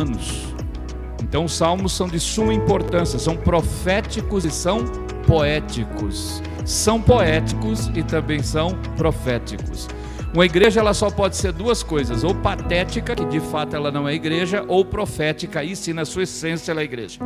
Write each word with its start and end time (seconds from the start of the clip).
humanos. 0.00 0.54
Então, 1.22 1.44
os 1.44 1.52
salmos 1.52 1.92
são 1.92 2.08
de 2.08 2.18
suma 2.18 2.52
importância, 2.52 3.18
são 3.18 3.36
proféticos 3.36 4.44
e 4.44 4.50
são 4.50 4.84
poéticos. 5.26 6.42
São 6.64 7.00
poéticos 7.00 7.90
e 7.94 8.02
também 8.02 8.42
são 8.42 8.70
proféticos. 8.96 9.88
Uma 10.32 10.44
igreja 10.44 10.80
ela 10.80 10.94
só 10.94 11.10
pode 11.10 11.36
ser 11.36 11.52
duas 11.52 11.82
coisas, 11.82 12.22
ou 12.22 12.34
patética, 12.34 13.14
que 13.14 13.24
de 13.24 13.40
fato 13.40 13.74
ela 13.74 13.90
não 13.90 14.08
é 14.08 14.14
igreja, 14.14 14.64
ou 14.68 14.84
profética, 14.84 15.60
aí 15.60 15.74
sim 15.74 15.92
na 15.92 16.04
sua 16.04 16.22
essência 16.22 16.70
ela 16.70 16.80
é 16.80 16.84
igreja. 16.84 17.18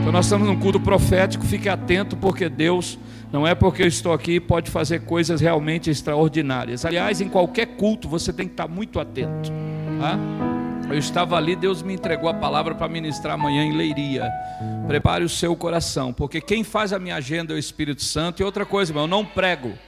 Então 0.00 0.10
nós 0.10 0.24
estamos 0.24 0.48
num 0.48 0.58
culto 0.58 0.80
profético, 0.80 1.44
fique 1.44 1.68
atento 1.68 2.16
porque 2.16 2.48
Deus 2.48 2.98
não 3.30 3.46
é 3.46 3.54
porque 3.54 3.82
eu 3.82 3.86
estou 3.86 4.12
aqui 4.12 4.40
pode 4.40 4.70
fazer 4.70 5.00
coisas 5.00 5.40
realmente 5.40 5.90
extraordinárias. 5.90 6.84
Aliás, 6.84 7.20
em 7.20 7.28
qualquer 7.28 7.66
culto 7.76 8.08
você 8.08 8.32
tem 8.32 8.46
que 8.46 8.54
estar 8.54 8.66
muito 8.66 8.98
atento. 8.98 9.52
Tá? 10.00 10.49
Eu 10.90 10.98
estava 10.98 11.36
ali, 11.36 11.54
Deus 11.54 11.82
me 11.82 11.94
entregou 11.94 12.28
a 12.28 12.34
palavra 12.34 12.74
para 12.74 12.88
ministrar 12.88 13.34
amanhã 13.34 13.62
em 13.62 13.76
Leiria. 13.76 14.28
Prepare 14.88 15.22
o 15.22 15.28
seu 15.28 15.54
coração, 15.54 16.12
porque 16.12 16.40
quem 16.40 16.64
faz 16.64 16.92
a 16.92 16.98
minha 16.98 17.14
agenda 17.14 17.52
é 17.52 17.56
o 17.56 17.58
Espírito 17.58 18.02
Santo. 18.02 18.42
E 18.42 18.44
outra 18.44 18.66
coisa, 18.66 18.90
irmão, 18.90 19.04
eu 19.04 19.08
não 19.08 19.24
prego. 19.24 19.78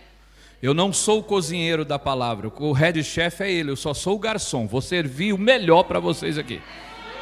Eu 0.62 0.72
não 0.72 0.92
sou 0.92 1.18
o 1.18 1.22
cozinheiro 1.24 1.84
da 1.84 1.98
palavra. 1.98 2.52
O 2.56 2.70
head 2.70 3.02
chef 3.02 3.42
é 3.42 3.50
ele, 3.50 3.72
eu 3.72 3.76
só 3.76 3.92
sou 3.92 4.14
o 4.14 4.18
garçom. 4.18 4.68
Vou 4.68 4.80
servir 4.80 5.32
o 5.32 5.38
melhor 5.38 5.82
para 5.82 5.98
vocês 5.98 6.38
aqui. 6.38 6.62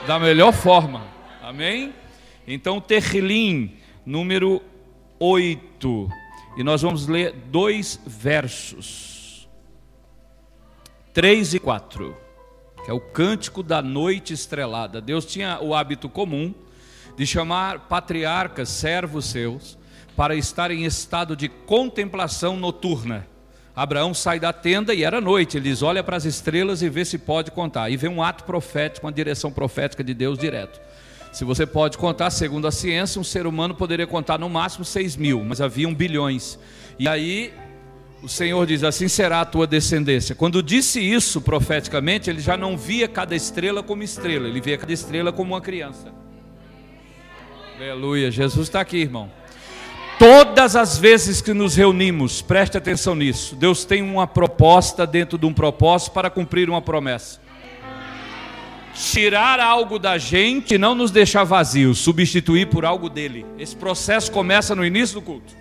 Da 0.06 0.19
melhor 0.19 0.53
forma. 0.53 1.06
Amém? 1.42 1.95
Então, 2.47 2.83
Terrilim, 2.83 3.77
número 4.05 4.61
8. 5.19 6.06
E 6.59 6.62
nós 6.62 6.83
vamos 6.83 7.06
ler 7.06 7.33
dois 7.47 7.98
versos. 8.06 9.48
3 11.15 11.55
e 11.55 11.59
4 11.59 12.30
que 12.84 12.91
é 12.91 12.95
o 12.95 13.00
cântico 13.00 13.62
da 13.62 13.83
noite 13.83 14.33
estrelada. 14.33 15.00
Deus 15.00 15.25
tinha 15.25 15.59
o 15.61 15.75
hábito 15.75 16.09
comum 16.09 16.55
de 17.17 17.27
chamar 17.27 17.81
patriarcas, 17.81 18.69
servos 18.69 19.27
seus, 19.27 19.78
para 20.17 20.34
estar 20.34 20.70
em 20.70 20.84
estado 20.84 21.37
de 21.37 21.48
contemplação 21.48 22.56
noturna. 22.56 23.27
Abraão 23.75 24.12
sai 24.12 24.41
da 24.41 24.53
tenda 24.53 24.92
e 24.92 25.05
era 25.05 25.20
noite, 25.20 25.56
ele 25.56 25.70
diz: 25.70 25.83
olha 25.83 26.03
para 26.03 26.17
as 26.17 26.25
estrelas 26.25 26.83
e 26.83 26.89
vê 26.89 27.05
se 27.05 27.19
pode 27.19 27.50
contar. 27.50 27.91
E 27.91 27.97
vem 27.97 28.11
um 28.11 28.22
ato 28.22 28.45
profético, 28.45 29.06
uma 29.06 29.12
direção 29.12 29.50
profética 29.50 30.03
de 30.03 30.12
Deus 30.12 30.39
direto. 30.39 30.81
Se 31.33 31.44
você 31.44 31.65
pode 31.65 31.97
contar, 31.97 32.31
segundo 32.31 32.67
a 32.67 32.72
ciência, 32.72 33.20
um 33.20 33.25
ser 33.25 33.47
humano 33.47 33.75
poderia 33.75 34.06
contar 34.06 34.39
no 34.39 34.48
máximo 34.48 34.84
6 34.84 35.17
mil, 35.17 35.44
mas 35.44 35.61
haviam 35.61 35.94
bilhões. 35.94 36.59
E 36.98 37.09
aí 37.09 37.55
o 38.22 38.28
Senhor 38.28 38.66
diz: 38.66 38.82
Assim 38.82 39.08
será 39.08 39.40
a 39.40 39.44
tua 39.44 39.66
descendência. 39.66 40.34
Quando 40.34 40.62
disse 40.62 41.00
isso 41.00 41.40
profeticamente, 41.40 42.28
ele 42.28 42.40
já 42.40 42.56
não 42.56 42.76
via 42.76 43.08
cada 43.08 43.34
estrela 43.34 43.82
como 43.82 44.02
estrela, 44.02 44.48
ele 44.48 44.60
via 44.60 44.76
cada 44.76 44.92
estrela 44.92 45.32
como 45.32 45.54
uma 45.54 45.60
criança. 45.60 46.12
Aleluia, 47.76 48.30
Jesus 48.30 48.68
está 48.68 48.80
aqui, 48.80 48.98
irmão. 48.98 49.30
Todas 50.18 50.76
as 50.76 50.98
vezes 50.98 51.41
que 51.41 51.54
nos 51.54 51.76
reunimos, 51.76 52.42
preste 52.42 52.76
atenção 52.76 53.14
nisso. 53.14 53.56
Deus 53.56 53.86
tem 53.86 54.02
uma 54.02 54.26
proposta 54.26 55.06
dentro 55.06 55.38
de 55.38 55.46
um 55.46 55.54
propósito 55.54 56.12
para 56.12 56.28
cumprir 56.28 56.68
uma 56.68 56.82
promessa. 56.82 57.41
Tirar 58.94 59.58
algo 59.58 59.98
da 59.98 60.18
gente 60.18 60.74
e 60.74 60.78
não 60.78 60.94
nos 60.94 61.10
deixar 61.10 61.44
vazios, 61.44 61.98
substituir 62.00 62.66
por 62.66 62.84
algo 62.84 63.08
dele. 63.08 63.46
Esse 63.58 63.74
processo 63.74 64.30
começa 64.30 64.74
no 64.74 64.84
início 64.84 65.14
do 65.14 65.22
culto. 65.22 65.54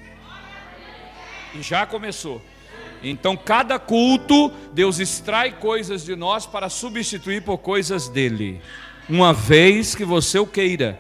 E 1.56 1.62
já 1.62 1.86
começou. 1.86 2.42
Então, 3.02 3.36
cada 3.38 3.80
culto, 3.80 4.52
Deus 4.74 5.00
extrai 5.00 5.52
coisas 5.52 6.04
de 6.04 6.16
nós 6.16 6.46
para 6.46 6.70
substituir 6.70 7.42
por 7.42 7.58
coisas 7.58 8.10
dele, 8.10 8.62
uma 9.08 9.34
vez 9.34 9.96
que 9.96 10.04
você 10.04 10.38
o 10.38 10.46
queira. 10.46 11.00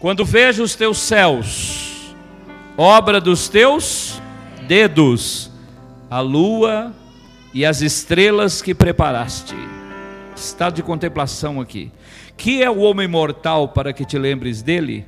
Quando 0.00 0.24
vejo 0.24 0.62
os 0.62 0.74
teus 0.74 0.98
céus, 0.98 2.14
obra 2.76 3.20
dos 3.20 3.48
teus 3.48 4.20
dedos, 4.66 5.50
a 6.10 6.20
lua 6.20 6.92
e 7.54 7.64
as 7.64 7.80
estrelas 7.80 8.60
que 8.60 8.74
preparaste. 8.74 9.54
Estado 10.34 10.76
de 10.76 10.82
contemplação 10.82 11.60
aqui. 11.60 11.92
Que 12.36 12.62
é 12.62 12.70
o 12.70 12.78
homem 12.78 13.06
mortal 13.06 13.68
para 13.68 13.92
que 13.92 14.04
te 14.04 14.18
lembres 14.18 14.62
dele, 14.62 15.06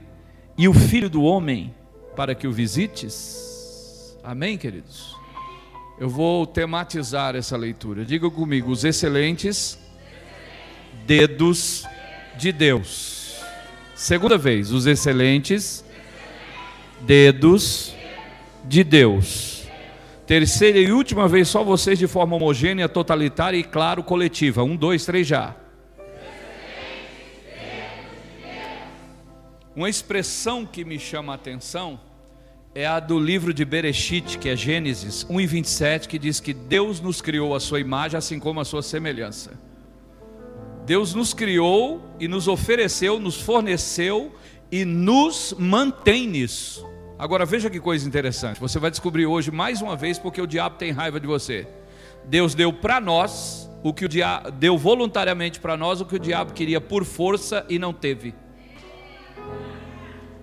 e 0.58 0.68
o 0.68 0.74
filho 0.74 1.08
do 1.08 1.22
homem 1.22 1.74
para 2.14 2.34
que 2.34 2.46
o 2.46 2.52
visites. 2.52 4.16
Amém, 4.22 4.56
queridos? 4.56 5.16
Eu 5.98 6.08
vou 6.08 6.46
tematizar 6.46 7.36
essa 7.36 7.56
leitura. 7.56 8.04
Diga 8.04 8.30
comigo: 8.30 8.70
os 8.70 8.84
excelentes 8.84 9.78
dedos 11.06 11.84
de 12.36 12.52
Deus. 12.52 13.36
Segunda 13.94 14.36
vez, 14.36 14.72
os 14.72 14.86
excelentes 14.86 15.84
dedos 17.00 17.94
de 18.64 18.82
Deus. 18.82 19.62
Terceira 20.26 20.78
e 20.78 20.92
última 20.92 21.28
vez, 21.28 21.48
só 21.48 21.62
vocês 21.62 21.98
de 21.98 22.06
forma 22.06 22.36
homogênea, 22.36 22.88
totalitária 22.88 23.58
e, 23.58 23.64
claro, 23.64 24.02
coletiva. 24.02 24.62
Um, 24.62 24.76
dois, 24.76 25.04
três 25.04 25.26
já. 25.26 25.54
Uma 29.74 29.88
expressão 29.88 30.66
que 30.66 30.84
me 30.84 30.98
chama 30.98 31.32
a 31.32 31.36
atenção 31.36 31.98
é 32.74 32.86
a 32.86 33.00
do 33.00 33.18
livro 33.18 33.54
de 33.54 33.64
Bereshit, 33.64 34.36
que 34.36 34.50
é 34.50 34.56
Gênesis 34.56 35.24
1 35.30 35.40
e 35.40 35.46
27, 35.46 36.08
que 36.08 36.18
diz 36.18 36.40
que 36.40 36.52
Deus 36.52 37.00
nos 37.00 37.22
criou 37.22 37.54
a 37.54 37.60
sua 37.60 37.80
imagem, 37.80 38.18
assim 38.18 38.38
como 38.38 38.60
a 38.60 38.66
sua 38.66 38.82
semelhança. 38.82 39.58
Deus 40.84 41.14
nos 41.14 41.32
criou 41.32 42.02
e 42.20 42.28
nos 42.28 42.48
ofereceu, 42.48 43.18
nos 43.18 43.40
forneceu 43.40 44.34
e 44.70 44.84
nos 44.84 45.54
mantém 45.58 46.26
nisso. 46.26 46.86
Agora 47.18 47.46
veja 47.46 47.70
que 47.70 47.80
coisa 47.80 48.06
interessante. 48.06 48.60
Você 48.60 48.78
vai 48.78 48.90
descobrir 48.90 49.24
hoje 49.24 49.50
mais 49.50 49.80
uma 49.80 49.96
vez 49.96 50.18
porque 50.18 50.42
o 50.42 50.46
diabo 50.46 50.76
tem 50.76 50.92
raiva 50.92 51.18
de 51.18 51.26
você. 51.26 51.66
Deus 52.26 52.54
deu 52.54 52.74
para 52.74 53.00
nós 53.00 53.70
o 53.82 53.94
que 53.94 54.04
o 54.04 54.08
diabo 54.08 54.50
deu 54.50 54.76
voluntariamente 54.76 55.60
para 55.60 55.78
nós 55.78 56.02
o 56.02 56.04
que 56.04 56.16
o 56.16 56.18
diabo 56.18 56.52
queria 56.52 56.80
por 56.80 57.06
força 57.06 57.64
e 57.70 57.78
não 57.78 57.92
teve. 57.94 58.34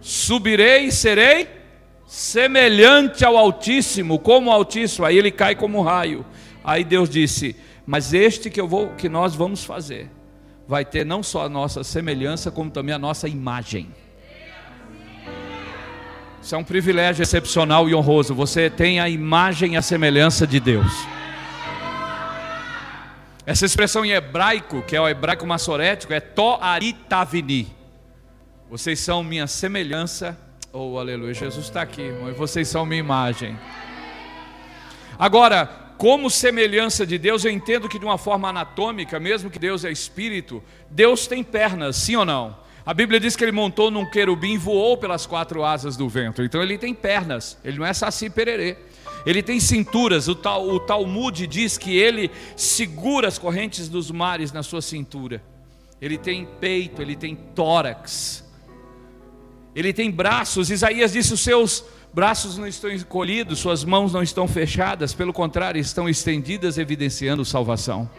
Subirei 0.01 0.85
e 0.85 0.91
serei 0.91 1.47
semelhante 2.07 3.23
ao 3.23 3.37
Altíssimo, 3.37 4.17
como 4.17 4.49
o 4.49 4.53
Altíssimo. 4.53 5.05
Aí 5.05 5.17
ele 5.17 5.31
cai 5.31 5.55
como 5.55 5.79
um 5.79 5.81
raio. 5.81 6.25
Aí 6.63 6.83
Deus 6.83 7.09
disse: 7.09 7.55
"Mas 7.85 8.13
este 8.13 8.49
que 8.49 8.59
eu 8.59 8.67
vou 8.67 8.89
que 8.89 9.07
nós 9.07 9.35
vamos 9.35 9.63
fazer 9.63 10.09
vai 10.67 10.85
ter 10.85 11.05
não 11.05 11.21
só 11.21 11.45
a 11.45 11.49
nossa 11.49 11.83
semelhança, 11.83 12.49
como 12.51 12.71
também 12.71 12.95
a 12.95 12.99
nossa 12.99 13.27
imagem." 13.27 13.89
Isso 16.41 16.55
é 16.55 16.57
um 16.57 16.63
privilégio 16.63 17.21
excepcional 17.21 17.89
e 17.89 17.93
honroso. 17.93 18.33
Você 18.33 18.69
tem 18.69 18.99
a 18.99 19.09
imagem 19.09 19.73
e 19.73 19.77
a 19.77 19.81
semelhança 19.81 20.47
de 20.47 20.59
Deus. 20.59 20.91
Essa 23.45 23.65
expressão 23.65 24.05
em 24.05 24.11
hebraico, 24.11 24.81
que 24.83 24.95
é 24.95 25.01
o 25.01 25.07
hebraico 25.07 25.45
massorético, 25.45 26.13
é 26.13 26.19
toaritavini. 26.19 27.78
Vocês 28.69 28.99
são 28.99 29.23
minha 29.23 29.47
semelhança. 29.47 30.37
Oh, 30.71 30.99
aleluia. 30.99 31.33
Jesus 31.33 31.65
está 31.65 31.81
aqui, 31.81 32.03
irmão. 32.03 32.29
E 32.29 32.33
vocês 32.33 32.67
são 32.67 32.85
minha 32.85 32.99
imagem. 32.99 33.57
Agora, 35.17 35.65
como 35.97 36.29
semelhança 36.29 37.03
de 37.03 37.17
Deus, 37.17 37.43
eu 37.43 37.49
entendo 37.49 37.89
que 37.89 37.97
de 37.97 38.05
uma 38.05 38.19
forma 38.19 38.47
anatômica, 38.47 39.19
mesmo 39.19 39.49
que 39.49 39.57
Deus 39.57 39.83
é 39.83 39.91
espírito, 39.91 40.63
Deus 40.87 41.25
tem 41.25 41.43
pernas, 41.43 41.95
sim 41.95 42.15
ou 42.15 42.23
não? 42.23 42.55
A 42.85 42.93
Bíblia 42.93 43.19
diz 43.19 43.35
que 43.35 43.43
ele 43.43 43.51
montou 43.51 43.89
num 43.89 44.07
querubim 44.07 44.53
e 44.53 44.57
voou 44.57 44.95
pelas 44.97 45.25
quatro 45.25 45.63
asas 45.63 45.97
do 45.97 46.07
vento. 46.07 46.43
Então 46.43 46.61
ele 46.61 46.77
tem 46.77 46.93
pernas, 46.93 47.57
ele 47.65 47.79
não 47.79 47.85
é 47.87 47.93
saci 47.93 48.29
pererê. 48.29 48.77
Ele 49.25 49.41
tem 49.41 49.59
cinturas, 49.59 50.27
o, 50.27 50.35
tal, 50.35 50.69
o 50.69 50.79
Talmud 50.79 51.47
diz 51.47 51.75
que 51.75 51.97
ele 51.97 52.29
segura 52.55 53.27
as 53.27 53.39
correntes 53.39 53.89
dos 53.89 54.11
mares 54.11 54.51
na 54.51 54.61
sua 54.61 54.81
cintura. 54.81 55.41
Ele 55.99 56.19
tem 56.19 56.47
peito, 56.61 57.01
ele 57.01 57.15
tem 57.15 57.35
tórax. 57.35 58.47
Ele 59.79 59.93
tem 59.93 60.11
braços, 60.11 60.69
Isaías 60.69 61.13
disse: 61.13 61.33
os 61.33 61.39
seus 61.39 61.85
braços 62.13 62.57
não 62.57 62.67
estão 62.67 62.91
encolhidos, 62.91 63.59
suas 63.59 63.85
mãos 63.85 64.11
não 64.11 64.21
estão 64.21 64.45
fechadas, 64.45 65.13
pelo 65.13 65.31
contrário, 65.31 65.79
estão 65.79 66.09
estendidas, 66.09 66.77
evidenciando 66.77 67.45
salvação. 67.45 68.09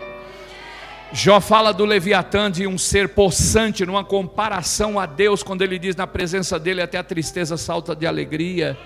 Jó 1.13 1.39
fala 1.39 1.75
do 1.75 1.85
Leviatã 1.85 2.51
de 2.51 2.67
um 2.67 2.79
ser 2.79 3.11
possante, 3.11 3.85
numa 3.85 4.03
comparação 4.03 4.99
a 4.99 5.05
Deus, 5.05 5.43
quando 5.43 5.61
ele 5.61 5.79
diz 5.79 5.95
na 5.95 6.07
presença 6.07 6.59
dele 6.59 6.81
até 6.81 6.97
a 6.97 7.05
tristeza 7.05 7.59
salta 7.59 7.95
de 7.95 8.07
alegria, 8.07 8.79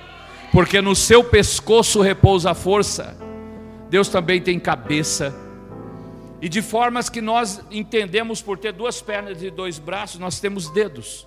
porque 0.50 0.81
no 0.81 0.97
seu 0.97 1.23
pescoço 1.23 2.00
repousa 2.00 2.50
a 2.50 2.55
força. 2.55 3.17
Deus 3.88 4.09
também 4.09 4.41
tem 4.41 4.59
cabeça. 4.59 5.32
E 6.43 6.49
de 6.49 6.61
formas 6.61 7.09
que 7.09 7.21
nós 7.21 7.61
entendemos 7.71 8.43
por 8.43 8.59
ter 8.59 8.73
duas 8.73 9.00
pernas 9.00 9.41
e 9.44 9.49
dois 9.49 9.79
braços, 9.79 10.19
nós 10.19 10.41
temos 10.41 10.69
dedos. 10.71 11.25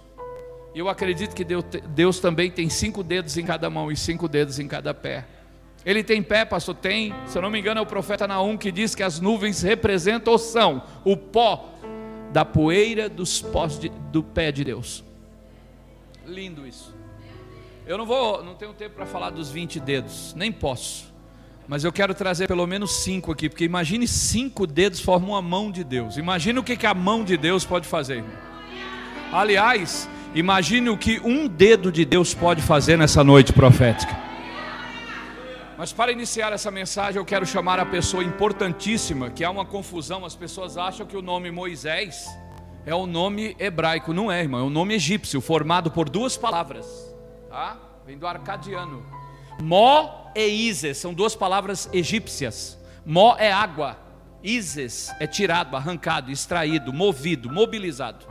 Eu 0.78 0.88
acredito 0.88 1.36
que 1.36 1.44
Deus, 1.44 1.66
Deus 1.90 2.20
também 2.20 2.52
tem 2.52 2.70
cinco 2.70 3.02
dedos 3.02 3.36
em 3.36 3.44
cada 3.44 3.68
mão 3.68 3.92
e 3.92 3.98
cinco 3.98 4.28
dedos 4.28 4.60
em 4.60 4.68
cada 4.68 4.94
pé. 4.94 5.26
Ele 5.84 6.04
tem 6.04 6.22
pé, 6.22 6.46
pastor? 6.46 6.76
Tem. 6.76 7.16
Se 7.26 7.36
eu 7.36 7.42
não 7.42 7.50
me 7.50 7.60
engano, 7.60 7.80
é 7.80 7.82
o 7.82 7.86
profeta 7.86 8.28
Naum 8.28 8.56
que 8.56 8.72
diz 8.72 8.94
que 8.94 9.02
as 9.02 9.20
nuvens 9.20 9.64
representam 9.64 10.34
ou 10.34 10.38
são 10.38 10.84
o 11.04 11.18
pó 11.18 11.74
da 12.32 12.46
poeira 12.46 13.10
dos 13.10 13.42
pós 13.42 13.80
de, 13.80 13.90
do 13.90 14.22
pé 14.22 14.52
de 14.52 14.64
Deus. 14.64 15.04
Lindo 16.28 16.68
isso. 16.68 16.96
Eu 17.88 17.98
não 17.98 18.06
vou, 18.06 18.44
não 18.44 18.54
tenho 18.54 18.74
tempo 18.74 18.94
para 18.98 19.08
falar 19.08 19.32
dos 19.32 19.50
20 19.50 19.80
dedos, 19.80 20.36
nem 20.36 20.52
posso. 20.52 21.12
Mas 21.68 21.84
eu 21.86 21.92
quero 21.92 22.14
trazer 22.14 22.48
pelo 22.48 22.68
menos 22.68 22.98
cinco 22.98 23.32
aqui, 23.32 23.50
porque 23.50 23.66
imagine 23.66 24.08
cinco 24.08 24.68
dedos 24.68 25.00
formam 25.00 25.36
a 25.36 25.42
mão 25.42 25.72
de 25.72 25.84
Deus. 25.84 26.18
Imagine 26.18 26.60
o 26.60 26.64
que, 26.64 26.78
que 26.78 26.86
a 26.86 26.94
mão 26.94 27.24
de 27.24 27.36
Deus 27.36 27.66
pode 27.66 27.88
fazer. 27.88 28.24
Aliás, 29.34 30.08
imagine 30.34 30.90
o 30.90 30.98
que 30.98 31.20
um 31.24 31.48
dedo 31.48 31.92
de 31.92 32.06
Deus 32.06 32.34
pode 32.34 32.62
fazer 32.62 32.98
nessa 32.98 33.24
noite 33.24 33.54
profética. 33.54 34.28
Mas 35.78 35.94
para 35.94 36.12
iniciar 36.12 36.52
essa 36.54 36.72
mensagem, 36.72 37.20
eu 37.20 37.26
quero 37.26 37.46
chamar 37.46 37.80
a 37.80 37.86
pessoa 37.86 38.24
importantíssima, 38.24 39.30
que 39.30 39.44
há 39.44 39.50
uma 39.52 39.64
confusão, 39.64 40.26
as 40.26 40.36
pessoas 40.36 40.76
acham 40.76 41.06
que 41.06 41.16
o 41.16 41.22
nome 41.22 41.52
Moisés 41.52 42.26
é 42.84 42.96
o 42.96 43.06
nome 43.06 43.56
hebraico, 43.60 44.14
não 44.14 44.32
é, 44.32 44.42
irmão, 44.42 44.62
é 44.62 44.64
um 44.64 44.70
nome 44.70 44.96
egípcio, 44.96 45.40
formado 45.40 45.92
por 45.92 46.10
duas 46.10 46.36
palavras, 46.36 46.88
tá? 47.50 47.78
Vem 48.06 48.18
do 48.18 48.26
arcadiano. 48.26 49.06
Mó 49.62 50.32
e 50.34 50.48
Ises 50.48 50.98
são 50.98 51.14
duas 51.14 51.36
palavras 51.36 51.90
egípcias. 51.92 52.78
Mó 53.06 53.36
é 53.38 53.52
água, 53.52 53.98
Ises 54.42 55.12
é 55.20 55.28
tirado, 55.28 55.76
arrancado, 55.76 56.32
extraído, 56.32 56.94
movido, 56.94 57.52
mobilizado. 57.52 58.26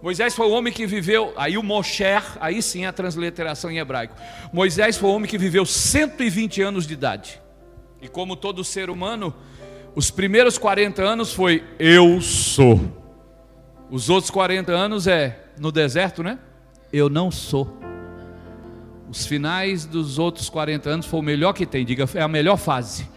Moisés 0.00 0.34
foi 0.34 0.46
o 0.46 0.50
homem 0.50 0.72
que 0.72 0.86
viveu, 0.86 1.32
aí 1.36 1.58
o 1.58 1.62
Mosher, 1.62 2.22
aí 2.40 2.62
sim 2.62 2.86
a 2.86 2.92
transliteração 2.92 3.70
em 3.70 3.78
hebraico. 3.78 4.14
Moisés 4.52 4.96
foi 4.96 5.10
o 5.10 5.12
homem 5.12 5.28
que 5.28 5.36
viveu 5.36 5.66
120 5.66 6.62
anos 6.62 6.86
de 6.86 6.94
idade. 6.94 7.40
E 8.00 8.06
como 8.06 8.36
todo 8.36 8.62
ser 8.62 8.90
humano, 8.90 9.34
os 9.96 10.10
primeiros 10.10 10.56
40 10.56 11.02
anos 11.02 11.32
foi 11.32 11.64
eu 11.80 12.20
sou. 12.20 12.80
Os 13.90 14.08
outros 14.08 14.30
40 14.30 14.70
anos 14.70 15.08
é 15.08 15.46
no 15.58 15.72
deserto, 15.72 16.22
né? 16.22 16.38
Eu 16.92 17.08
não 17.08 17.30
sou. 17.30 17.76
Os 19.10 19.26
finais 19.26 19.84
dos 19.84 20.18
outros 20.18 20.48
40 20.48 20.88
anos 20.90 21.06
foi 21.06 21.18
o 21.18 21.22
melhor 21.22 21.52
que 21.52 21.66
tem, 21.66 21.84
diga, 21.84 22.08
é 22.14 22.22
a 22.22 22.28
melhor 22.28 22.56
fase. 22.56 23.08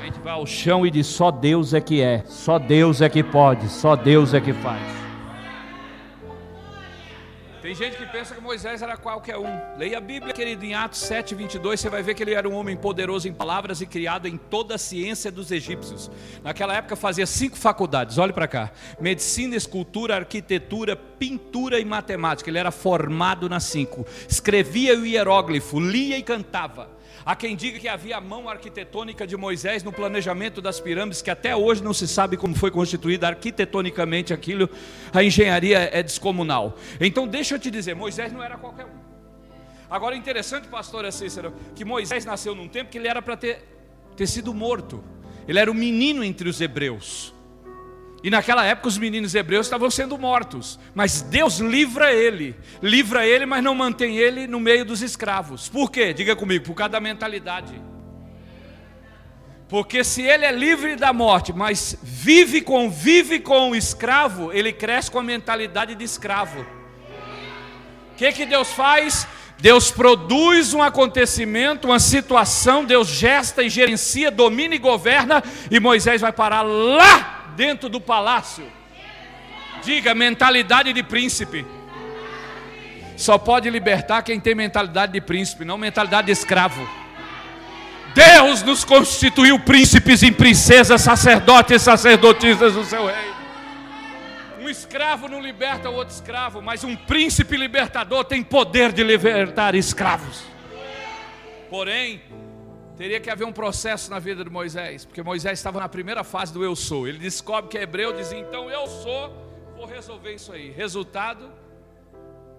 A 0.00 0.04
gente 0.04 0.18
vai 0.20 0.32
ao 0.32 0.46
chão 0.46 0.84
e 0.84 0.90
diz: 0.90 1.06
só 1.06 1.30
Deus 1.30 1.72
é 1.72 1.80
que 1.80 2.00
é, 2.00 2.24
só 2.26 2.58
Deus 2.58 3.00
é 3.00 3.08
que 3.08 3.22
pode, 3.22 3.68
só 3.68 3.94
Deus 3.94 4.34
é 4.34 4.40
que 4.40 4.52
faz. 4.52 4.97
Gente 7.78 7.96
que 7.96 8.06
pensa 8.06 8.34
que 8.34 8.40
Moisés 8.40 8.82
era 8.82 8.96
qualquer 8.96 9.38
um. 9.38 9.46
Leia 9.76 9.98
a 9.98 10.00
Bíblia, 10.00 10.34
querido, 10.34 10.64
em 10.64 10.74
Atos 10.74 10.98
7, 10.98 11.32
22, 11.32 11.78
você 11.78 11.88
vai 11.88 12.02
ver 12.02 12.12
que 12.14 12.24
ele 12.24 12.34
era 12.34 12.48
um 12.48 12.56
homem 12.56 12.76
poderoso 12.76 13.28
em 13.28 13.32
palavras 13.32 13.80
e 13.80 13.86
criado 13.86 14.26
em 14.26 14.36
toda 14.36 14.74
a 14.74 14.78
ciência 14.78 15.30
dos 15.30 15.52
egípcios. 15.52 16.10
Naquela 16.42 16.74
época 16.74 16.96
fazia 16.96 17.24
cinco 17.24 17.56
faculdades, 17.56 18.18
olhe 18.18 18.32
para 18.32 18.48
cá: 18.48 18.72
medicina, 19.00 19.54
escultura, 19.54 20.16
arquitetura, 20.16 20.96
pintura 20.96 21.78
e 21.78 21.84
matemática. 21.84 22.50
Ele 22.50 22.58
era 22.58 22.72
formado 22.72 23.48
nas 23.48 23.62
cinco. 23.62 24.04
Escrevia 24.28 24.98
o 24.98 25.06
hieróglifo, 25.06 25.78
lia 25.78 26.18
e 26.18 26.22
cantava. 26.24 26.97
Há 27.24 27.36
quem 27.36 27.56
diga 27.56 27.78
que 27.78 27.88
havia 27.88 28.16
a 28.16 28.20
mão 28.20 28.48
arquitetônica 28.48 29.26
de 29.26 29.36
Moisés 29.36 29.82
no 29.82 29.92
planejamento 29.92 30.60
das 30.60 30.80
pirâmides, 30.80 31.20
que 31.20 31.30
até 31.30 31.54
hoje 31.54 31.82
não 31.82 31.92
se 31.92 32.06
sabe 32.08 32.36
como 32.36 32.54
foi 32.54 32.70
constituída 32.70 33.28
arquitetonicamente 33.28 34.32
aquilo, 34.32 34.68
a 35.12 35.22
engenharia 35.22 35.90
é 35.92 36.02
descomunal. 36.02 36.76
Então, 37.00 37.26
deixa 37.26 37.54
eu 37.54 37.58
te 37.58 37.70
dizer: 37.70 37.94
Moisés 37.94 38.32
não 38.32 38.42
era 38.42 38.56
qualquer 38.56 38.86
um. 38.86 39.08
Agora, 39.90 40.14
interessante, 40.14 40.68
pastor 40.68 41.10
Cícero, 41.12 41.54
que 41.74 41.84
Moisés 41.84 42.24
nasceu 42.24 42.54
num 42.54 42.68
tempo 42.68 42.90
que 42.90 42.98
ele 42.98 43.08
era 43.08 43.22
para 43.22 43.36
ter, 43.36 43.64
ter 44.16 44.26
sido 44.26 44.52
morto, 44.52 45.02
ele 45.46 45.58
era 45.58 45.70
o 45.70 45.74
menino 45.74 46.22
entre 46.22 46.48
os 46.48 46.60
hebreus. 46.60 47.34
E 48.22 48.30
naquela 48.30 48.64
época 48.64 48.88
os 48.88 48.98
meninos 48.98 49.34
hebreus 49.34 49.66
estavam 49.66 49.90
sendo 49.90 50.18
mortos, 50.18 50.78
mas 50.92 51.22
Deus 51.22 51.58
livra 51.58 52.12
ele, 52.12 52.56
livra 52.82 53.24
ele, 53.24 53.46
mas 53.46 53.62
não 53.62 53.74
mantém 53.74 54.16
ele 54.18 54.46
no 54.46 54.58
meio 54.58 54.84
dos 54.84 55.02
escravos. 55.02 55.68
Por 55.68 55.90
quê? 55.90 56.12
Diga 56.12 56.34
comigo, 56.34 56.64
por 56.64 56.74
causa 56.74 56.90
da 56.90 57.00
mentalidade. 57.00 57.80
Porque 59.68 60.02
se 60.02 60.22
ele 60.22 60.44
é 60.44 60.50
livre 60.50 60.96
da 60.96 61.12
morte, 61.12 61.52
mas 61.52 61.96
vive, 62.02 62.60
convive 62.60 63.38
com 63.38 63.70
o 63.70 63.76
escravo, 63.76 64.50
ele 64.52 64.72
cresce 64.72 65.10
com 65.10 65.20
a 65.20 65.22
mentalidade 65.22 65.94
de 65.94 66.02
escravo. 66.02 66.66
O 68.12 68.16
que, 68.16 68.32
que 68.32 68.46
Deus 68.46 68.72
faz? 68.72 69.28
Deus 69.60 69.90
produz 69.92 70.74
um 70.74 70.82
acontecimento, 70.82 71.86
uma 71.86 72.00
situação, 72.00 72.84
Deus 72.84 73.06
gesta 73.06 73.62
e 73.62 73.68
gerencia, 73.68 74.30
domina 74.30 74.74
e 74.74 74.78
governa, 74.78 75.42
e 75.70 75.78
Moisés 75.78 76.20
vai 76.20 76.32
parar 76.32 76.62
lá 76.62 77.37
dentro 77.58 77.88
do 77.88 78.00
palácio. 78.00 78.64
Diga, 79.82 80.14
mentalidade 80.14 80.92
de 80.92 81.02
príncipe. 81.02 81.66
Só 83.16 83.36
pode 83.36 83.68
libertar 83.68 84.22
quem 84.22 84.38
tem 84.38 84.54
mentalidade 84.54 85.12
de 85.12 85.20
príncipe, 85.20 85.64
não 85.64 85.76
mentalidade 85.76 86.26
de 86.26 86.32
escravo. 86.32 86.88
Deus 88.14 88.62
nos 88.62 88.84
constituiu 88.84 89.58
príncipes 89.58 90.22
e 90.22 90.30
princesas, 90.30 91.00
sacerdotes 91.00 91.82
e 91.82 91.84
sacerdotisas 91.84 92.74
do 92.74 92.84
seu 92.84 93.06
reino. 93.06 93.36
Um 94.60 94.68
escravo 94.68 95.26
não 95.26 95.40
liberta 95.40 95.90
o 95.90 95.94
outro 95.94 96.14
escravo, 96.14 96.62
mas 96.62 96.84
um 96.84 96.94
príncipe 96.94 97.56
libertador 97.56 98.24
tem 98.24 98.40
poder 98.40 98.92
de 98.92 99.02
libertar 99.02 99.74
escravos. 99.74 100.44
Porém, 101.68 102.22
Teria 102.98 103.20
que 103.20 103.30
haver 103.30 103.46
um 103.46 103.52
processo 103.52 104.10
na 104.10 104.18
vida 104.18 104.42
de 104.42 104.50
Moisés, 104.50 105.04
porque 105.04 105.22
Moisés 105.22 105.56
estava 105.56 105.78
na 105.78 105.88
primeira 105.88 106.24
fase 106.24 106.52
do 106.52 106.64
eu 106.64 106.74
sou. 106.74 107.06
Ele 107.06 107.16
descobre 107.16 107.70
que 107.70 107.78
é 107.78 107.82
hebreu, 107.82 108.12
diz 108.12 108.32
então 108.32 108.68
eu 108.68 108.88
sou, 108.88 109.32
vou 109.76 109.86
resolver 109.86 110.34
isso 110.34 110.52
aí. 110.52 110.72
Resultado, 110.72 111.48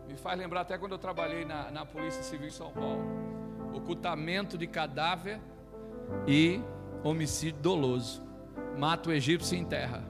me 0.07 0.15
faz 0.15 0.39
lembrar 0.39 0.62
até 0.62 0.77
quando 0.77 0.94
eu 0.94 0.97
trabalhei 0.97 1.44
na, 1.44 1.69
na 1.71 1.86
Polícia 1.86 2.24
Civil 2.24 2.47
em 2.47 2.51
São 2.51 2.71
Paulo: 2.71 3.03
ocultamento 3.74 4.57
de 4.57 4.65
cadáver 4.65 5.41
e 6.25 6.62
homicídio 7.03 7.62
doloso. 7.62 8.24
Mata 8.77 9.09
o 9.09 9.12
egípcio 9.12 9.57
em 9.57 9.65
terra. 9.65 10.07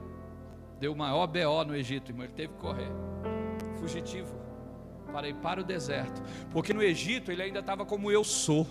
Deu 0.78 0.94
maior 0.94 1.26
BO 1.26 1.64
no 1.66 1.74
Egito, 1.74 2.12
irmão. 2.12 2.24
Ele 2.24 2.34
teve 2.34 2.52
que 2.52 2.60
correr. 2.60 2.88
Fugitivo. 3.80 4.32
Para 5.12 5.28
ir 5.28 5.34
para 5.34 5.60
o 5.60 5.64
deserto. 5.64 6.22
Porque 6.52 6.72
no 6.72 6.80
Egito 6.80 7.32
ele 7.32 7.42
ainda 7.42 7.58
estava 7.58 7.84
como 7.84 8.12
eu 8.12 8.22
sou. 8.22 8.64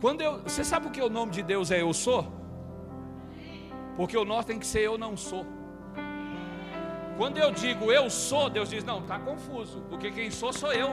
Quando 0.00 0.20
eu, 0.20 0.40
você 0.42 0.62
sabe 0.64 0.86
o 0.86 0.90
que 0.90 1.02
o 1.02 1.10
nome 1.10 1.32
de 1.32 1.42
Deus 1.42 1.70
é 1.70 1.82
eu 1.82 1.92
sou? 1.92 2.32
Porque 3.96 4.16
o 4.16 4.24
nosso 4.24 4.46
tem 4.46 4.58
que 4.58 4.66
ser 4.66 4.80
eu 4.80 4.96
não 4.96 5.16
sou. 5.16 5.44
Quando 7.16 7.36
eu 7.36 7.50
digo 7.50 7.90
eu 7.90 8.08
sou, 8.08 8.48
Deus 8.48 8.70
diz: 8.70 8.84
não, 8.84 9.00
está 9.00 9.18
confuso, 9.18 9.80
porque 9.88 10.10
quem 10.12 10.30
sou 10.30 10.52
sou 10.52 10.72
eu. 10.72 10.92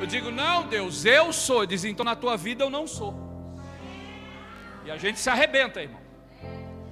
Eu 0.00 0.06
digo: 0.06 0.32
não, 0.32 0.66
Deus, 0.66 1.04
eu 1.04 1.32
sou. 1.32 1.58
Ele 1.58 1.68
diz: 1.68 1.84
então 1.84 2.04
na 2.04 2.16
tua 2.16 2.36
vida 2.36 2.64
eu 2.64 2.70
não 2.70 2.84
sou. 2.84 3.14
E 4.84 4.90
a 4.90 4.96
gente 4.96 5.20
se 5.20 5.30
arrebenta, 5.30 5.80
irmão. 5.80 6.00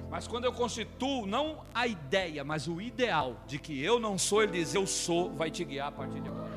Mas 0.09 0.25
quando 0.25 0.45
eu 0.45 0.53
constituo 0.53 1.25
não 1.25 1.65
a 1.73 1.85
ideia, 1.85 2.45
mas 2.45 2.69
o 2.69 2.79
ideal 2.79 3.35
de 3.45 3.59
que 3.59 3.83
eu 3.83 3.99
não 3.99 4.17
sou, 4.17 4.41
ele 4.41 4.53
diz: 4.53 4.73
eu 4.73 4.87
sou, 4.87 5.33
vai 5.33 5.51
te 5.51 5.65
guiar 5.65 5.89
a 5.89 5.91
partir 5.91 6.21
de 6.21 6.29
agora. 6.29 6.51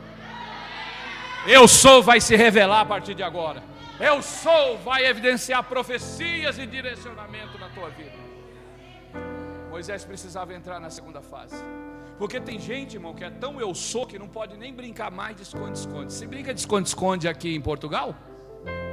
Eu 1.48 1.66
sou, 1.66 2.00
vai 2.00 2.20
se 2.20 2.36
revelar 2.36 2.82
a 2.82 2.86
partir 2.86 3.14
de 3.14 3.24
agora. 3.24 3.60
Eu 4.00 4.22
sou, 4.22 4.78
vai 4.78 5.06
evidenciar 5.06 5.64
profecias 5.64 6.56
e 6.56 6.66
direcionamento 6.66 7.58
na 7.58 7.68
tua 7.70 7.90
vida. 7.90 8.16
Moisés 9.68 10.04
precisava 10.04 10.54
entrar 10.54 10.78
na 10.78 10.88
segunda 10.88 11.20
fase. 11.20 11.56
Porque 12.16 12.40
tem 12.40 12.60
gente, 12.60 12.94
irmão, 12.94 13.12
que 13.12 13.24
é 13.24 13.30
tão 13.30 13.60
eu 13.60 13.74
sou 13.74 14.06
que 14.06 14.16
não 14.16 14.28
pode 14.28 14.56
nem 14.56 14.72
brincar 14.72 15.10
mais 15.10 15.34
de 15.34 15.42
esconde-esconde. 15.42 16.12
Se 16.12 16.26
brinca 16.28 16.54
de 16.54 16.60
esconde-esconde 16.60 17.26
aqui 17.26 17.56
em 17.56 17.60
Portugal? 17.60 18.14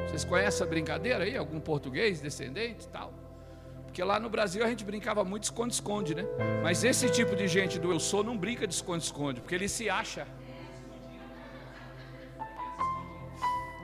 Vocês 0.08 0.26
conhecem 0.26 0.66
a 0.66 0.70
brincadeira 0.70 1.24
aí? 1.24 1.38
Algum 1.38 1.60
português, 1.60 2.20
descendente 2.20 2.86
e 2.86 2.90
tal? 2.90 3.14
Porque 3.86 4.04
lá 4.04 4.20
no 4.20 4.30
Brasil 4.30 4.64
a 4.66 4.68
gente 4.68 4.84
brincava 4.84 5.24
muito 5.24 5.44
de 5.44 5.48
esconde-esconde, 5.48 6.16
né? 6.16 6.26
Mas 6.64 6.84
esse 6.84 7.12
tipo 7.12 7.36
de 7.36 7.48
gente 7.48 7.78
do 7.78 7.92
eu 7.92 8.00
sou 8.00 8.24
não 8.24 8.36
brinca 8.36 8.66
de 8.66 8.74
esconde-esconde, 8.74 9.40
porque 9.40 9.54
ele 9.54 9.70
se 9.70 9.88
acha. 9.88 10.28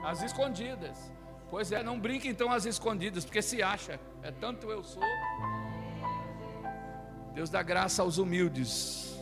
As 0.04 0.22
escondidas. 0.22 1.12
Pois 1.50 1.70
é, 1.70 1.82
não 1.82 2.00
brinque 2.00 2.28
então 2.28 2.50
às 2.50 2.64
escondidas, 2.64 3.24
porque 3.24 3.42
se 3.42 3.62
acha, 3.62 4.00
é 4.22 4.30
tanto 4.30 4.70
eu 4.70 4.82
sou. 4.82 5.02
Deus 7.34 7.50
dá 7.50 7.62
graça 7.62 8.02
aos 8.02 8.18
humildes, 8.18 9.18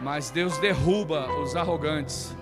mas 0.00 0.30
Deus 0.30 0.58
derruba 0.58 1.32
os 1.40 1.56
arrogantes. 1.56 2.34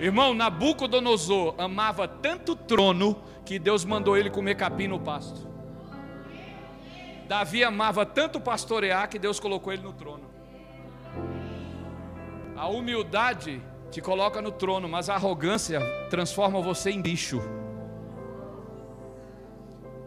Irmão, 0.00 0.34
Nabucodonosor 0.34 1.54
amava 1.58 2.08
tanto 2.08 2.52
o 2.52 2.56
trono 2.56 3.22
que 3.44 3.58
Deus 3.58 3.84
mandou 3.84 4.16
ele 4.16 4.30
comer 4.30 4.56
capim 4.56 4.88
no 4.88 4.98
pasto. 4.98 5.46
Davi 7.28 7.62
amava 7.62 8.04
tanto 8.04 8.40
pastorear 8.40 9.08
que 9.08 9.18
Deus 9.18 9.38
colocou 9.38 9.72
ele 9.72 9.82
no 9.82 9.92
trono. 9.92 10.24
A 12.56 12.68
humildade 12.68 13.62
te 13.94 14.00
coloca 14.00 14.42
no 14.42 14.50
trono, 14.50 14.88
mas 14.88 15.08
a 15.08 15.14
arrogância 15.14 15.78
transforma 16.10 16.60
você 16.60 16.90
em 16.90 17.00
bicho. 17.00 17.40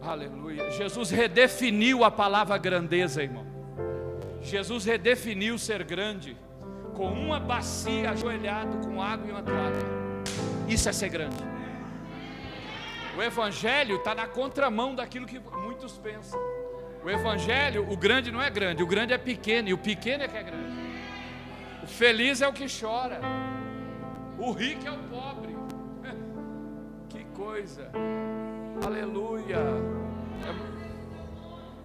Aleluia. 0.01 0.69
Jesus 0.71 1.09
redefiniu 1.09 2.03
a 2.03 2.11
palavra 2.11 2.57
grandeza, 2.57 3.23
irmão. 3.23 3.47
Jesus 4.41 4.83
redefiniu 4.83 5.57
ser 5.57 5.85
grande 5.85 6.35
com 6.95 7.07
uma 7.13 7.39
bacia 7.39 8.11
ajoelhado 8.11 8.85
com 8.85 9.01
água 9.01 9.25
e 9.25 9.31
uma 9.31 9.41
toalha. 9.41 9.85
Isso 10.67 10.89
é 10.89 10.91
ser 10.91 11.07
grande. 11.07 11.41
O 13.17 13.23
Evangelho 13.23 13.95
está 13.95 14.13
na 14.13 14.27
contramão 14.27 14.95
daquilo 14.95 15.25
que 15.25 15.39
muitos 15.39 15.97
pensam. 15.97 16.37
O 17.05 17.09
Evangelho, 17.09 17.89
o 17.89 17.95
grande 17.95 18.33
não 18.33 18.41
é 18.41 18.49
grande, 18.49 18.83
o 18.83 18.87
grande 18.87 19.13
é 19.13 19.17
pequeno, 19.17 19.69
e 19.69 19.73
o 19.73 19.77
pequeno 19.77 20.23
é 20.23 20.27
que 20.27 20.35
é 20.35 20.43
grande. 20.43 20.75
O 21.83 21.87
feliz 21.87 22.41
é 22.41 22.47
o 22.49 22.51
que 22.51 22.65
chora, 22.67 23.21
o 24.37 24.51
rico 24.51 24.87
é 24.87 24.91
o 24.91 24.99
pobre. 25.09 25.55
Que 27.09 27.23
coisa, 27.33 27.89
aleluia. 28.85 29.57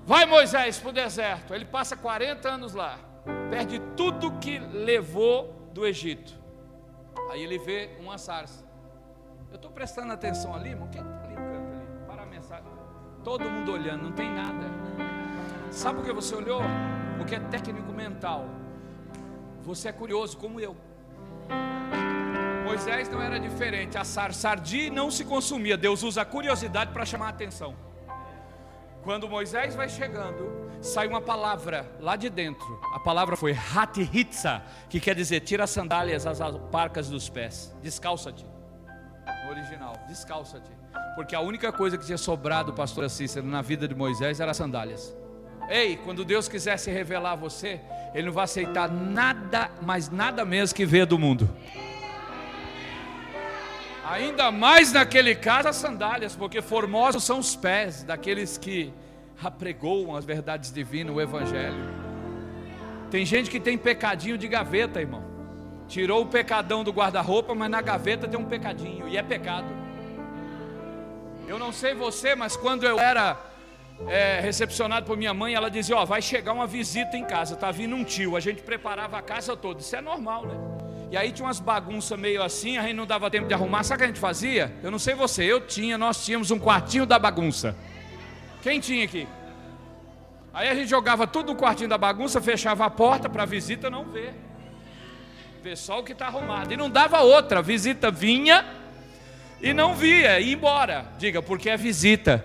Vai 0.04 0.26
Moisés 0.26 0.78
para 0.80 0.90
o 0.90 0.92
deserto. 0.92 1.54
Ele 1.54 1.64
passa 1.64 1.96
40 1.96 2.48
anos 2.48 2.74
lá, 2.74 2.98
perde 3.50 3.78
tudo 3.96 4.32
que 4.38 4.58
levou 4.58 5.70
do 5.72 5.86
Egito. 5.86 6.34
Aí 7.30 7.42
ele 7.42 7.58
vê 7.58 7.96
uma 8.00 8.18
sarça. 8.18 8.64
Eu 9.50 9.56
estou 9.56 9.70
prestando 9.70 10.12
atenção 10.12 10.54
ali, 10.54 10.70
irmão. 10.70 10.88
Quem 10.88 11.00
está 11.00 11.22
ali 11.22 11.34
no 11.34 11.40
canto 11.40 11.72
ali? 11.72 12.06
Para 12.06 12.22
a 12.22 12.26
mensagem. 12.26 12.64
Todo 13.22 13.48
mundo 13.48 13.72
olhando, 13.72 14.02
não 14.02 14.12
tem 14.12 14.30
nada. 14.30 14.66
Sabe 15.70 15.98
por 15.98 16.04
que 16.04 16.12
você 16.12 16.34
olhou? 16.34 16.60
Porque 17.16 17.36
é 17.36 17.40
técnico 17.40 17.92
mental. 17.92 18.46
Você 19.62 19.88
é 19.88 19.92
curioso 19.92 20.36
como 20.36 20.60
eu. 20.60 20.76
Moisés 22.62 23.08
não 23.08 23.20
era 23.20 23.38
diferente. 23.38 23.98
A 23.98 24.04
e 24.72 24.90
não 24.90 25.10
se 25.10 25.24
consumia. 25.24 25.76
Deus 25.76 26.02
usa 26.02 26.22
a 26.22 26.24
curiosidade 26.24 26.92
para 26.92 27.04
chamar 27.04 27.26
a 27.26 27.30
atenção. 27.30 27.74
Quando 29.02 29.28
Moisés 29.28 29.74
vai 29.74 29.88
chegando, 29.88 30.70
sai 30.80 31.08
uma 31.08 31.20
palavra 31.20 31.90
lá 32.00 32.14
de 32.14 32.30
dentro. 32.30 32.80
A 32.94 33.00
palavra 33.00 33.36
foi 33.36 33.52
hatihitza, 33.52 34.62
que 34.88 35.00
quer 35.00 35.14
dizer 35.14 35.40
tira 35.40 35.64
as 35.64 35.70
sandálias, 35.70 36.24
as 36.24 36.38
parcas 36.70 37.08
dos 37.08 37.28
pés. 37.28 37.74
Descalça-te. 37.82 38.46
No 39.44 39.50
original, 39.50 39.96
descalça-te. 40.06 40.70
Porque 41.16 41.34
a 41.34 41.40
única 41.40 41.72
coisa 41.72 41.98
que 41.98 42.06
tinha 42.06 42.18
sobrado, 42.18 42.72
pastor 42.72 43.10
Cícero, 43.10 43.46
na 43.46 43.60
vida 43.60 43.88
de 43.88 43.94
Moisés 43.94 44.38
era 44.38 44.54
sandálias. 44.54 45.14
Ei, 45.68 45.96
quando 45.96 46.24
Deus 46.24 46.48
quiser 46.48 46.78
se 46.78 46.90
revelar 46.90 47.32
a 47.32 47.36
você, 47.36 47.80
Ele 48.14 48.26
não 48.26 48.32
vai 48.32 48.44
aceitar 48.44 48.90
nada, 48.90 49.70
mas 49.82 50.10
nada 50.10 50.44
mesmo 50.44 50.76
que 50.76 50.86
veio 50.86 51.06
do 51.06 51.18
mundo. 51.18 51.48
Ainda 54.04 54.50
mais 54.50 54.92
naquele 54.92 55.34
caso 55.34 55.68
as 55.68 55.76
sandálias, 55.76 56.34
porque 56.34 56.60
formosos 56.60 57.22
são 57.22 57.38
os 57.38 57.54
pés 57.54 58.02
daqueles 58.02 58.58
que 58.58 58.92
apregoam 59.42 60.16
as 60.16 60.24
verdades 60.24 60.72
divinas, 60.72 61.14
o 61.14 61.20
Evangelho. 61.20 62.02
Tem 63.10 63.24
gente 63.24 63.48
que 63.48 63.60
tem 63.60 63.78
pecadinho 63.78 64.36
de 64.36 64.48
gaveta, 64.48 65.00
irmão. 65.00 65.22
Tirou 65.86 66.22
o 66.22 66.26
pecadão 66.26 66.82
do 66.82 66.90
guarda-roupa, 66.90 67.54
mas 67.54 67.70
na 67.70 67.80
gaveta 67.80 68.26
tem 68.26 68.38
um 68.38 68.44
pecadinho, 68.44 69.08
e 69.08 69.16
é 69.16 69.22
pecado. 69.22 69.68
Eu 71.46 71.58
não 71.58 71.72
sei 71.72 71.94
você, 71.94 72.34
mas 72.34 72.56
quando 72.56 72.84
eu 72.84 72.98
era 72.98 73.36
é, 74.08 74.40
recepcionado 74.40 75.06
por 75.06 75.16
minha 75.16 75.34
mãe, 75.34 75.54
ela 75.54 75.70
dizia: 75.70 75.96
Ó, 75.96 76.04
vai 76.04 76.22
chegar 76.22 76.52
uma 76.52 76.66
visita 76.66 77.16
em 77.16 77.24
casa, 77.24 77.54
tá 77.54 77.70
vindo 77.70 77.94
um 77.94 78.04
tio. 78.04 78.36
A 78.36 78.40
gente 78.40 78.62
preparava 78.62 79.18
a 79.18 79.22
casa 79.22 79.56
toda, 79.56 79.80
isso 79.80 79.94
é 79.94 80.00
normal, 80.00 80.46
né? 80.46 80.81
E 81.12 81.16
aí 81.16 81.30
tinha 81.30 81.46
umas 81.46 81.60
bagunças 81.60 82.18
meio 82.18 82.42
assim, 82.42 82.78
a 82.78 82.82
gente 82.84 82.94
não 82.94 83.04
dava 83.04 83.30
tempo 83.30 83.46
de 83.46 83.52
arrumar. 83.52 83.82
Sabe 83.82 83.96
o 83.96 83.98
que 83.98 84.04
a 84.04 84.06
gente 84.06 84.18
fazia? 84.18 84.72
Eu 84.82 84.90
não 84.90 84.98
sei 84.98 85.14
você, 85.14 85.44
eu 85.44 85.60
tinha, 85.60 85.98
nós 85.98 86.24
tínhamos 86.24 86.50
um 86.50 86.58
quartinho 86.58 87.04
da 87.04 87.18
bagunça. 87.18 87.76
Quem 88.62 88.80
tinha 88.80 89.04
aqui? 89.04 89.28
Aí 90.54 90.70
a 90.70 90.74
gente 90.74 90.88
jogava 90.88 91.26
tudo 91.26 91.52
no 91.52 91.58
quartinho 91.58 91.90
da 91.90 91.98
bagunça, 91.98 92.40
fechava 92.40 92.86
a 92.86 92.90
porta 92.90 93.28
para 93.28 93.42
a 93.42 93.46
visita 93.46 93.90
não 93.90 94.06
ver. 94.06 94.34
Ver 95.62 95.76
só 95.76 96.00
o 96.00 96.02
que 96.02 96.12
está 96.12 96.28
arrumado. 96.28 96.72
E 96.72 96.78
não 96.78 96.88
dava 96.88 97.20
outra. 97.20 97.58
A 97.58 97.62
visita 97.62 98.10
vinha 98.10 98.64
e 99.60 99.74
não 99.74 99.94
via, 99.94 100.40
ia 100.40 100.54
embora. 100.54 101.04
Diga, 101.18 101.42
porque 101.42 101.68
é 101.68 101.76
visita. 101.76 102.42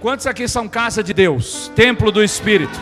Quantos 0.00 0.26
aqui 0.26 0.48
são 0.48 0.66
casa 0.66 1.02
de 1.02 1.12
Deus? 1.12 1.70
Templo 1.76 2.10
do 2.10 2.24
Espírito. 2.24 2.80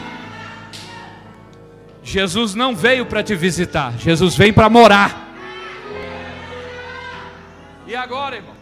Jesus 2.02 2.54
não 2.54 2.74
veio 2.74 3.06
para 3.06 3.22
te 3.22 3.34
visitar, 3.34 3.92
Jesus 3.98 4.36
veio 4.36 4.54
para 4.54 4.68
morar. 4.68 5.28
E 7.86 7.94
agora, 7.94 8.36
irmão? 8.36 8.54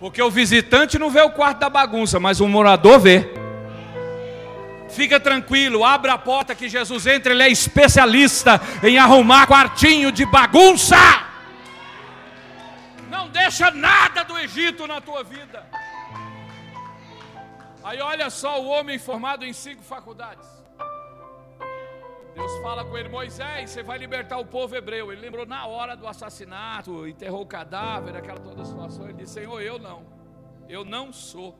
Porque 0.00 0.20
o 0.20 0.30
visitante 0.30 0.98
não 0.98 1.10
vê 1.10 1.22
o 1.22 1.30
quarto 1.30 1.60
da 1.60 1.70
bagunça, 1.70 2.20
mas 2.20 2.40
o 2.40 2.48
morador 2.48 2.98
vê. 2.98 3.32
Fica 4.90 5.18
tranquilo, 5.18 5.84
abra 5.84 6.12
a 6.12 6.18
porta 6.18 6.54
que 6.54 6.68
Jesus 6.68 7.06
entra, 7.06 7.32
ele 7.32 7.42
é 7.42 7.48
especialista 7.48 8.60
em 8.82 8.98
arrumar 8.98 9.46
quartinho 9.46 10.12
de 10.12 10.26
bagunça. 10.26 10.96
Não 13.08 13.28
deixa 13.28 13.70
nada 13.70 14.24
do 14.24 14.38
Egito 14.38 14.86
na 14.86 15.00
tua 15.00 15.24
vida. 15.24 15.64
Aí 17.82 18.00
olha 18.00 18.30
só 18.30 18.60
o 18.60 18.66
homem 18.66 18.98
formado 18.98 19.44
em 19.44 19.52
cinco 19.52 19.82
faculdades. 19.82 20.46
Deus 22.34 22.52
fala 22.60 22.84
com 22.84 22.98
ele, 22.98 23.08
Moisés, 23.08 23.70
você 23.70 23.82
vai 23.82 23.96
libertar 23.96 24.38
o 24.38 24.44
povo 24.44 24.74
hebreu. 24.74 25.12
Ele 25.12 25.20
lembrou 25.20 25.46
na 25.46 25.66
hora 25.66 25.96
do 25.96 26.06
assassinato, 26.06 27.06
enterrou 27.06 27.42
o 27.42 27.46
cadáver, 27.46 28.16
aquela 28.16 28.40
toda 28.40 28.62
a 28.62 28.64
situação. 28.64 29.04
Ele 29.04 29.14
disse, 29.14 29.34
Senhor, 29.34 29.60
eu 29.62 29.78
não, 29.78 30.04
eu 30.68 30.84
não 30.84 31.12
sou. 31.12 31.56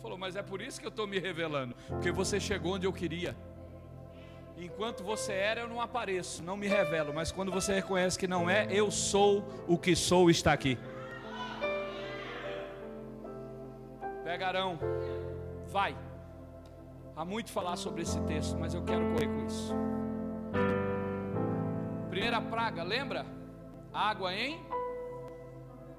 Falou, 0.00 0.16
mas 0.16 0.36
é 0.36 0.42
por 0.42 0.60
isso 0.62 0.78
que 0.78 0.86
eu 0.86 0.90
estou 0.90 1.06
me 1.06 1.18
revelando, 1.18 1.74
porque 1.88 2.12
você 2.12 2.38
chegou 2.38 2.74
onde 2.74 2.86
eu 2.86 2.92
queria. 2.92 3.36
Enquanto 4.56 5.02
você 5.02 5.32
era, 5.32 5.60
eu 5.62 5.68
não 5.68 5.80
apareço, 5.80 6.42
não 6.42 6.56
me 6.56 6.68
revelo, 6.68 7.12
mas 7.12 7.32
quando 7.32 7.50
você 7.50 7.74
reconhece 7.74 8.18
que 8.18 8.28
não 8.28 8.48
é, 8.48 8.68
eu 8.70 8.90
sou 8.90 9.44
o 9.66 9.76
que 9.76 9.96
sou 9.96 10.30
está 10.30 10.52
aqui. 10.52 10.78
Pegarão, 14.24 14.78
vai. 15.66 15.96
Há 17.16 17.24
muito 17.24 17.50
falar 17.50 17.76
sobre 17.76 18.02
esse 18.02 18.20
texto, 18.20 18.58
mas 18.58 18.74
eu 18.74 18.82
quero 18.84 19.00
correr 19.12 19.26
com 19.26 19.46
isso. 19.46 19.74
Primeira 22.10 22.40
praga, 22.42 22.82
lembra? 22.82 23.24
Água 23.92 24.34
em 24.34 24.60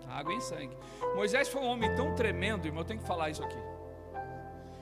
água 0.09 0.33
em 0.33 0.39
sangue. 0.39 0.75
Moisés 1.15 1.50
foi 1.50 1.62
um 1.62 1.65
homem 1.65 1.93
tão 1.95 2.15
tremendo, 2.15 2.65
irmão, 2.65 2.81
eu 2.81 2.86
tenho 2.86 3.00
que 3.00 3.07
falar 3.07 3.29
isso 3.29 3.43
aqui. 3.43 3.57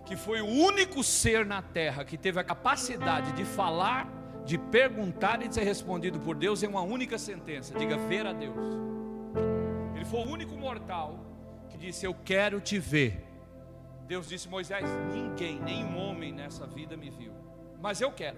Que 0.05 0.15
foi 0.15 0.41
o 0.41 0.45
único 0.45 1.03
ser 1.03 1.45
na 1.45 1.61
terra 1.61 2.05
que 2.05 2.17
teve 2.17 2.39
a 2.39 2.43
capacidade 2.43 3.31
de 3.31 3.43
falar, 3.43 4.07
de 4.45 4.57
perguntar 4.57 5.41
e 5.41 5.47
de 5.47 5.55
ser 5.55 5.63
respondido 5.63 6.19
por 6.19 6.35
Deus 6.35 6.61
em 6.61 6.67
uma 6.67 6.81
única 6.81 7.17
sentença. 7.17 7.73
Diga, 7.77 7.97
ver 7.97 8.27
a 8.27 8.33
Deus. 8.33 8.55
Ele 9.95 10.05
foi 10.05 10.19
o 10.19 10.29
único 10.29 10.55
mortal 10.55 11.19
que 11.69 11.77
disse: 11.77 12.05
Eu 12.05 12.13
quero 12.13 12.61
te 12.61 12.77
ver. 12.77 13.34
Deus 14.07 14.27
disse: 14.27 14.47
Moisés, 14.47 14.85
ninguém, 15.11 15.59
nenhum 15.59 15.97
homem 15.97 16.31
nessa 16.31 16.67
vida 16.67 16.95
me 16.95 17.09
viu, 17.09 17.33
mas 17.81 18.01
eu 18.01 18.11
quero. 18.11 18.37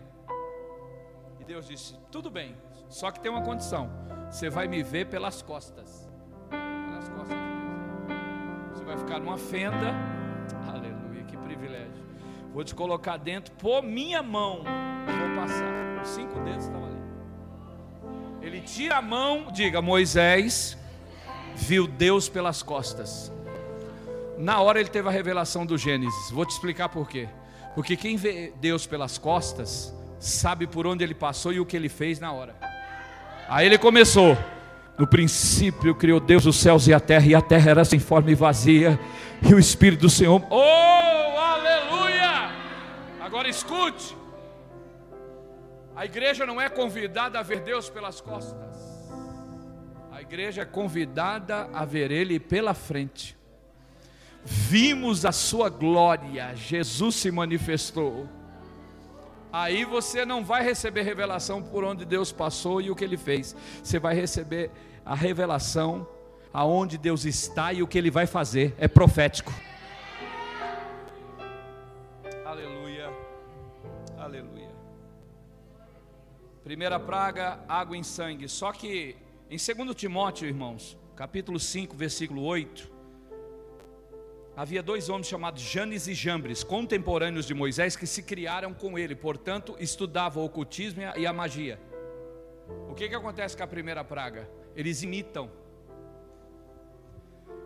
E 1.40 1.44
Deus 1.44 1.68
disse: 1.68 1.96
Tudo 2.12 2.30
bem, 2.30 2.56
só 2.90 3.12
que 3.12 3.20
tem 3.20 3.30
uma 3.30 3.42
condição: 3.42 3.90
você 4.30 4.50
vai 4.50 4.68
me 4.68 4.82
ver 4.82 5.08
pelas 5.08 5.42
costas. 5.42 6.10
Pelas 6.50 7.10
costas 7.10 7.38
de 7.38 7.44
Deus. 8.08 8.78
Você 8.78 8.84
vai 8.86 8.98
ficar 8.98 9.20
numa 9.20 9.38
fenda. 9.38 9.94
Aleluia, 10.68 11.24
que 11.26 11.38
privilégio. 11.38 12.06
Vou 12.54 12.64
te 12.64 12.74
colocar 12.74 13.18
dentro, 13.18 13.54
por 13.56 13.84
minha 13.84 14.24
mão, 14.24 14.64
vou 14.64 15.36
passar. 15.36 16.02
Os 16.02 16.10
cinco 16.10 16.40
dedos 16.40 16.66
estavam 16.66 16.86
ali. 16.88 16.98
Ele 18.42 18.62
tira 18.62 18.98
a 18.98 19.02
mão, 19.02 19.52
diga: 19.52 19.82
Moisés 19.82 20.78
viu 21.56 21.88
Deus 21.88 22.30
pelas 22.30 22.64
costas. 22.64 23.32
Na 24.38 24.62
hora 24.62 24.80
ele 24.80 24.90
teve 24.90 25.08
a 25.08 25.12
revelação 25.12 25.66
do 25.66 25.78
Gênesis. 25.78 26.30
Vou 26.30 26.46
te 26.46 26.52
explicar 26.52 26.90
por 26.90 27.10
quê. 27.10 27.28
Porque 27.74 27.98
quem 27.98 28.16
vê 28.16 28.54
Deus 28.60 28.86
pelas 28.86 29.18
costas, 29.18 29.94
sabe 30.20 30.68
por 30.68 30.86
onde 30.86 31.04
ele 31.04 31.16
passou 31.16 31.52
e 31.52 31.60
o 31.60 31.66
que 31.66 31.76
ele 31.76 31.90
fez 31.90 32.20
na 32.20 32.32
hora. 32.32 32.56
Aí 33.50 33.66
ele 33.66 33.78
começou. 33.78 34.38
No 34.98 35.08
princípio 35.08 35.94
criou 35.94 36.20
Deus 36.20 36.46
os 36.46 36.56
céus 36.56 36.88
e 36.88 36.94
a 36.94 37.00
terra, 37.00 37.26
e 37.28 37.36
a 37.36 37.42
terra 37.42 37.70
era 37.70 37.86
sem 37.86 38.00
forma 38.00 38.32
e 38.32 38.36
vazia, 38.36 39.00
e 39.48 39.54
o 39.54 39.60
Espírito 39.60 40.02
do 40.02 40.10
Senhor. 40.10 40.42
Oh, 40.50 41.38
aleluia! 41.38 42.52
Agora 43.22 43.48
escute. 43.48 44.18
A 45.96 46.04
igreja 46.04 46.48
não 46.48 46.60
é 46.60 46.68
convidada 46.68 47.40
a 47.40 47.44
ver 47.44 47.60
Deus 47.60 47.90
pelas 47.90 48.22
costas. 48.22 48.76
A 50.12 50.20
igreja 50.20 50.64
é 50.64 50.66
convidada 50.66 51.70
a 51.72 51.86
ver 51.86 52.12
Ele 52.12 52.40
pela 52.40 52.74
frente 52.74 53.37
vimos 54.50 55.26
a 55.26 55.34
sua 55.34 55.68
glória, 55.68 56.56
Jesus 56.56 57.16
se 57.16 57.30
manifestou. 57.30 58.30
Aí 59.52 59.84
você 59.84 60.26
não 60.26 60.44
vai 60.44 60.64
receber 60.64 61.02
revelação 61.02 61.62
por 61.62 61.84
onde 61.84 62.06
Deus 62.06 62.32
passou 62.32 62.80
e 62.82 62.90
o 62.90 62.96
que 62.96 63.04
ele 63.04 63.18
fez. 63.18 63.54
Você 63.84 64.00
vai 64.00 64.16
receber 64.16 64.72
a 65.06 65.14
revelação 65.14 66.08
aonde 66.54 66.98
Deus 66.98 67.26
está 67.26 67.74
e 67.74 67.84
o 67.84 67.88
que 67.88 67.98
ele 67.98 68.10
vai 68.10 68.26
fazer. 68.26 68.74
É 68.78 68.88
profético. 68.88 69.54
Aleluia. 72.46 73.12
Aleluia. 74.18 74.72
Primeira 76.64 76.98
praga, 77.00 77.60
água 77.68 77.98
em 77.98 78.04
sangue. 78.04 78.48
Só 78.48 78.72
que 78.72 79.18
em 79.50 79.58
2 79.58 79.96
Timóteo, 79.96 80.48
irmãos, 80.48 80.98
capítulo 81.16 81.60
5, 81.60 81.96
versículo 81.98 82.44
8, 82.44 82.97
havia 84.58 84.82
dois 84.82 85.08
homens 85.08 85.28
chamados 85.28 85.62
Janes 85.62 86.08
e 86.08 86.16
Jambres, 86.16 86.64
contemporâneos 86.64 87.46
de 87.46 87.54
Moisés, 87.54 87.96
que 87.96 88.08
se 88.08 88.24
criaram 88.24 88.74
com 88.74 88.98
ele, 88.98 89.16
portanto, 89.16 89.76
estudavam 89.80 90.42
o 90.42 90.48
ocultismo 90.48 91.04
e 91.16 91.28
a 91.28 91.32
magia. 91.32 91.80
O 92.90 92.96
que, 92.96 93.08
que 93.08 93.14
acontece 93.14 93.56
com 93.56 93.64
a 93.64 93.68
primeira 93.68 94.04
praga? 94.04 94.50
Eles 94.76 95.04
imitam. 95.04 95.52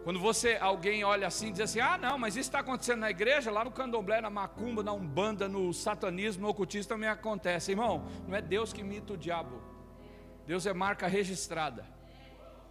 Quando 0.04 0.20
você, 0.20 0.58
alguém 0.60 1.04
olha 1.06 1.28
assim 1.28 1.48
e 1.48 1.52
diz 1.52 1.62
assim: 1.62 1.80
ah, 1.80 1.98
não, 1.98 2.18
mas 2.18 2.36
isso 2.36 2.50
está 2.50 2.60
acontecendo 2.60 3.00
na 3.00 3.10
igreja, 3.10 3.50
lá 3.50 3.64
no 3.64 3.72
candomblé, 3.72 4.20
na 4.20 4.30
macumba, 4.30 4.84
na 4.84 4.92
umbanda, 4.92 5.48
no 5.48 5.74
satanismo, 5.74 6.42
no 6.42 6.50
ocultismo 6.50 6.90
também 6.90 7.08
acontece. 7.08 7.72
Irmão, 7.72 8.06
não 8.28 8.36
é 8.36 8.42
Deus 8.42 8.74
que 8.74 8.82
imita 8.82 9.14
o 9.14 9.18
diabo. 9.18 9.62
Deus 10.46 10.66
é 10.66 10.74
marca 10.74 11.08
registrada, 11.08 11.86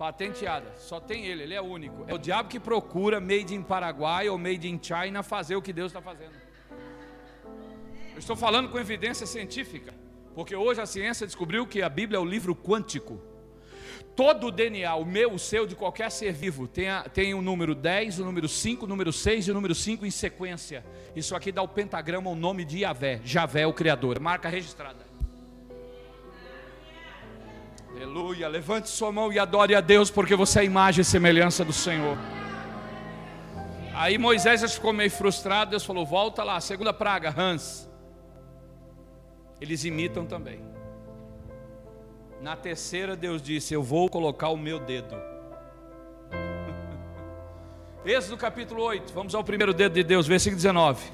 patenteada. 0.00 0.73
Só 0.78 0.99
tem 0.99 1.26
ele, 1.26 1.42
ele 1.42 1.52
é 1.52 1.61
único. 1.61 2.07
É 2.09 2.14
o 2.14 2.19
diabo 2.19 2.49
que 2.49 2.59
procura, 2.59 3.21
made 3.21 3.54
in 3.54 3.62
Paraguai 3.62 4.30
ou 4.30 4.38
made 4.38 4.66
in 4.66 4.80
China, 4.83 5.23
fazer 5.23 5.57
o 5.57 5.61
que 5.61 5.75
Deus 5.75 5.92
está 5.92 6.00
fazendo. 6.00 6.33
Eu 8.14 8.19
estou 8.19 8.35
falando 8.35 8.71
com 8.71 8.78
evidência 8.78 9.26
científica, 9.26 9.92
porque 10.35 10.57
hoje 10.57 10.80
a 10.80 10.87
ciência 10.87 11.26
descobriu 11.26 11.66
que 11.66 11.83
a 11.83 11.88
Bíblia 11.90 12.16
é 12.16 12.21
o 12.21 12.25
livro 12.25 12.57
quântico. 12.57 13.21
Todo 14.16 14.47
o 14.47 14.50
DNA, 14.50 14.95
o 14.95 15.04
meu, 15.04 15.35
o 15.35 15.38
seu, 15.38 15.66
de 15.66 15.76
qualquer 15.76 16.11
ser 16.11 16.33
vivo, 16.33 16.66
tem, 16.66 16.88
a, 16.88 17.02
tem 17.02 17.35
o 17.35 17.42
número 17.42 17.75
10, 17.75 18.21
o 18.21 18.25
número 18.25 18.49
5, 18.49 18.87
o 18.87 18.88
número 18.88 19.12
6 19.12 19.49
e 19.49 19.50
o 19.50 19.54
número 19.54 19.75
5 19.75 20.07
em 20.07 20.11
sequência. 20.11 20.83
Isso 21.14 21.37
aqui 21.37 21.52
dá 21.52 21.61
o 21.61 21.69
pentagrama, 21.69 22.30
o 22.30 22.35
nome 22.35 22.64
de 22.64 22.78
Yahvé. 22.78 23.21
Javé, 23.23 23.66
o 23.66 23.75
Criador. 23.75 24.19
Marca 24.19 24.49
registrada. 24.49 25.10
Aleluia. 27.95 28.49
Levante 28.49 28.89
sua 28.89 29.11
mão 29.11 29.33
e 29.33 29.39
adore 29.39 29.75
a 29.75 29.81
Deus, 29.81 30.11
porque 30.11 30.37
você 30.37 30.61
é 30.61 30.63
a 30.63 30.65
imagem 30.65 31.03
e 31.03 31.05
semelhança 31.05 31.65
do 31.65 31.73
Senhor. 31.73 32.17
Aí 33.95 34.17
Moisés 34.17 34.63
ficou 34.73 34.93
meio 34.93 35.11
frustrado. 35.11 35.73
Deus 35.73 35.85
falou: 35.85 36.07
Volta 36.07 36.43
lá, 36.43 36.61
segunda 36.61 36.93
praga, 36.93 37.35
Hans. 37.37 37.89
Eles 39.61 39.85
imitam 39.85 40.25
também. 40.25 40.61
Na 42.41 42.57
terceira, 42.57 43.15
Deus 43.15 43.43
disse: 43.43 43.75
Eu 43.75 43.83
vou 43.83 44.09
colocar 44.09 44.49
o 44.49 44.57
meu 44.57 44.79
dedo. 44.79 45.15
Êxodo 48.07 48.39
capítulo 48.39 48.83
8, 48.83 49.13
vamos 49.13 49.35
ao 49.35 49.45
primeiro 49.45 49.75
dedo 49.75 49.93
de 49.93 50.03
Deus, 50.03 50.27
versículo 50.27 50.57
19. 50.57 51.05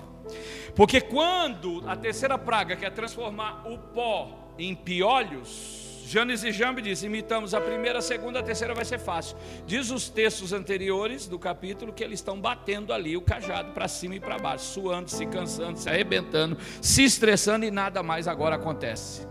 Porque 0.76 1.00
quando 1.00 1.82
a 1.88 1.96
terceira 1.96 2.38
praga 2.38 2.76
quer 2.76 2.92
transformar 2.92 3.66
o 3.66 3.78
pó 3.78 4.52
em 4.58 4.74
piolhos, 4.74 5.85
Janes 6.06 6.44
e 6.44 6.52
Jambe 6.52 6.80
diz: 6.80 7.02
imitamos 7.02 7.52
a 7.52 7.60
primeira, 7.60 7.98
a 7.98 8.02
segunda, 8.02 8.38
a 8.38 8.42
terceira 8.42 8.72
vai 8.72 8.84
ser 8.84 8.98
fácil. 8.98 9.36
Diz 9.66 9.90
os 9.90 10.08
textos 10.08 10.52
anteriores 10.52 11.26
do 11.26 11.36
capítulo 11.36 11.92
que 11.92 12.04
eles 12.04 12.20
estão 12.20 12.40
batendo 12.40 12.92
ali 12.92 13.16
o 13.16 13.20
cajado 13.20 13.72
para 13.72 13.88
cima 13.88 14.14
e 14.14 14.20
para 14.20 14.38
baixo, 14.38 14.66
suando, 14.66 15.10
se 15.10 15.26
cansando, 15.26 15.78
se 15.78 15.88
arrebentando, 15.88 16.56
se 16.80 17.02
estressando 17.02 17.64
e 17.64 17.72
nada 17.72 18.04
mais 18.04 18.28
agora 18.28 18.54
acontece. 18.54 19.26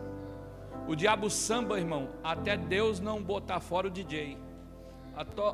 O 0.86 0.96
diabo 0.96 1.30
samba, 1.30 1.80
irmão, 1.80 2.10
até 2.22 2.58
Deus 2.58 3.00
não 3.00 3.24
botar 3.24 3.62
fora 3.62 3.88
o 3.88 3.90
DJ, 3.90 4.38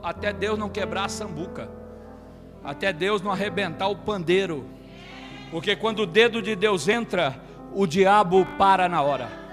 até 0.02 0.34
Deus 0.34 0.58
não 0.58 0.70
quebrar 0.70 1.06
a 1.06 1.10
sambuca, 1.10 1.70
até 2.64 2.92
Deus 2.92 3.22
não 3.22 3.32
arrebentar 3.32 3.88
o 3.90 3.96
pandeiro, 3.96 4.66
porque 5.52 5.76
quando 5.76 6.00
o 6.00 6.08
dedo 6.08 6.42
de 6.42 6.56
Deus 6.56 6.88
entra, 6.88 7.40
o 7.76 7.86
diabo 7.86 8.44
para 8.58 8.90
na 8.90 9.04
hora. 9.04 9.51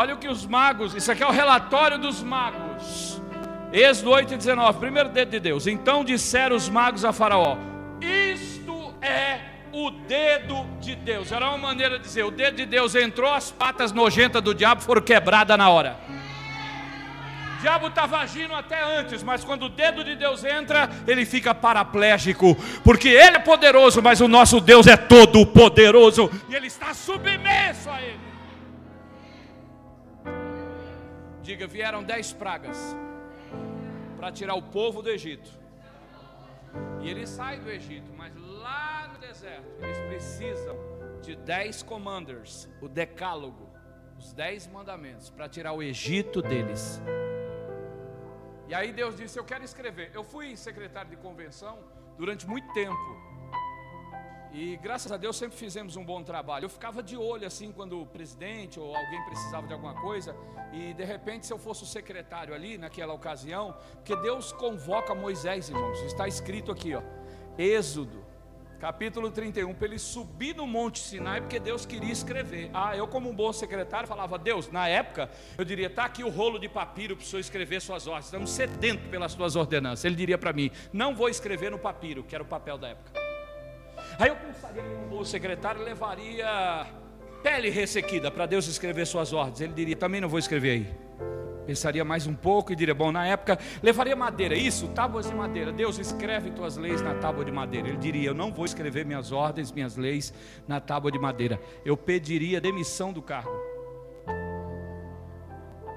Olha 0.00 0.14
o 0.14 0.16
que 0.16 0.28
os 0.28 0.46
magos, 0.46 0.94
isso 0.94 1.10
aqui 1.10 1.24
é 1.24 1.26
o 1.26 1.32
relatório 1.32 1.98
dos 1.98 2.22
magos. 2.22 3.20
Êxodo 3.72 4.12
8 4.12 4.34
e 4.34 4.36
19, 4.36 4.78
primeiro 4.78 5.08
dedo 5.08 5.32
de 5.32 5.40
Deus. 5.40 5.66
Então 5.66 6.04
disseram 6.04 6.54
os 6.54 6.68
magos 6.68 7.04
a 7.04 7.12
Faraó: 7.12 7.58
Isto 8.00 8.94
é 9.02 9.40
o 9.72 9.90
dedo 9.90 10.64
de 10.78 10.94
Deus. 10.94 11.32
Era 11.32 11.48
uma 11.48 11.58
maneira 11.58 11.98
de 11.98 12.04
dizer: 12.04 12.22
o 12.22 12.30
dedo 12.30 12.54
de 12.58 12.64
Deus 12.64 12.94
entrou, 12.94 13.34
as 13.34 13.50
patas 13.50 13.90
nojentas 13.90 14.40
do 14.40 14.54
diabo 14.54 14.82
foram 14.82 15.02
quebradas 15.02 15.58
na 15.58 15.68
hora. 15.68 15.98
O 17.58 17.60
diabo 17.60 17.88
estava 17.88 18.18
agindo 18.18 18.54
até 18.54 18.80
antes, 19.00 19.24
mas 19.24 19.42
quando 19.42 19.64
o 19.64 19.68
dedo 19.68 20.04
de 20.04 20.14
Deus 20.14 20.44
entra, 20.44 20.88
ele 21.08 21.26
fica 21.26 21.52
paraplégico, 21.52 22.54
porque 22.84 23.08
ele 23.08 23.38
é 23.38 23.40
poderoso, 23.40 24.00
mas 24.00 24.20
o 24.20 24.28
nosso 24.28 24.60
Deus 24.60 24.86
é 24.86 24.96
todo 24.96 25.44
poderoso 25.44 26.30
e 26.48 26.54
ele 26.54 26.68
está 26.68 26.94
submisso 26.94 27.90
a 27.90 28.00
ele. 28.00 28.27
Diga, 31.48 31.66
vieram 31.66 32.04
dez 32.04 32.30
pragas 32.30 32.76
para 34.18 34.30
tirar 34.30 34.54
o 34.54 34.60
povo 34.60 35.00
do 35.00 35.08
Egito. 35.08 35.50
E 37.00 37.08
ele 37.08 37.26
sai 37.26 37.58
do 37.58 37.70
Egito, 37.70 38.12
mas 38.14 38.36
lá 38.36 39.08
no 39.10 39.18
deserto 39.18 39.66
eles 39.80 39.98
precisam 40.00 40.76
de 41.22 41.34
dez 41.36 41.82
commanders, 41.82 42.68
o 42.82 42.86
decálogo, 42.86 43.66
os 44.18 44.34
dez 44.34 44.66
mandamentos, 44.66 45.30
para 45.30 45.48
tirar 45.48 45.72
o 45.72 45.82
Egito 45.82 46.42
deles. 46.42 47.00
E 48.68 48.74
aí 48.74 48.92
Deus 48.92 49.16
disse: 49.16 49.38
Eu 49.38 49.44
quero 49.44 49.64
escrever. 49.64 50.10
Eu 50.12 50.22
fui 50.22 50.54
secretário 50.54 51.08
de 51.08 51.16
convenção 51.16 51.78
durante 52.18 52.46
muito 52.46 52.70
tempo. 52.74 53.27
E 54.52 54.76
graças 54.78 55.12
a 55.12 55.16
Deus 55.16 55.36
sempre 55.36 55.56
fizemos 55.56 55.96
um 55.96 56.04
bom 56.04 56.22
trabalho. 56.22 56.64
Eu 56.64 56.68
ficava 56.70 57.02
de 57.02 57.16
olho 57.16 57.46
assim 57.46 57.70
quando 57.70 58.00
o 58.00 58.06
presidente 58.06 58.80
ou 58.80 58.94
alguém 58.94 59.22
precisava 59.24 59.66
de 59.66 59.72
alguma 59.72 59.94
coisa, 59.94 60.34
e 60.72 60.94
de 60.94 61.04
repente, 61.04 61.46
se 61.46 61.52
eu 61.52 61.58
fosse 61.58 61.82
o 61.82 61.86
secretário 61.86 62.54
ali 62.54 62.78
naquela 62.78 63.12
ocasião, 63.12 63.76
porque 63.94 64.16
Deus 64.16 64.52
convoca 64.52 65.14
Moisés, 65.14 65.68
irmãos, 65.68 65.98
está 66.00 66.26
escrito 66.26 66.72
aqui, 66.72 66.94
ó, 66.94 67.02
Êxodo, 67.58 68.24
capítulo 68.80 69.30
31, 69.30 69.74
para 69.74 69.88
ele 69.88 69.98
subir 69.98 70.54
no 70.54 70.66
Monte 70.66 71.00
Sinai, 71.00 71.40
porque 71.40 71.58
Deus 71.58 71.84
queria 71.84 72.12
escrever. 72.12 72.70
Ah, 72.72 72.96
eu, 72.96 73.06
como 73.06 73.28
um 73.28 73.34
bom 73.34 73.52
secretário, 73.52 74.08
falava, 74.08 74.38
Deus, 74.38 74.70
na 74.70 74.88
época, 74.88 75.30
eu 75.56 75.64
diria, 75.64 75.88
está 75.88 76.04
aqui 76.04 76.24
o 76.24 76.30
rolo 76.30 76.58
de 76.58 76.68
papiro 76.68 77.16
para 77.16 77.24
o 77.24 77.26
senhor 77.26 77.40
escrever 77.40 77.80
suas 77.80 78.06
ordens, 78.06 78.26
estamos 78.26 78.50
sedentos 78.50 79.08
pelas 79.08 79.32
suas 79.32 79.56
ordenanças. 79.56 80.04
Ele 80.04 80.16
diria 80.16 80.38
para 80.38 80.52
mim, 80.52 80.70
não 80.92 81.14
vou 81.14 81.28
escrever 81.28 81.70
no 81.70 81.78
papiro, 81.78 82.22
que 82.22 82.34
era 82.34 82.42
o 82.42 82.46
papel 82.46 82.78
da 82.78 82.88
época. 82.88 83.27
Aí 84.18 84.28
eu 84.28 84.36
pensaria 84.36 84.82
que 84.82 85.14
o 85.14 85.24
secretário 85.24 85.82
levaria 85.82 86.86
pele 87.42 87.70
ressequida 87.70 88.30
para 88.30 88.46
Deus 88.46 88.66
escrever 88.66 89.06
suas 89.06 89.32
ordens. 89.32 89.60
Ele 89.60 89.72
diria: 89.72 89.96
também 89.96 90.20
não 90.20 90.28
vou 90.28 90.38
escrever 90.38 90.70
aí. 90.70 91.08
Pensaria 91.64 92.04
mais 92.04 92.26
um 92.26 92.34
pouco 92.34 92.72
e 92.72 92.76
diria: 92.76 92.94
bom, 92.94 93.12
na 93.12 93.26
época 93.26 93.58
levaria 93.80 94.16
madeira, 94.16 94.56
isso, 94.56 94.88
tábuas 94.88 95.28
de 95.28 95.34
madeira. 95.34 95.70
Deus 95.70 95.98
escreve 95.98 96.50
tuas 96.50 96.76
leis 96.76 97.00
na 97.00 97.14
tábua 97.14 97.44
de 97.44 97.52
madeira. 97.52 97.88
Ele 97.88 97.96
diria: 97.96 98.30
eu 98.30 98.34
não 98.34 98.52
vou 98.52 98.64
escrever 98.64 99.06
minhas 99.06 99.30
ordens, 99.30 99.70
minhas 99.70 99.96
leis 99.96 100.34
na 100.66 100.80
tábua 100.80 101.12
de 101.12 101.18
madeira. 101.18 101.60
Eu 101.84 101.96
pediria 101.96 102.60
demissão 102.60 103.12
do 103.12 103.22
cargo. 103.22 103.52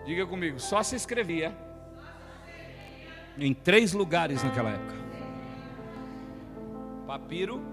Diga 0.06 0.28
comigo, 0.28 0.60
só 0.60 0.84
se 0.84 0.96
escrevia 0.96 1.56
em 3.38 3.54
três 3.54 3.94
lugares 3.94 4.44
naquela 4.44 4.72
época: 4.72 4.96
papiro 7.08 7.71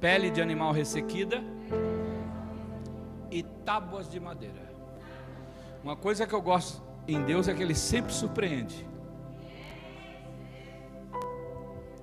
pele 0.00 0.30
de 0.30 0.40
animal 0.40 0.72
ressequida 0.72 1.42
e 3.30 3.42
tábuas 3.42 4.08
de 4.08 4.18
madeira. 4.20 4.68
Uma 5.82 5.96
coisa 5.96 6.26
que 6.26 6.34
eu 6.34 6.42
gosto 6.42 6.82
em 7.06 7.22
Deus 7.24 7.48
é 7.48 7.54
que 7.54 7.62
Ele 7.62 7.74
sempre 7.74 8.12
surpreende. 8.12 8.86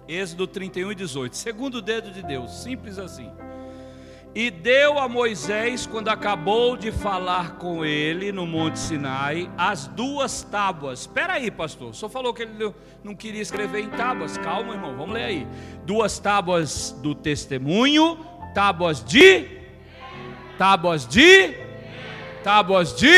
Êxodo 0.08 0.48
31 0.48 0.92
e 0.92 0.96
18. 0.96 1.36
Segundo 1.36 1.76
o 1.76 1.82
dedo 1.82 2.12
de 2.12 2.22
Deus, 2.22 2.52
simples 2.62 3.00
assim 3.00 3.32
e 4.36 4.52
deu 4.52 5.00
a 5.00 5.08
Moisés, 5.08 5.88
quando 5.88 6.10
acabou 6.10 6.76
de 6.76 6.92
falar 6.92 7.52
com 7.52 7.86
ele 7.86 8.34
no 8.34 8.46
Monte 8.46 8.78
Sinai, 8.78 9.50
as 9.58 9.88
duas 9.88 10.44
tábuas. 10.44 11.00
Espera 11.00 11.36
aí, 11.36 11.50
pastor. 11.50 11.96
Só 11.96 12.10
falou 12.10 12.34
que 12.34 12.42
ele 12.42 12.74
não 13.02 13.16
queria 13.16 13.42
escrever 13.42 13.80
em 13.80 13.90
tábuas. 13.90 14.38
Calma, 14.38 14.74
irmão. 14.74 14.98
Vamos 14.98 15.14
ler 15.14 15.24
aí. 15.24 15.48
Duas 15.86 16.20
tábuas 16.20 16.92
do 17.02 17.16
testemunho, 17.16 18.18
tábuas 18.54 19.02
de 19.02 19.56
tábuas 20.58 21.08
de 21.08 21.54
tábuas 22.44 22.94
de 22.96 23.14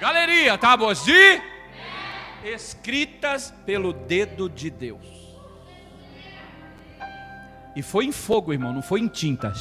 galeria, 0.00 0.56
tábuas 0.56 1.04
de 1.04 1.40
escritas 2.44 3.52
pelo 3.66 3.92
dedo 3.92 4.48
de 4.48 4.70
Deus. 4.70 5.06
E 7.76 7.82
foi 7.82 8.06
em 8.06 8.12
fogo, 8.12 8.52
irmão, 8.52 8.72
não 8.72 8.82
foi 8.82 9.00
em 9.00 9.08
tinta. 9.08 9.52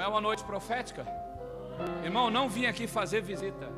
É 0.00 0.06
uma 0.06 0.20
noite 0.20 0.42
profética? 0.44 1.06
Irmão, 2.02 2.30
não 2.30 2.48
vim 2.48 2.66
aqui 2.66 2.86
fazer 2.86 3.20
visita. 3.20 3.68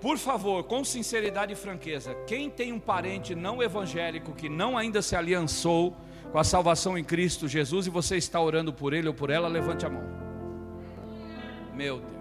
Por 0.00 0.18
favor, 0.18 0.64
com 0.64 0.84
sinceridade 0.84 1.54
e 1.54 1.56
franqueza, 1.56 2.14
quem 2.26 2.50
tem 2.50 2.72
um 2.72 2.78
parente 2.78 3.34
não 3.34 3.62
evangélico 3.62 4.34
que 4.34 4.48
não 4.48 4.76
ainda 4.76 5.00
se 5.00 5.16
aliançou 5.16 5.96
com 6.30 6.38
a 6.38 6.44
salvação 6.44 6.98
em 6.98 7.02
Cristo 7.02 7.48
Jesus 7.48 7.86
e 7.86 7.90
você 7.90 8.16
está 8.16 8.40
orando 8.40 8.72
por 8.72 8.92
ele 8.92 9.08
ou 9.08 9.14
por 9.14 9.30
ela, 9.30 9.48
levante 9.48 9.86
a 9.86 9.88
mão. 9.88 10.02
Meu 11.72 11.98
Deus. 11.98 12.14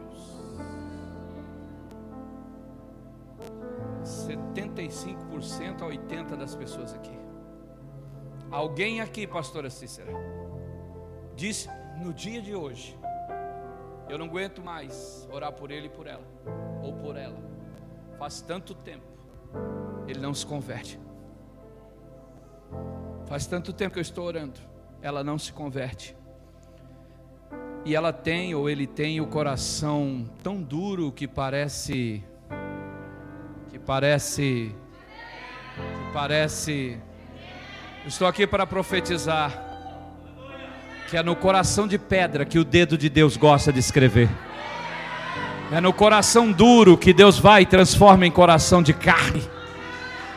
75% 4.03 5.81
a 5.81 5.85
80% 5.85 6.37
das 6.37 6.55
pessoas 6.55 6.93
aqui. 6.93 7.17
Alguém 8.49 9.01
aqui, 9.01 9.25
pastora 9.27 9.69
Cícera, 9.69 10.13
disse 11.35 11.67
no 12.01 12.13
dia 12.13 12.41
de 12.41 12.55
hoje: 12.55 12.97
Eu 14.09 14.17
não 14.17 14.25
aguento 14.25 14.61
mais 14.61 15.27
orar 15.31 15.51
por 15.51 15.71
ele 15.71 15.87
e 15.87 15.89
por 15.89 16.07
ela, 16.07 16.25
ou 16.81 16.93
por 16.93 17.15
ela. 17.15 17.37
Faz 18.17 18.41
tanto 18.41 18.73
tempo, 18.73 19.05
ele 20.07 20.19
não 20.19 20.33
se 20.33 20.45
converte. 20.45 20.99
Faz 23.25 23.45
tanto 23.45 23.73
tempo 23.73 23.93
que 23.93 23.99
eu 23.99 24.03
estou 24.03 24.25
orando, 24.25 24.59
ela 25.01 25.23
não 25.23 25.37
se 25.37 25.51
converte. 25.51 26.15
E 27.85 27.95
ela 27.95 28.13
tem, 28.13 28.55
ou 28.55 28.69
ele 28.69 28.87
tem, 28.87 29.19
o 29.19 29.27
coração 29.27 30.25
tão 30.41 30.61
duro 30.61 31.11
que 31.11 31.27
parece. 31.27 32.23
que 33.69 33.77
parece. 33.77 34.73
que 35.75 36.13
parece. 36.13 37.01
Estou 38.05 38.27
aqui 38.27 38.47
para 38.47 38.65
profetizar 38.65 39.72
que 41.09 41.17
é 41.17 41.23
no 41.23 41.35
coração 41.35 41.87
de 41.87 41.97
pedra 41.97 42.45
que 42.45 42.57
o 42.57 42.63
dedo 42.63 42.97
de 42.97 43.09
Deus 43.09 43.37
gosta 43.37 43.71
de 43.71 43.79
escrever. 43.79 44.29
É 45.71 45.79
no 45.81 45.93
coração 45.93 46.51
duro 46.51 46.97
que 46.97 47.13
Deus 47.13 47.39
vai 47.39 47.63
e 47.63 47.65
transforma 47.65 48.25
em 48.25 48.31
coração 48.31 48.81
de 48.81 48.93
carne. 48.93 49.43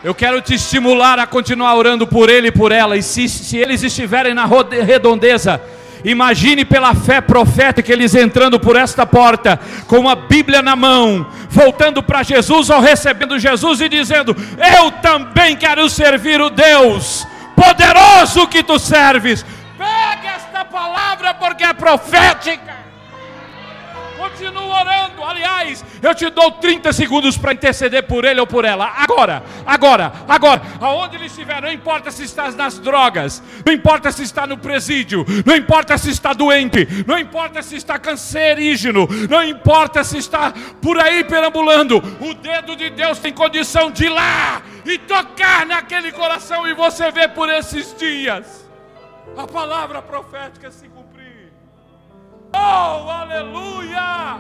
Eu 0.05 0.15
quero 0.15 0.41
te 0.41 0.55
estimular 0.55 1.19
a 1.19 1.27
continuar 1.27 1.75
orando 1.75 2.07
por 2.07 2.29
ele 2.29 2.49
e 2.49 2.53
por 2.53 2.73
ela. 2.73 2.97
E 2.97 3.03
se, 3.03 3.29
se 3.29 3.57
eles 3.57 3.83
estiverem 3.83 4.35
na 4.35 4.47
redondeza, 4.47 5.61
imagine 6.05 6.65
pela 6.65 6.95
fé 6.95 7.21
profética 7.21 7.93
eles 7.93 8.15
entrando 8.15 8.61
por 8.61 8.77
esta 8.77 9.05
porta, 9.05 9.59
com 9.87 10.09
a 10.09 10.15
Bíblia 10.15 10.63
na 10.63 10.77
mão, 10.77 11.27
voltando 11.49 12.03
para 12.03 12.23
Jesus 12.23 12.71
ou 12.71 12.81
recebendo 12.81 13.39
Jesus 13.39 13.81
e 13.81 13.89
dizendo: 13.89 14.37
Eu 14.77 14.91
também 14.93 15.57
quero 15.57 15.89
servir 15.89 16.41
o 16.41 16.51
Deus 16.51 17.27
poderoso 17.57 18.47
que 18.47 18.63
tu 18.63 18.79
serves. 18.79 19.45
Palavra 20.77 21.33
porque 21.33 21.65
é 21.65 21.73
profética. 21.73 22.77
Continua 24.19 24.81
orando. 24.83 25.25
Aliás, 25.25 25.83
eu 26.03 26.15
te 26.15 26.29
dou 26.29 26.53
30 26.53 26.93
segundos 26.93 27.39
para 27.39 27.55
interceder 27.55 28.03
por 28.03 28.27
ele 28.27 28.41
ou 28.41 28.47
por 28.47 28.63
ela. 28.63 28.93
Agora, 28.95 29.43
agora, 29.65 30.13
agora. 30.29 30.61
Aonde 30.79 31.17
ele 31.17 31.27
estiver, 31.27 31.63
não 31.63 31.73
importa 31.73 32.11
se 32.11 32.25
está 32.25 32.51
nas 32.51 32.79
drogas, 32.79 33.43
não 33.65 33.73
importa 33.73 34.13
se 34.13 34.23
está 34.23 34.47
no 34.47 34.59
presídio, 34.59 35.25
não 35.47 35.57
importa 35.57 35.97
se 35.97 36.11
está 36.11 36.35
doente, 36.35 36.87
não 37.07 37.19
importa 37.19 37.63
se 37.63 37.77
está 37.77 37.99
cancerígeno, 37.99 39.09
não 39.31 39.43
importa 39.43 40.05
se 40.05 40.19
está 40.19 40.53
por 40.83 41.01
aí 41.01 41.25
perambulando. 41.25 42.03
O 42.21 42.35
dedo 42.35 42.77
de 42.77 42.91
Deus 42.91 43.19
tem 43.19 43.33
condição 43.33 43.91
de 43.91 44.05
ir 44.05 44.11
lá 44.11 44.61
e 44.85 44.99
tocar 44.99 45.65
naquele 45.65 46.13
coração 46.13 46.69
e 46.69 46.75
você 46.75 47.11
vê 47.11 47.27
por 47.29 47.49
esses 47.49 47.97
dias 47.97 48.66
a 49.37 49.47
palavra 49.47 50.03
profética 50.03 50.71
se 50.71 50.87
Oh, 52.53 53.11
aleluia! 53.11 54.39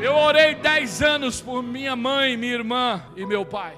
Eu 0.00 0.14
orei 0.14 0.54
dez 0.54 1.02
anos 1.02 1.40
por 1.40 1.62
minha 1.62 1.94
mãe, 1.94 2.36
minha 2.36 2.54
irmã 2.54 3.04
e 3.16 3.24
meu 3.24 3.44
pai. 3.44 3.76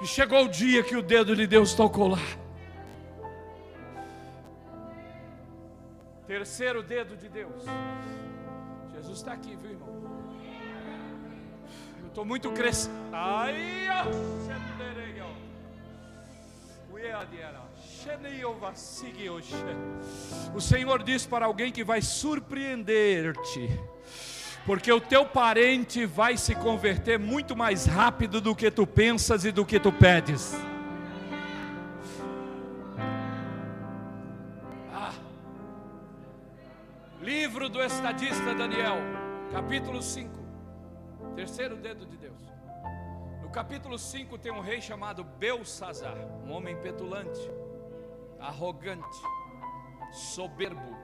E 0.00 0.06
chegou 0.06 0.44
o 0.44 0.48
dia 0.48 0.82
que 0.82 0.96
o 0.96 1.02
dedo 1.02 1.36
de 1.36 1.46
Deus 1.46 1.74
tocou 1.74 2.08
lá. 2.08 2.18
Terceiro 6.26 6.82
dedo 6.82 7.16
de 7.16 7.28
Deus. 7.28 7.64
Jesus 8.94 9.18
está 9.18 9.32
aqui, 9.32 9.54
viu, 9.56 9.70
irmão? 9.70 9.88
Eu 12.00 12.08
estou 12.08 12.24
muito 12.24 12.50
crescido. 12.52 12.94
Aí, 13.12 13.86
ó. 13.90 14.46
O 20.54 20.60
Senhor 20.60 21.02
diz 21.02 21.26
para 21.26 21.46
alguém 21.46 21.72
que 21.72 21.82
vai 21.82 22.00
surpreender-te, 22.00 23.68
porque 24.64 24.92
o 24.92 25.00
teu 25.00 25.26
parente 25.26 26.06
vai 26.06 26.36
se 26.36 26.54
converter 26.54 27.18
muito 27.18 27.56
mais 27.56 27.84
rápido 27.84 28.40
do 28.40 28.54
que 28.54 28.70
tu 28.70 28.86
pensas 28.86 29.44
e 29.44 29.50
do 29.50 29.66
que 29.66 29.80
tu 29.80 29.90
pedes. 29.92 30.54
Ah. 34.92 35.12
Livro 37.20 37.68
do 37.68 37.82
estadista 37.82 38.54
Daniel, 38.54 38.98
capítulo 39.50 40.00
5, 40.00 40.30
terceiro 41.34 41.74
dedo 41.76 42.06
de 42.06 42.16
Deus. 42.16 42.40
No 43.42 43.50
capítulo 43.50 43.98
5 43.98 44.38
tem 44.38 44.52
um 44.52 44.60
rei 44.60 44.80
chamado 44.80 45.24
Belsazar, 45.24 46.16
um 46.44 46.52
homem 46.52 46.76
petulante 46.76 47.65
arrogante, 48.40 49.16
soberbo. 50.12 50.96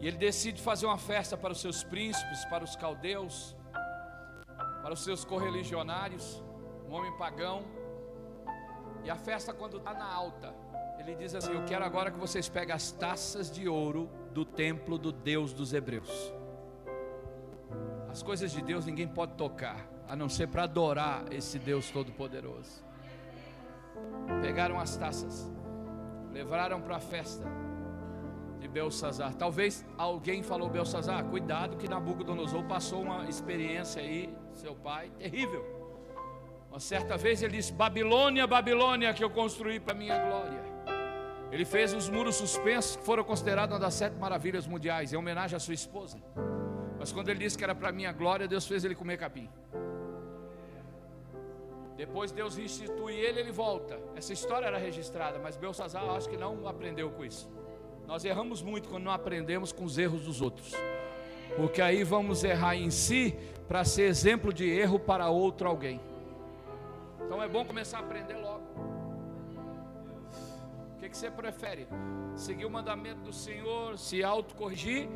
E 0.00 0.06
ele 0.06 0.16
decide 0.16 0.60
fazer 0.62 0.86
uma 0.86 0.98
festa 0.98 1.36
para 1.36 1.52
os 1.52 1.60
seus 1.60 1.84
príncipes, 1.84 2.44
para 2.46 2.64
os 2.64 2.74
caldeus, 2.74 3.54
para 4.82 4.94
os 4.94 5.04
seus 5.04 5.24
correligionários, 5.24 6.42
um 6.88 6.92
homem 6.92 7.12
pagão. 7.18 7.64
E 9.04 9.10
a 9.10 9.16
festa, 9.16 9.52
quando 9.52 9.76
está 9.76 9.92
na 9.92 10.10
alta, 10.10 10.54
ele 10.98 11.14
diz 11.14 11.34
assim: 11.34 11.52
Eu 11.52 11.64
quero 11.64 11.84
agora 11.84 12.10
que 12.10 12.18
vocês 12.18 12.48
peguem 12.48 12.74
as 12.74 12.90
taças 12.92 13.50
de 13.50 13.68
ouro 13.68 14.08
do 14.32 14.44
templo 14.44 14.96
do 14.98 15.12
Deus 15.12 15.52
dos 15.52 15.72
Hebreus. 15.72 16.32
As 18.10 18.22
coisas 18.22 18.50
de 18.50 18.60
Deus 18.60 18.86
ninguém 18.86 19.06
pode 19.06 19.34
tocar, 19.34 19.86
a 20.08 20.16
não 20.16 20.28
ser 20.28 20.48
para 20.48 20.64
adorar 20.64 21.32
esse 21.32 21.58
Deus 21.58 21.90
Todo-Poderoso. 21.90 22.89
Pegaram 24.40 24.78
as 24.78 24.96
taças, 24.96 25.50
levaram 26.32 26.80
para 26.80 26.96
a 26.96 27.00
festa 27.00 27.46
de 28.58 28.68
Belsazar. 28.68 29.34
Talvez 29.34 29.84
alguém 29.96 30.42
falou 30.42 30.68
Belsazar, 30.68 31.24
cuidado 31.24 31.76
que 31.76 31.88
Nabucodonosor 31.88 32.64
passou 32.64 33.02
uma 33.02 33.28
experiência 33.28 34.02
aí, 34.02 34.32
seu 34.52 34.74
pai, 34.74 35.10
terrível. 35.18 35.64
Uma 36.70 36.78
certa 36.78 37.16
vez 37.16 37.42
ele 37.42 37.56
disse: 37.56 37.72
Babilônia, 37.72 38.46
Babilônia, 38.46 39.12
que 39.12 39.24
eu 39.24 39.30
construí 39.30 39.80
para 39.80 39.94
minha 39.94 40.18
glória. 40.18 40.70
Ele 41.50 41.64
fez 41.64 41.92
os 41.92 42.08
muros 42.08 42.36
suspensos 42.36 42.96
que 42.96 43.04
foram 43.04 43.24
considerados 43.24 43.74
uma 43.74 43.80
das 43.80 43.94
sete 43.94 44.16
maravilhas 44.16 44.68
mundiais, 44.68 45.12
em 45.12 45.16
homenagem 45.16 45.56
à 45.56 45.60
sua 45.60 45.74
esposa. 45.74 46.18
Mas 46.96 47.10
quando 47.10 47.28
ele 47.28 47.40
disse 47.40 47.58
que 47.58 47.64
era 47.64 47.74
para 47.74 47.90
minha 47.90 48.12
glória, 48.12 48.46
Deus 48.46 48.66
fez 48.68 48.84
ele 48.84 48.94
comer 48.94 49.16
capim. 49.16 49.48
Depois 52.00 52.32
Deus 52.32 52.56
restitui 52.56 53.12
ele, 53.12 53.40
ele 53.40 53.52
volta. 53.52 54.00
Essa 54.16 54.32
história 54.32 54.64
era 54.64 54.78
registrada, 54.78 55.38
mas 55.38 55.54
Belsazar 55.54 56.02
acho 56.16 56.30
que 56.30 56.36
não 56.38 56.66
aprendeu 56.66 57.10
com 57.10 57.22
isso. 57.22 57.46
Nós 58.06 58.24
erramos 58.24 58.62
muito 58.62 58.88
quando 58.88 59.04
não 59.04 59.12
aprendemos 59.12 59.70
com 59.70 59.84
os 59.84 59.98
erros 59.98 60.24
dos 60.24 60.40
outros. 60.40 60.72
Porque 61.56 61.82
aí 61.82 62.02
vamos 62.02 62.42
errar 62.42 62.74
em 62.74 62.90
si 62.90 63.36
para 63.68 63.84
ser 63.84 64.04
exemplo 64.04 64.50
de 64.50 64.66
erro 64.66 64.98
para 64.98 65.28
outro 65.28 65.68
alguém. 65.68 66.00
Então 67.22 67.42
é 67.42 67.46
bom 67.46 67.66
começar 67.66 67.98
a 67.98 68.00
aprender 68.00 68.36
logo. 68.36 68.64
O 70.94 71.00
que, 71.00 71.08
que 71.10 71.18
você 71.18 71.30
prefere? 71.30 71.86
Seguir 72.34 72.64
o 72.64 72.70
mandamento 72.70 73.20
do 73.20 73.32
Senhor, 73.32 73.98
se 73.98 74.24
autocorrigir, 74.24 75.06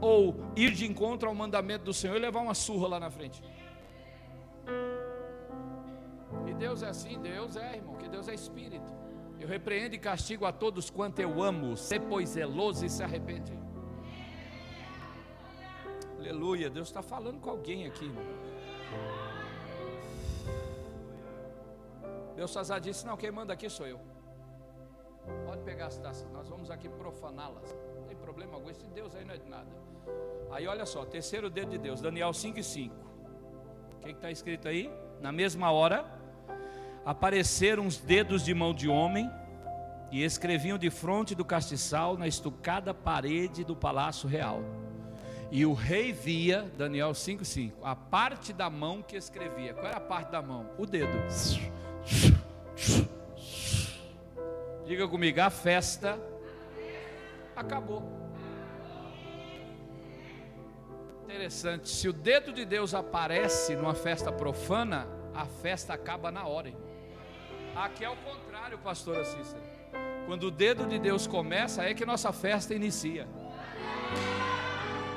ou 0.00 0.34
ir 0.56 0.72
de 0.72 0.90
encontro 0.90 1.28
ao 1.28 1.34
mandamento 1.36 1.84
do 1.84 1.94
Senhor 1.94 2.16
e 2.16 2.18
levar 2.18 2.40
uma 2.40 2.54
surra 2.54 2.88
lá 2.88 2.98
na 2.98 3.12
frente? 3.12 3.40
E 6.52 6.54
Deus 6.54 6.82
é 6.82 6.88
assim, 6.90 7.18
Deus 7.18 7.56
é, 7.56 7.76
irmão, 7.76 7.96
que 7.96 8.06
Deus 8.06 8.28
é 8.28 8.34
espírito. 8.34 8.92
Eu 9.40 9.48
repreendo 9.48 9.94
e 9.94 9.98
castigo 9.98 10.44
a 10.44 10.52
todos 10.52 10.90
quanto 10.90 11.18
eu 11.18 11.42
amo. 11.42 11.78
Se 11.78 11.98
pois 11.98 12.28
zeloso 12.28 12.84
e 12.84 12.90
se 12.90 13.02
arrepende. 13.02 13.58
Aleluia, 16.18 16.68
Deus 16.68 16.88
está 16.88 17.02
falando 17.02 17.40
com 17.40 17.48
alguém 17.48 17.86
aqui, 17.86 18.04
irmão. 18.04 18.24
Deus 22.36 22.50
Sazá 22.50 22.78
disse: 22.78 23.06
Não, 23.06 23.16
quem 23.16 23.30
manda 23.30 23.54
aqui 23.54 23.70
sou 23.70 23.86
eu. 23.86 23.98
Pode 25.46 25.62
pegar 25.62 25.86
as 25.86 25.96
taças, 25.96 26.30
nós 26.32 26.50
vamos 26.50 26.70
aqui 26.70 26.88
profaná-las. 26.90 27.74
Não 27.96 28.04
tem 28.04 28.16
problema 28.16 28.54
algum, 28.56 28.68
esse 28.68 28.86
Deus 28.88 29.14
aí 29.14 29.24
não 29.24 29.34
é 29.34 29.38
de 29.38 29.48
nada. 29.48 29.70
Aí 30.50 30.66
olha 30.66 30.84
só, 30.84 31.06
terceiro 31.06 31.48
dedo 31.48 31.70
de 31.70 31.78
Deus, 31.78 32.02
Daniel 32.02 32.34
5 32.34 32.58
e 32.58 32.62
5. 32.62 32.94
O 33.96 33.98
que 34.00 34.10
está 34.10 34.30
escrito 34.30 34.68
aí? 34.68 34.92
Na 35.20 35.32
mesma 35.32 35.72
hora, 35.72 36.21
apareceram 37.04 37.86
os 37.86 37.98
dedos 37.98 38.44
de 38.44 38.54
mão 38.54 38.72
de 38.72 38.88
homem 38.88 39.30
e 40.10 40.22
escreviam 40.22 40.76
de 40.76 40.90
fronte 40.90 41.34
do 41.34 41.44
castiçal 41.44 42.16
na 42.16 42.28
estucada 42.28 42.92
parede 42.92 43.64
do 43.64 43.74
palácio 43.74 44.28
real. 44.28 44.62
E 45.50 45.66
o 45.66 45.72
rei 45.72 46.12
via, 46.12 46.70
Daniel 46.76 47.12
5,5, 47.12 47.72
a 47.82 47.94
parte 47.96 48.52
da 48.52 48.70
mão 48.70 49.02
que 49.02 49.16
escrevia. 49.16 49.74
Qual 49.74 49.86
era 49.86 49.96
a 49.96 50.00
parte 50.00 50.30
da 50.30 50.40
mão? 50.40 50.70
O 50.78 50.86
dedo. 50.86 51.12
Diga 54.86 55.08
comigo, 55.08 55.40
a 55.40 55.50
festa 55.50 56.18
acabou. 57.56 58.02
Interessante, 61.24 61.88
se 61.88 62.08
o 62.08 62.12
dedo 62.12 62.52
de 62.52 62.64
Deus 62.64 62.94
aparece 62.94 63.74
numa 63.76 63.94
festa 63.94 64.30
profana, 64.30 65.06
a 65.34 65.46
festa 65.46 65.94
acaba 65.94 66.30
na 66.30 66.46
hora. 66.46 66.68
Irmão. 66.68 66.91
Aqui 67.74 68.04
é 68.04 68.08
o 68.10 68.16
contrário, 68.16 68.76
pastora 68.78 69.24
Cícera. 69.24 69.62
Quando 70.26 70.44
o 70.44 70.50
dedo 70.50 70.86
de 70.86 70.98
Deus 70.98 71.26
começa, 71.26 71.82
é 71.82 71.94
que 71.94 72.04
nossa 72.04 72.32
festa 72.32 72.74
inicia. 72.74 73.26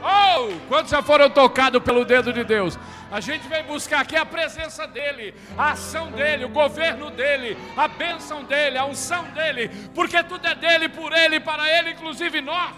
Oh, 0.01 0.67
quantos 0.67 0.91
já 0.91 1.01
foram 1.01 1.29
tocados 1.29 1.81
pelo 1.83 2.05
dedo 2.05 2.31
de 2.31 2.43
Deus? 2.43 2.77
A 3.11 3.19
gente 3.19 3.47
vem 3.47 3.63
buscar 3.63 4.01
aqui 4.01 4.15
a 4.15 4.25
presença 4.25 4.87
dEle, 4.87 5.33
a 5.57 5.71
ação 5.71 6.11
dEle, 6.11 6.45
o 6.45 6.49
governo 6.49 7.09
dEle, 7.09 7.57
a 7.75 7.87
bênção 7.87 8.43
dEle, 8.43 8.77
a 8.77 8.85
unção 8.85 9.23
dEle, 9.31 9.69
porque 9.93 10.21
tudo 10.23 10.47
é 10.47 10.55
dEle, 10.55 10.89
por 10.89 11.11
Ele, 11.11 11.39
para 11.39 11.67
Ele, 11.67 11.91
inclusive 11.91 12.39
nós. 12.39 12.73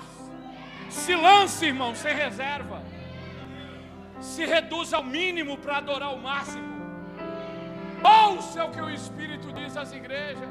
Se 0.89 1.15
lance, 1.15 1.65
irmão, 1.65 1.93
sem 1.93 2.15
reserva. 2.15 2.81
Se 4.21 4.45
reduz 4.45 4.93
ao 4.93 5.03
mínimo 5.03 5.57
para 5.57 5.77
adorar 5.77 6.13
o 6.13 6.21
máximo. 6.21 6.76
Ouça 8.03 8.65
o 8.65 8.71
que 8.71 8.81
o 8.81 8.89
Espírito 8.89 9.51
diz 9.51 9.75
às 9.75 9.91
igrejas. 9.91 10.49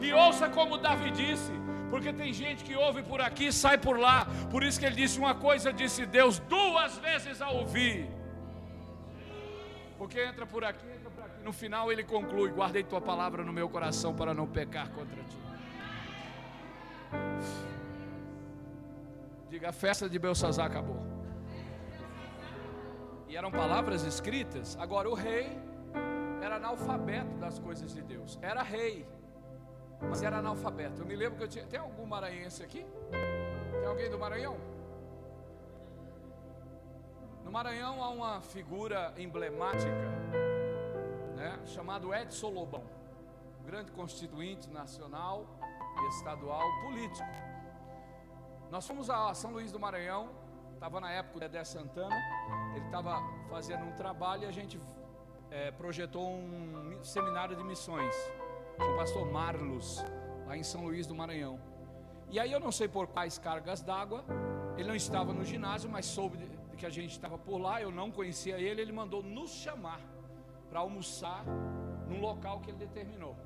E 0.00 0.12
ouça 0.12 0.48
como 0.48 0.78
Davi 0.78 1.10
disse. 1.10 1.52
Porque 1.90 2.12
tem 2.12 2.32
gente 2.32 2.64
que 2.64 2.76
ouve 2.76 3.02
por 3.02 3.20
aqui 3.20 3.46
e 3.46 3.52
sai 3.52 3.78
por 3.78 3.98
lá. 3.98 4.26
Por 4.50 4.62
isso 4.62 4.78
que 4.78 4.86
ele 4.86 4.96
disse 4.96 5.18
uma 5.18 5.34
coisa, 5.34 5.72
disse 5.72 6.04
Deus 6.04 6.38
duas 6.38 6.98
vezes 6.98 7.40
a 7.40 7.50
ouvir. 7.50 8.08
Porque 9.96 10.22
entra 10.22 10.46
por 10.46 10.64
aqui, 10.64 10.86
entra 10.86 11.10
por 11.10 11.24
aqui. 11.24 11.42
No 11.42 11.52
final 11.52 11.90
ele 11.90 12.04
conclui: 12.04 12.50
Guardei 12.50 12.84
tua 12.84 13.00
palavra 13.00 13.42
no 13.42 13.52
meu 13.52 13.68
coração 13.68 14.14
para 14.14 14.34
não 14.34 14.46
pecar 14.46 14.90
contra 14.90 15.22
ti. 15.24 15.38
Diga, 19.50 19.70
a 19.70 19.72
festa 19.72 20.08
de 20.08 20.18
Belsazar 20.18 20.66
acabou. 20.66 21.02
E 23.28 23.36
eram 23.36 23.50
palavras 23.50 24.04
escritas. 24.04 24.76
Agora 24.78 25.08
o 25.08 25.14
rei 25.14 25.58
era 26.48 26.56
analfabeto 26.56 27.36
das 27.36 27.58
coisas 27.58 27.92
de 27.92 28.00
Deus. 28.00 28.38
Era 28.40 28.62
rei, 28.62 29.06
mas 30.00 30.22
era 30.22 30.38
analfabeto. 30.38 31.02
Eu 31.02 31.06
me 31.06 31.14
lembro 31.14 31.36
que 31.36 31.44
eu 31.44 31.48
tinha. 31.48 31.66
Tem 31.66 31.78
algum 31.78 32.06
maranhense 32.06 32.62
aqui? 32.62 32.86
Tem 33.70 33.86
alguém 33.86 34.10
do 34.10 34.18
Maranhão? 34.18 34.56
No 37.44 37.52
Maranhão 37.52 38.02
há 38.02 38.08
uma 38.08 38.40
figura 38.40 39.12
emblemática, 39.18 40.08
né, 41.36 41.58
chamado 41.66 42.14
Edson 42.14 42.50
Lobão, 42.50 42.84
grande 43.64 43.90
constituinte 43.92 44.70
nacional 44.70 45.46
e 46.00 46.08
estadual 46.16 46.66
político. 46.82 47.28
Nós 48.70 48.86
fomos 48.86 49.08
a 49.10 49.32
São 49.34 49.52
Luís 49.52 49.70
do 49.70 49.78
Maranhão, 49.78 50.30
estava 50.74 51.00
na 51.00 51.10
época 51.10 51.34
do 51.34 51.40
Dedé 51.40 51.64
Santana, 51.64 52.16
ele 52.74 52.84
estava 52.86 53.20
fazendo 53.50 53.84
um 53.84 53.92
trabalho 53.92 54.44
e 54.44 54.46
a 54.46 54.52
gente 54.52 54.78
é, 55.50 55.70
projetou 55.70 56.28
um 56.28 57.02
seminário 57.02 57.56
de 57.56 57.64
missões 57.64 58.14
com 58.76 58.84
o 58.84 58.96
pastor 58.96 59.30
Marlos, 59.30 60.04
lá 60.46 60.56
em 60.56 60.62
São 60.62 60.84
Luís 60.84 61.06
do 61.06 61.14
Maranhão. 61.14 61.58
E 62.30 62.38
aí 62.38 62.52
eu 62.52 62.60
não 62.60 62.70
sei 62.70 62.88
por 62.88 63.06
quais 63.06 63.38
cargas 63.38 63.80
d'água, 63.80 64.24
ele 64.76 64.88
não 64.88 64.94
estava 64.94 65.32
no 65.32 65.44
ginásio, 65.44 65.90
mas 65.90 66.06
soube 66.06 66.38
que 66.78 66.86
a 66.86 66.90
gente 66.90 67.10
estava 67.10 67.36
por 67.36 67.58
lá, 67.58 67.82
eu 67.82 67.90
não 67.90 68.10
conhecia 68.10 68.58
ele, 68.58 68.80
ele 68.80 68.92
mandou 68.92 69.22
nos 69.22 69.50
chamar 69.50 70.00
para 70.70 70.80
almoçar 70.80 71.44
num 72.08 72.20
local 72.20 72.60
que 72.60 72.70
ele 72.70 72.78
determinou. 72.78 73.36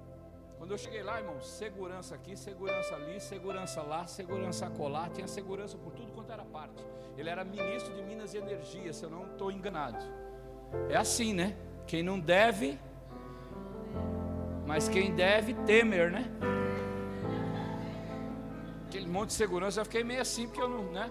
Quando 0.58 0.70
eu 0.70 0.78
cheguei 0.78 1.02
lá, 1.02 1.18
irmão, 1.18 1.40
segurança 1.40 2.14
aqui, 2.14 2.36
segurança 2.36 2.94
ali, 2.94 3.18
segurança 3.18 3.82
lá, 3.82 4.06
segurança 4.06 4.70
colar, 4.70 5.10
tinha 5.10 5.26
segurança 5.26 5.76
por 5.76 5.92
tudo 5.92 6.12
quanto 6.12 6.30
era 6.30 6.44
parte. 6.44 6.84
Ele 7.16 7.28
era 7.28 7.42
ministro 7.42 7.92
de 7.94 8.02
Minas 8.02 8.34
e 8.34 8.38
Energia, 8.38 8.92
se 8.92 9.02
eu 9.02 9.10
não 9.10 9.32
estou 9.32 9.50
enganado. 9.50 10.04
É 10.88 10.96
assim, 10.96 11.34
né? 11.34 11.56
Quem 11.86 12.02
não 12.02 12.18
deve, 12.18 12.78
mas 14.66 14.88
quem 14.88 15.14
deve, 15.14 15.54
temer, 15.54 16.10
né? 16.10 16.24
Aquele 18.86 19.06
monte 19.06 19.28
de 19.28 19.34
segurança, 19.34 19.80
eu 19.80 19.84
fiquei 19.84 20.04
meio 20.04 20.20
assim, 20.20 20.46
porque 20.46 20.62
eu 20.62 20.68
não, 20.68 20.84
né? 20.92 21.10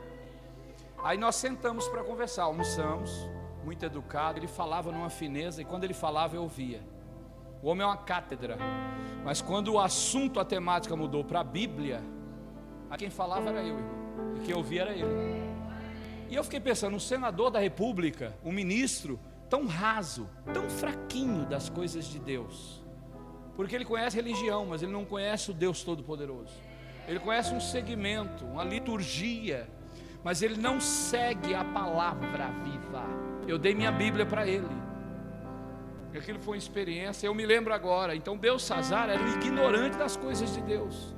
Aí 1.04 1.18
nós 1.18 1.36
sentamos 1.36 1.88
para 1.88 2.04
conversar, 2.04 2.44
almoçamos, 2.44 3.28
muito 3.64 3.84
educado. 3.86 4.40
Ele 4.40 4.48
falava 4.48 4.92
numa 4.92 5.10
fineza 5.10 5.62
e 5.62 5.66
quando 5.66 5.84
ele 5.84 5.94
falava 5.94 6.36
eu 6.36 6.44
ouvia. 6.44 6.82
O 7.62 7.70
homem 7.70 7.84
é 7.84 7.86
uma 7.86 7.98
cátedra, 7.98 8.58
mas 9.24 9.42
quando 9.42 9.74
o 9.74 9.80
assunto, 9.80 10.40
a 10.40 10.46
temática 10.46 10.96
mudou 10.96 11.24
para 11.24 11.42
a 11.42 11.44
Bíblia, 11.44 12.02
a 12.90 12.98
quem 12.98 13.10
falava 13.10 13.50
era 13.50 13.62
eu, 13.62 13.78
irmão, 13.78 14.38
e 14.38 14.40
quem 14.40 14.56
ouvia 14.56 14.82
era 14.82 14.92
ele. 14.92 15.06
E 16.28 16.36
eu 16.36 16.44
fiquei 16.44 16.60
pensando, 16.60 16.96
um 16.96 17.00
senador 17.00 17.52
da 17.52 17.60
República, 17.60 18.34
um 18.44 18.52
ministro 18.52 19.20
tão 19.52 19.68
raso, 19.68 20.28
tão 20.52 20.68
fraquinho 20.68 21.46
das 21.46 21.70
coisas 21.70 22.06
de 22.06 22.18
Deus, 22.18 22.84
porque 23.56 23.76
ele 23.76 23.86
conhece 23.86 24.16
religião, 24.16 24.66
mas 24.66 24.82
ele 24.82 24.92
não 24.92 25.06
conhece 25.06 25.52
o 25.52 25.54
Deus 25.54 25.84
Todo-Poderoso. 25.84 26.56
Ele 27.08 27.20
conhece 27.20 27.54
um 27.54 27.60
segmento, 27.60 28.46
uma 28.46 28.64
liturgia 28.64 29.68
mas 30.24 30.42
ele 30.42 30.58
não 30.58 30.80
segue 30.80 31.54
a 31.54 31.64
palavra 31.64 32.48
viva. 32.64 33.06
Eu 33.48 33.58
dei 33.58 33.74
minha 33.74 33.92
Bíblia 33.92 34.26
para 34.26 34.48
ele. 34.48 34.68
Aquilo 36.16 36.40
foi 36.40 36.56
uma 36.56 36.60
experiência, 36.60 37.26
eu 37.26 37.34
me 37.34 37.46
lembro 37.46 37.74
agora. 37.74 38.16
Então 38.16 38.38
Belsazar 38.38 39.10
era 39.10 39.30
ignorante 39.30 39.98
das 39.98 40.18
coisas 40.18 40.54
de 40.54 40.62
Deus, 40.62 41.16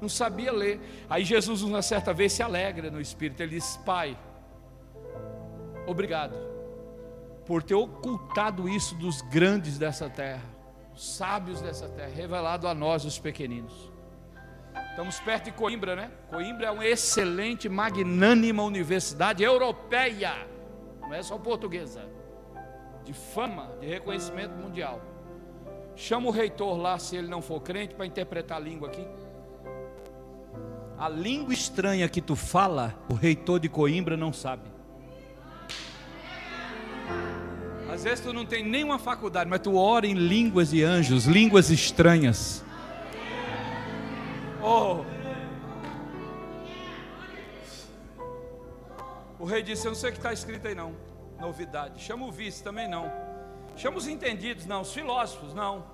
não 0.00 0.08
sabia 0.08 0.52
ler. 0.52 0.80
Aí 1.08 1.24
Jesus, 1.24 1.62
uma 1.62 1.80
certa 1.80 2.12
vez, 2.12 2.32
se 2.32 2.42
alegra 2.42 2.90
no 2.90 3.00
espírito. 3.00 3.42
Ele 3.42 3.56
diz: 3.56 3.78
Pai, 3.84 4.16
obrigado 5.86 6.53
por 7.46 7.62
ter 7.62 7.74
ocultado 7.74 8.68
isso 8.68 8.94
dos 8.94 9.20
grandes 9.22 9.78
dessa 9.78 10.08
terra, 10.08 10.42
os 10.94 11.16
sábios 11.16 11.60
dessa 11.60 11.88
terra, 11.88 12.10
revelado 12.14 12.66
a 12.66 12.74
nós, 12.74 13.04
os 13.04 13.18
pequeninos. 13.18 13.92
Estamos 14.90 15.18
perto 15.20 15.46
de 15.46 15.52
Coimbra, 15.52 15.96
né? 15.96 16.10
Coimbra 16.30 16.68
é 16.68 16.70
uma 16.70 16.86
excelente, 16.86 17.68
magnânima 17.68 18.62
universidade 18.62 19.42
europeia, 19.42 20.46
não 21.00 21.12
é 21.12 21.22
só 21.22 21.36
portuguesa, 21.36 22.08
de 23.04 23.12
fama, 23.12 23.76
de 23.80 23.86
reconhecimento 23.86 24.54
mundial. 24.54 25.00
Chama 25.96 26.28
o 26.28 26.30
reitor 26.30 26.76
lá, 26.76 26.98
se 26.98 27.16
ele 27.16 27.28
não 27.28 27.42
for 27.42 27.60
crente, 27.60 27.94
para 27.94 28.06
interpretar 28.06 28.58
a 28.58 28.60
língua 28.60 28.88
aqui. 28.88 29.06
A 30.96 31.08
língua 31.08 31.52
estranha 31.52 32.08
que 32.08 32.20
tu 32.20 32.34
fala, 32.34 32.94
o 33.10 33.14
reitor 33.14 33.60
de 33.60 33.68
Coimbra 33.68 34.16
não 34.16 34.32
sabe. 34.32 34.73
Às 37.94 38.02
vezes 38.02 38.24
tu 38.24 38.32
não 38.32 38.44
tem 38.44 38.64
nenhuma 38.64 38.98
faculdade, 38.98 39.48
mas 39.48 39.60
tu 39.60 39.76
ora 39.76 40.04
em 40.04 40.14
línguas 40.14 40.70
de 40.70 40.82
anjos, 40.82 41.26
línguas 41.26 41.70
estranhas. 41.70 42.64
Oh. 44.60 45.04
O 49.38 49.44
rei 49.44 49.62
disse: 49.62 49.86
Eu 49.86 49.92
não 49.92 49.96
sei 49.96 50.10
o 50.10 50.12
que 50.12 50.18
está 50.18 50.32
escrito 50.32 50.66
aí, 50.66 50.74
não. 50.74 50.92
Novidade. 51.38 52.02
Chama 52.02 52.26
o 52.26 52.32
vice 52.32 52.64
também, 52.64 52.88
não. 52.88 53.08
Chama 53.76 53.98
os 53.98 54.08
entendidos, 54.08 54.66
não. 54.66 54.80
Os 54.80 54.92
filósofos, 54.92 55.54
não. 55.54 55.84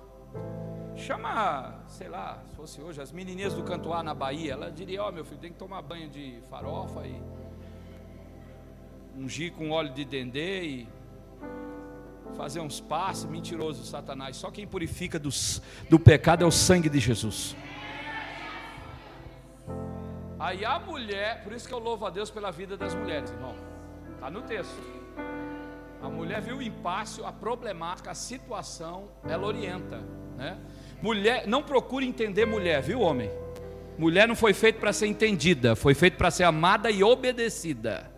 Chama, 0.95 1.83
sei 1.87 2.09
lá, 2.09 2.41
se 2.49 2.55
fosse 2.55 2.81
hoje, 2.81 2.99
as 2.99 3.11
menininhas 3.11 3.53
do 3.53 3.61
Cantuar 3.61 4.01
na 4.01 4.15
Bahia. 4.15 4.53
Ela 4.53 4.71
diria: 4.71 5.03
Ó, 5.03 5.09
oh, 5.09 5.11
meu 5.11 5.23
filho, 5.23 5.39
tem 5.39 5.51
que 5.51 5.59
tomar 5.59 5.83
banho 5.83 6.09
de 6.09 6.41
farofa 6.49 7.05
e 7.05 7.21
ungir 9.15 9.51
com 9.53 9.69
óleo 9.69 9.93
de 9.93 10.03
dendê 10.03 10.63
e 10.63 11.00
fazer 12.35 12.59
uns 12.59 12.79
passos. 12.79 13.29
Mentiroso, 13.29 13.83
Satanás. 13.85 14.37
Só 14.37 14.49
quem 14.51 14.67
purifica 14.67 15.19
dos, 15.19 15.61
do 15.89 15.99
pecado 15.99 16.43
é 16.43 16.47
o 16.47 16.51
sangue 16.51 16.89
de 16.89 16.99
Jesus. 16.99 17.55
Aí 20.39 20.65
a 20.65 20.79
mulher, 20.79 21.43
por 21.43 21.53
isso 21.53 21.67
que 21.67 21.73
eu 21.73 21.79
louvo 21.79 22.05
a 22.05 22.09
Deus 22.09 22.31
pela 22.31 22.51
vida 22.51 22.75
das 22.75 22.95
mulheres, 22.95 23.29
irmão. 23.29 23.55
Está 24.15 24.29
no 24.29 24.41
texto. 24.41 24.81
A 26.01 26.09
mulher 26.09 26.41
viu 26.41 26.57
o 26.57 26.61
impasse, 26.63 27.23
a 27.23 27.31
problemática, 27.31 28.09
a 28.09 28.15
situação, 28.15 29.09
ela 29.23 29.45
orienta, 29.45 30.01
né? 30.35 30.57
Mulher, 30.99 31.47
não 31.47 31.61
procure 31.61 32.07
entender 32.07 32.45
mulher, 32.45 32.81
viu, 32.81 33.01
homem? 33.01 33.29
Mulher 33.97 34.27
não 34.27 34.35
foi 34.35 34.53
feita 34.53 34.79
para 34.79 34.91
ser 34.91 35.05
entendida, 35.05 35.75
foi 35.75 35.93
feita 35.93 36.17
para 36.17 36.31
ser 36.31 36.43
amada 36.43 36.89
e 36.89 37.03
obedecida. 37.03 38.09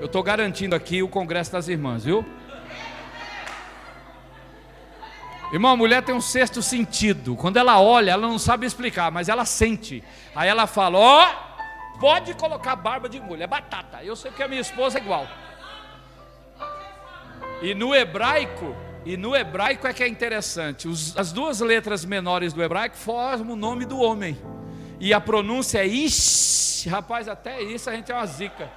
Eu 0.00 0.06
estou 0.06 0.22
garantindo 0.22 0.74
aqui 0.74 1.02
o 1.02 1.08
congresso 1.08 1.52
das 1.52 1.68
irmãs, 1.68 2.04
viu? 2.04 2.24
Irmão, 5.52 5.72
a 5.72 5.76
mulher 5.76 6.02
tem 6.02 6.14
um 6.14 6.22
sexto 6.22 6.62
sentido. 6.62 7.36
Quando 7.36 7.58
ela 7.58 7.78
olha, 7.78 8.12
ela 8.12 8.26
não 8.26 8.38
sabe 8.38 8.64
explicar, 8.64 9.12
mas 9.12 9.28
ela 9.28 9.44
sente. 9.44 10.02
Aí 10.34 10.48
ela 10.48 10.66
fala: 10.66 10.98
Ó, 10.98 11.26
oh, 11.26 11.98
pode 11.98 12.32
colocar 12.32 12.76
barba 12.76 13.10
de 13.10 13.20
mulher, 13.20 13.44
é 13.44 13.46
batata. 13.46 14.02
Eu 14.02 14.16
sei 14.16 14.30
que 14.30 14.42
a 14.42 14.48
minha 14.48 14.62
esposa 14.62 14.98
é 14.98 15.02
igual. 15.02 15.28
E 17.60 17.74
no 17.74 17.94
hebraico, 17.94 18.74
E 19.04 19.18
no 19.18 19.36
hebraico 19.36 19.86
é 19.86 19.92
que 19.92 20.02
é 20.02 20.08
interessante. 20.08 20.88
Os, 20.88 21.14
as 21.16 21.30
duas 21.30 21.60
letras 21.60 22.06
menores 22.06 22.54
do 22.54 22.62
hebraico 22.62 22.96
formam 22.96 23.52
o 23.52 23.56
nome 23.56 23.84
do 23.84 23.98
homem. 23.98 24.38
E 24.98 25.12
a 25.12 25.20
pronúncia 25.20 25.78
é 25.78 25.86
Ish. 25.86 26.86
Rapaz, 26.88 27.28
até 27.28 27.62
isso 27.62 27.90
a 27.90 27.94
gente 27.94 28.10
é 28.10 28.14
uma 28.14 28.26
zica. 28.26 28.70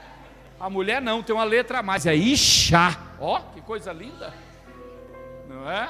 A 0.64 0.70
mulher 0.70 1.02
não, 1.02 1.22
tem 1.22 1.36
uma 1.36 1.44
letra 1.44 1.80
a 1.80 1.84
mais, 1.84 2.06
é 2.06 2.16
Ixá. 2.16 2.98
Ó, 3.20 3.38
que 3.54 3.60
coisa 3.60 3.92
linda. 3.92 4.34
Não 5.50 5.70
é? 5.70 5.90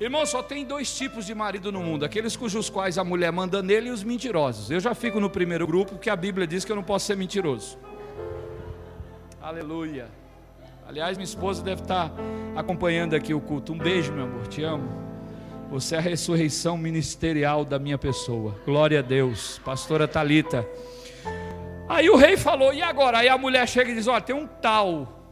Irmão, 0.00 0.26
só 0.26 0.42
tem 0.42 0.64
dois 0.64 0.92
tipos 0.92 1.24
de 1.24 1.32
marido 1.32 1.70
no 1.70 1.80
mundo: 1.80 2.04
aqueles 2.04 2.34
cujos 2.34 2.68
quais 2.68 2.98
a 2.98 3.04
mulher 3.04 3.30
manda 3.30 3.62
nele 3.62 3.90
e 3.90 3.92
os 3.92 4.02
mentirosos. 4.02 4.72
Eu 4.72 4.80
já 4.80 4.92
fico 4.92 5.20
no 5.20 5.30
primeiro 5.30 5.68
grupo, 5.68 5.92
porque 5.92 6.10
a 6.10 6.16
Bíblia 6.16 6.48
diz 6.48 6.64
que 6.64 6.72
eu 6.72 6.74
não 6.74 6.82
posso 6.82 7.06
ser 7.06 7.16
mentiroso. 7.16 7.78
Aleluia. 9.40 10.08
Aliás, 10.88 11.16
minha 11.16 11.24
esposa 11.24 11.62
deve 11.62 11.82
estar 11.82 12.10
acompanhando 12.56 13.14
aqui 13.14 13.32
o 13.32 13.40
culto. 13.40 13.72
Um 13.72 13.78
beijo, 13.78 14.12
meu 14.12 14.24
amor, 14.24 14.48
te 14.48 14.64
amo. 14.64 14.90
Você 15.70 15.94
é 15.94 15.98
a 15.98 16.00
ressurreição 16.00 16.76
ministerial 16.76 17.64
da 17.64 17.78
minha 17.78 17.98
pessoa. 17.98 18.60
Glória 18.66 18.98
a 18.98 19.02
Deus. 19.02 19.60
Pastora 19.64 20.08
Talita. 20.08 20.68
Aí 21.94 22.08
o 22.08 22.16
rei 22.16 22.36
falou: 22.36 22.72
"E 22.72 22.82
agora?" 22.82 23.18
Aí 23.18 23.28
a 23.28 23.38
mulher 23.38 23.66
chega 23.68 23.90
e 23.90 23.94
diz: 23.94 24.06
"Olha, 24.06 24.20
tem 24.20 24.34
um 24.34 24.46
tal 24.46 25.22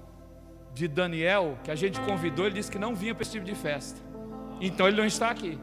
de 0.73 0.87
Daniel 0.87 1.59
que 1.65 1.71
a 1.71 1.75
gente 1.75 2.01
convidou, 2.01 2.47
ele 2.47 2.55
disse 2.55 2.71
que 2.71 2.79
não 2.79 2.95
vinha 2.95 3.15
para 3.15 3.23
esse 3.23 3.33
tipo 3.33 3.45
de 3.45 3.55
festa. 3.55 4.01
Então 4.61 4.87
ele 4.87 4.97
não 4.97 5.07
está 5.07 5.31
aqui. 5.31 5.59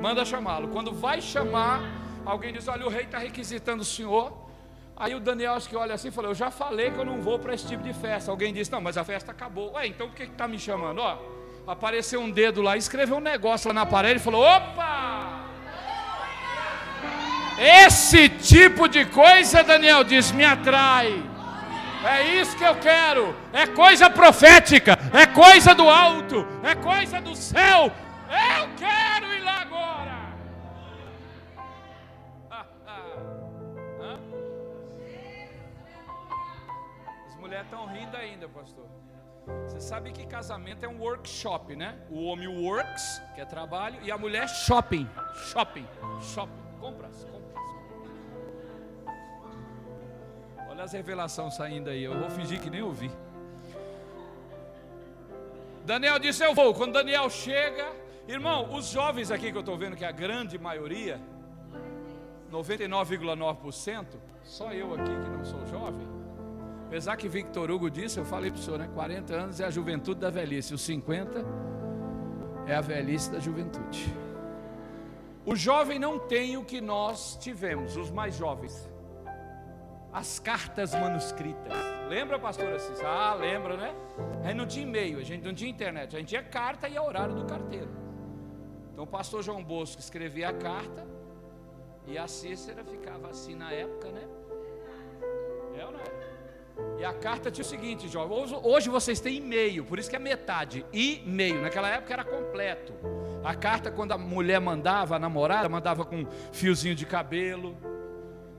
Manda 0.00 0.24
chamá-lo. 0.24 0.68
Quando 0.68 0.92
vai 0.92 1.20
chamar, 1.20 1.82
alguém 2.24 2.52
diz: 2.52 2.68
Olha, 2.68 2.86
o 2.86 2.88
rei 2.88 3.04
está 3.04 3.18
requisitando 3.18 3.82
o 3.82 3.84
senhor. 3.84 4.48
Aí 4.96 5.14
o 5.14 5.20
Daniel 5.20 5.54
acho 5.54 5.68
que 5.68 5.76
olha 5.76 5.94
assim 5.94 6.08
e 6.08 6.10
fala: 6.10 6.28
Eu 6.28 6.34
já 6.34 6.50
falei 6.50 6.90
que 6.90 6.98
eu 6.98 7.04
não 7.04 7.20
vou 7.20 7.38
para 7.38 7.54
esse 7.54 7.66
tipo 7.66 7.82
de 7.82 7.92
festa. 7.92 8.30
Alguém 8.30 8.52
diz: 8.52 8.68
Não, 8.68 8.80
mas 8.80 8.96
a 8.96 9.04
festa 9.04 9.30
acabou. 9.32 9.72
Ué, 9.74 9.86
então 9.86 10.08
por 10.08 10.16
que 10.16 10.24
está 10.24 10.46
me 10.48 10.58
chamando? 10.58 11.00
Ó, 11.00 11.18
apareceu 11.66 12.20
um 12.20 12.30
dedo 12.30 12.60
lá, 12.60 12.76
escreveu 12.76 13.16
um 13.16 13.20
negócio 13.20 13.68
lá 13.68 13.74
na 13.74 13.86
parede 13.86 14.20
e 14.20 14.22
falou: 14.22 14.42
Opa! 14.42 15.49
Esse 17.62 18.30
tipo 18.30 18.88
de 18.88 19.04
coisa, 19.04 19.62
Daniel 19.62 20.02
diz, 20.02 20.32
me 20.32 20.46
atrai. 20.46 21.22
É 22.02 22.22
isso 22.40 22.56
que 22.56 22.64
eu 22.64 22.74
quero. 22.76 23.36
É 23.52 23.66
coisa 23.66 24.08
profética. 24.08 24.98
É 25.12 25.26
coisa 25.26 25.74
do 25.74 25.86
alto. 25.86 26.46
É 26.62 26.74
coisa 26.74 27.20
do 27.20 27.36
céu. 27.36 27.92
Eu 28.30 28.70
quero 28.78 29.30
ir 29.34 29.40
lá 29.40 29.60
agora. 29.60 30.30
As 37.28 37.36
mulheres 37.36 37.66
estão 37.66 37.84
rindo 37.84 38.16
ainda, 38.16 38.48
pastor. 38.48 38.88
Você 39.68 39.82
sabe 39.82 40.12
que 40.12 40.26
casamento 40.26 40.86
é 40.86 40.88
um 40.88 40.98
workshop, 40.98 41.76
né? 41.76 41.98
O 42.08 42.24
homem 42.24 42.48
works, 42.48 43.20
que 43.34 43.42
é 43.42 43.44
trabalho, 43.44 43.98
e 44.02 44.10
a 44.10 44.16
mulher 44.16 44.48
shopping. 44.48 45.06
Shopping. 45.52 45.86
Shopping. 46.22 46.69
Compras, 46.80 47.26
Olha 50.68 50.84
as 50.84 50.92
revelações 50.92 51.54
saindo 51.54 51.90
aí. 51.90 52.02
Eu 52.02 52.18
vou 52.18 52.30
fingir 52.30 52.58
que 52.60 52.70
nem 52.70 52.80
ouvi. 52.80 53.10
Daniel 55.84 56.18
disse: 56.18 56.42
Eu 56.44 56.54
vou. 56.54 56.72
Quando 56.72 56.92
Daniel 56.92 57.28
chega, 57.28 57.92
irmão, 58.26 58.72
os 58.72 58.86
jovens 58.86 59.30
aqui 59.30 59.50
que 59.50 59.58
eu 59.58 59.60
estou 59.60 59.76
vendo, 59.76 59.94
que 59.96 60.04
é 60.04 60.08
a 60.08 60.12
grande 60.12 60.58
maioria, 60.58 61.20
99,9%, 62.50 64.06
só 64.42 64.72
eu 64.72 64.94
aqui 64.94 65.04
que 65.04 65.30
não 65.30 65.44
sou 65.44 65.66
jovem. 65.66 66.08
Apesar 66.86 67.16
que 67.16 67.28
Victor 67.28 67.70
Hugo 67.70 67.90
disse, 67.90 68.18
eu 68.18 68.24
falei 68.24 68.50
para 68.50 68.58
o 68.58 68.62
senhor, 68.62 68.78
né? 68.78 68.88
40 68.94 69.34
anos 69.34 69.60
é 69.60 69.64
a 69.64 69.70
juventude 69.70 70.20
da 70.20 70.30
velhice, 70.30 70.72
os 70.72 70.80
50 70.82 71.44
é 72.66 72.74
a 72.74 72.80
velhice 72.80 73.30
da 73.30 73.38
juventude. 73.38 74.12
O 75.50 75.56
jovem 75.56 75.98
não 75.98 76.18
tem 76.18 76.56
o 76.56 76.64
que 76.64 76.80
nós 76.80 77.36
tivemos, 77.40 77.96
os 77.96 78.10
mais 78.10 78.36
jovens 78.36 78.88
as 80.12 80.38
cartas 80.38 80.94
manuscritas. 80.94 81.72
Lembra, 82.08 82.38
pastor 82.38 82.72
Assis? 82.72 83.00
Ah, 83.00 83.34
lembra, 83.34 83.76
né? 83.76 83.94
A 84.42 84.48
gente 84.48 84.56
não 84.56 84.66
tinha 84.66 84.84
e-mail, 84.84 85.18
a 85.18 85.22
gente 85.22 85.44
não 85.44 85.54
tinha 85.54 85.70
internet, 85.70 86.16
a 86.16 86.18
gente 86.18 86.28
tinha 86.28 86.42
carta 86.42 86.88
e 86.88 86.96
a 86.96 87.02
horário 87.02 87.34
do 87.34 87.44
carteiro. 87.44 87.90
Então 88.92 89.04
o 89.04 89.06
pastor 89.06 89.42
João 89.42 89.62
Bosco 89.62 90.00
escrevia 90.00 90.48
a 90.48 90.52
carta 90.52 91.06
e 92.06 92.18
a 92.18 92.26
Cícera 92.26 92.84
ficava 92.84 93.28
assim 93.28 93.54
na 93.54 93.72
época, 93.72 94.10
né? 94.10 94.26
É 95.78 95.86
ou 95.86 95.92
não 95.92 96.00
é? 96.00 96.29
E 96.98 97.04
a 97.04 97.14
carta 97.14 97.50
tinha 97.50 97.64
o 97.64 97.66
seguinte, 97.66 98.08
jovem, 98.08 98.36
hoje, 98.62 98.90
vocês 98.90 99.20
têm 99.20 99.36
e-mail, 99.36 99.84
por 99.84 99.98
isso 99.98 100.10
que 100.10 100.16
é 100.16 100.18
metade, 100.18 100.84
e-mail, 100.92 101.62
naquela 101.62 101.88
época 101.88 102.12
era 102.12 102.24
completo. 102.24 102.92
A 103.42 103.54
carta, 103.54 103.90
quando 103.90 104.12
a 104.12 104.18
mulher 104.18 104.60
mandava, 104.60 105.16
a 105.16 105.18
namorada, 105.18 105.68
mandava 105.68 106.04
com 106.04 106.26
fiozinho 106.52 106.94
de 106.94 107.06
cabelo, 107.06 107.74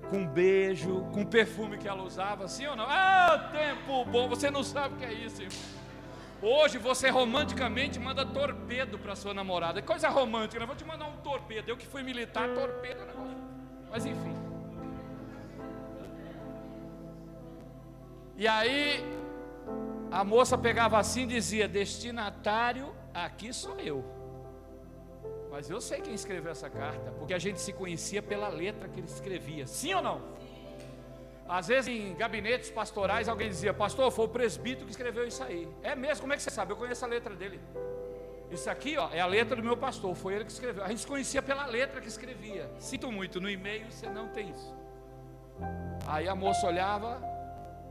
com 0.10 0.26
beijo, 0.28 1.02
com 1.14 1.24
perfume 1.24 1.78
que 1.78 1.88
ela 1.88 2.02
usava, 2.02 2.48
sim 2.48 2.66
ou 2.66 2.76
não? 2.76 2.86
Ah, 2.88 3.52
tempo 3.52 4.04
bom, 4.06 4.28
você 4.28 4.50
não 4.50 4.64
sabe 4.64 4.96
o 4.96 4.98
que 4.98 5.06
é 5.06 5.14
isso, 5.14 5.44
irmão. 5.44 5.82
Hoje 6.42 6.80
você 6.80 7.10
romanticamente 7.10 8.00
manda 8.00 8.26
torpedo 8.26 8.98
para 8.98 9.16
sua 9.16 9.34
namorada. 9.34 9.78
É 9.78 9.82
coisa 9.84 10.10
romântica, 10.10 10.60
né? 10.60 10.66
Vou 10.66 10.76
te 10.76 10.84
mandar 10.84 11.06
um 11.06 11.18
torpedo. 11.18 11.70
Eu 11.70 11.78
que 11.78 11.86
fui 11.86 12.02
militar, 12.02 12.50
torpedo 12.50 13.04
é 13.04 13.06
negócio. 13.06 13.38
Mas 13.92 14.06
enfim. 14.08 14.51
E 18.36 18.48
aí 18.48 19.04
a 20.12 20.24
moça 20.24 20.58
pegava 20.58 20.98
assim 20.98 21.24
e 21.24 21.28
dizia: 21.28 21.68
Destinatário, 21.68 22.94
aqui 23.14 23.54
sou 23.54 23.80
eu. 23.80 24.04
Mas 25.52 25.70
eu 25.70 25.82
sei 25.82 26.00
quem 26.00 26.14
escreveu 26.14 26.52
essa 26.52 26.70
carta, 26.70 27.12
porque 27.12 27.34
a 27.34 27.40
gente 27.40 27.60
se 27.60 27.74
conhecia 27.74 28.22
pela 28.22 28.48
letra 28.48 28.88
que 28.88 29.00
ele 29.00 29.08
escrevia. 29.08 29.68
Sim 29.68 29.94
ou 29.96 30.02
não? 30.02 30.22
Às 31.48 31.68
vezes 31.68 31.90
em 31.94 32.16
gabinetes 32.16 32.72
pastorais 32.72 33.28
alguém 33.28 33.50
dizia, 33.50 33.74
pastor, 33.74 34.10
foi 34.10 34.26
o 34.26 34.30
presbítero 34.30 34.86
que 34.86 34.92
escreveu 34.92 35.28
isso 35.28 35.44
aí. 35.44 35.68
É 35.84 35.94
mesmo, 35.94 36.22
como 36.22 36.32
é 36.32 36.38
que 36.38 36.42
você 36.42 36.50
sabe? 36.50 36.72
Eu 36.72 36.78
conheço 36.78 37.04
a 37.04 37.08
letra 37.10 37.36
dele. 37.36 37.60
Isso 38.50 38.70
aqui, 38.70 38.98
ó, 38.98 39.10
é 39.12 39.20
a 39.20 39.26
letra 39.26 39.58
do 39.58 39.64
meu 39.64 39.76
pastor, 39.76 40.16
foi 40.16 40.36
ele 40.36 40.46
que 40.46 40.52
escreveu. 40.52 40.84
A 40.84 40.88
gente 40.88 41.02
se 41.02 41.08
conhecia 41.08 41.42
pela 41.42 41.66
letra 41.66 42.00
que 42.00 42.08
escrevia. 42.08 42.70
Sinto 42.80 43.12
muito, 43.12 43.42
no 43.42 43.50
e-mail 43.50 43.92
você 43.92 44.10
não 44.10 44.30
tem 44.30 44.52
isso. 44.52 44.74
Aí 46.08 46.28
a 46.28 46.36
moça 46.36 46.66
olhava, 46.66 47.22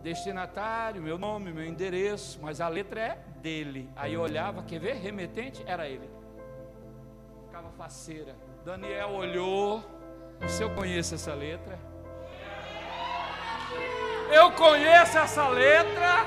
destinatário, 0.03 1.03
meu 1.03 1.19
nome, 1.19 1.53
meu 1.53 1.65
endereço, 1.65 2.39
mas 2.43 2.61
a 2.61 2.69
letra 2.69 3.01
é 3.01 3.19
dele. 3.41 3.91
Aí 3.97 4.17
olhava, 4.17 4.63
quer 4.63 4.81
ver? 4.81 4.95
Remetente, 4.95 5.63
era 5.67 5.89
ele 5.89 6.21
faceira. 7.81 8.37
Daniel 8.63 9.09
olhou. 9.13 9.83
Se 10.47 10.63
eu 10.63 10.71
conheço 10.75 11.15
essa 11.15 11.33
letra. 11.33 11.79
Eu 14.31 14.53
conheço 14.53 15.19
essa 15.19 15.49
letra. 15.49 16.27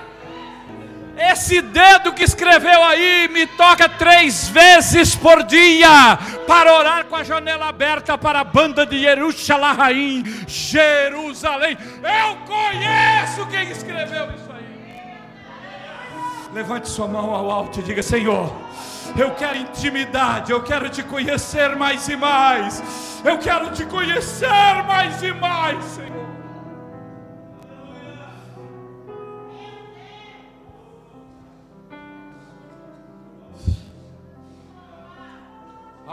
Esse 1.16 1.62
dedo 1.62 2.12
que 2.14 2.24
escreveu 2.24 2.84
aí 2.84 3.28
me 3.28 3.46
toca 3.46 3.88
três 3.88 4.48
vezes 4.50 5.16
por 5.16 5.44
dia 5.44 6.18
para 6.48 6.74
orar 6.74 7.06
com 7.06 7.16
a 7.16 7.24
janela 7.24 7.68
aberta 7.68 8.18
para 8.18 8.40
a 8.40 8.44
banda 8.44 8.84
de 8.84 9.00
Jerusalém, 9.00 10.24
Jerusalém. 10.48 11.78
Eu 12.02 12.36
conheço 12.48 13.46
quem 13.52 13.70
escreveu 13.70 14.26
isso 14.32 14.52
aí. 14.52 14.64
Levante 16.52 16.90
sua 16.90 17.08
mão 17.08 17.34
ao 17.34 17.52
alto 17.52 17.80
e 17.80 17.84
diga: 17.84 18.02
Senhor, 18.02 18.52
eu 19.16 19.32
quero 19.36 19.58
intimidade, 19.58 20.52
eu 20.52 20.64
quero 20.64 20.90
te 20.90 21.04
conhecer 21.04 21.76
mais 21.76 22.10
e 22.10 22.16
mais. 22.16 23.22
Eu 23.24 23.38
quero 23.38 23.70
te 23.72 23.86
conhecer 23.86 24.84
mais 24.88 25.22
e 25.22 25.32
mais, 25.32 25.84
Senhor. 25.86 26.23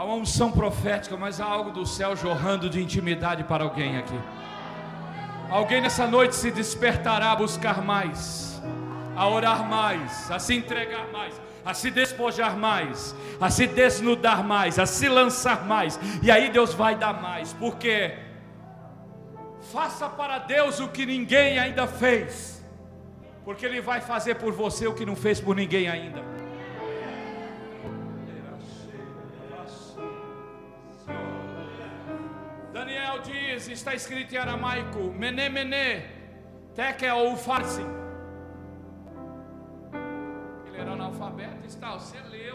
Há 0.01 0.03
uma 0.03 0.15
unção 0.15 0.51
profética, 0.51 1.15
mas 1.15 1.39
há 1.39 1.45
algo 1.45 1.69
do 1.69 1.85
céu 1.85 2.15
jorrando 2.15 2.67
de 2.67 2.81
intimidade 2.81 3.43
para 3.43 3.63
alguém 3.63 3.99
aqui. 3.99 4.19
Alguém 5.47 5.79
nessa 5.79 6.07
noite 6.07 6.35
se 6.35 6.49
despertará 6.49 7.33
a 7.33 7.35
buscar 7.35 7.83
mais, 7.83 8.59
a 9.15 9.27
orar 9.27 9.69
mais, 9.69 10.31
a 10.31 10.39
se 10.39 10.55
entregar 10.55 11.07
mais 11.11 11.39
a 11.63 11.75
se 11.75 11.91
despojar 11.91 12.57
mais, 12.57 13.15
a 13.39 13.51
se 13.51 13.67
desnudar 13.67 14.43
mais, 14.43 14.79
a 14.79 14.87
se 14.87 15.07
lançar 15.07 15.65
mais, 15.65 15.99
e 16.23 16.31
aí 16.31 16.49
Deus 16.49 16.73
vai 16.73 16.95
dar 16.95 17.21
mais, 17.21 17.53
porque 17.53 18.17
faça 19.71 20.09
para 20.09 20.39
Deus 20.39 20.79
o 20.79 20.87
que 20.87 21.05
ninguém 21.05 21.59
ainda 21.59 21.85
fez, 21.85 22.65
porque 23.45 23.63
Ele 23.63 23.79
vai 23.79 24.01
fazer 24.01 24.33
por 24.33 24.51
você 24.51 24.87
o 24.87 24.95
que 24.95 25.05
não 25.05 25.15
fez 25.15 25.39
por 25.39 25.55
ninguém 25.55 25.87
ainda. 25.87 26.30
Está 33.71 33.93
escrito 33.93 34.33
em 34.33 34.37
aramaico, 34.37 34.99
mene 35.13 35.49
mene, 35.49 36.05
tekel 36.75 37.35
farsi 37.37 37.83
era 40.81 40.93
analfabeto 40.93 41.65
e 41.65 41.75
tal. 41.77 41.99
Você 41.99 42.17
lê 42.29 42.51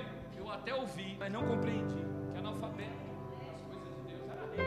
até 0.51 0.75
ouvi, 0.75 1.17
mas 1.19 1.33
não 1.33 1.43
compreendi. 1.47 2.05
Que 2.33 2.39
analfabeto 2.39 2.91
as 3.55 3.63
coisas 3.63 3.89
de 3.89 4.01
Deus 4.03 4.23
era 4.31 4.47
rei, 4.55 4.65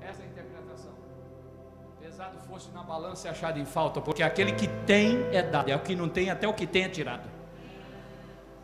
Essa 0.00 0.22
é 0.22 0.24
a 0.24 0.28
interpretação. 0.28 0.92
Pesado 2.00 2.38
fosse 2.40 2.70
na 2.70 2.82
balança 2.82 3.28
e 3.28 3.30
achado 3.30 3.58
em 3.58 3.64
falta, 3.64 4.00
porque 4.00 4.22
aquele 4.22 4.52
que 4.52 4.66
tem 4.86 5.18
é 5.32 5.42
dado, 5.42 5.68
é 5.68 5.76
o 5.76 5.80
que 5.80 5.94
não 5.94 6.08
tem, 6.08 6.30
até 6.30 6.48
o 6.48 6.54
que 6.54 6.66
tem 6.66 6.84
é 6.84 6.88
tirado. 6.88 7.28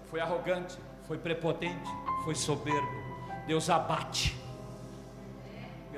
Foi 0.07 0.21
arrogante, 0.21 0.79
foi 1.07 1.19
prepotente, 1.19 1.91
foi 2.25 2.35
soberbo. 2.35 3.09
Deus 3.47 3.69
abate. 3.69 4.37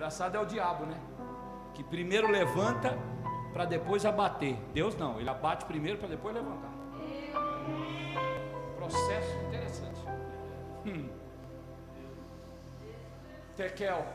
Engraçado 0.01 0.35
é 0.35 0.41
o 0.41 0.47
diabo, 0.47 0.87
né? 0.87 0.99
Que 1.75 1.85
primeiro 1.85 2.31
levanta 2.31 2.97
para 3.53 3.67
depois 3.67 4.07
abater. 4.07 4.57
Deus 4.73 4.97
não, 4.97 5.21
ele 5.21 5.29
abate 5.29 5.67
primeiro 5.67 5.99
para 5.99 6.09
depois 6.09 6.35
levantar. 6.35 6.73
Processo 8.77 9.37
interessante. 9.47 10.01
Hum. 10.87 11.07
Tekel, 13.55 14.07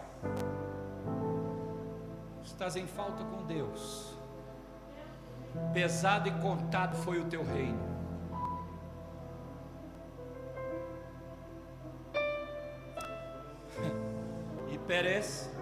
estás 2.43 2.75
em 2.75 2.87
falta 2.87 3.23
com 3.23 3.45
Deus. 3.45 4.17
Pesado 5.71 6.27
e 6.27 6.31
contado 6.41 6.95
foi 6.95 7.19
o 7.19 7.25
teu 7.25 7.43
reino. 7.43 7.93
Pérez 14.87 15.54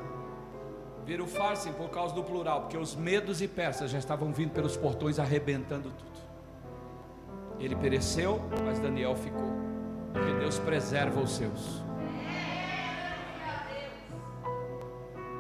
vira 1.06 1.24
o 1.24 1.28
por 1.76 1.90
causa 1.90 2.16
do 2.16 2.24
plural, 2.24 2.62
porque 2.62 2.78
os 2.78 2.96
medos 2.96 3.42
e 3.42 3.48
persas 3.48 3.92
já 3.92 4.00
estavam 4.00 4.32
vindo 4.32 4.52
pelos 4.52 4.78
portões 4.78 5.20
arrebentando 5.20 5.92
tudo. 5.92 6.14
Ele 7.60 7.76
pereceu, 7.76 8.42
mas 8.64 8.80
Daniel 8.80 9.16
ficou, 9.16 9.54
porque 10.12 10.34
Deus 10.34 10.60
preserva 10.60 11.20
os 11.20 11.32
seus. 11.32 11.84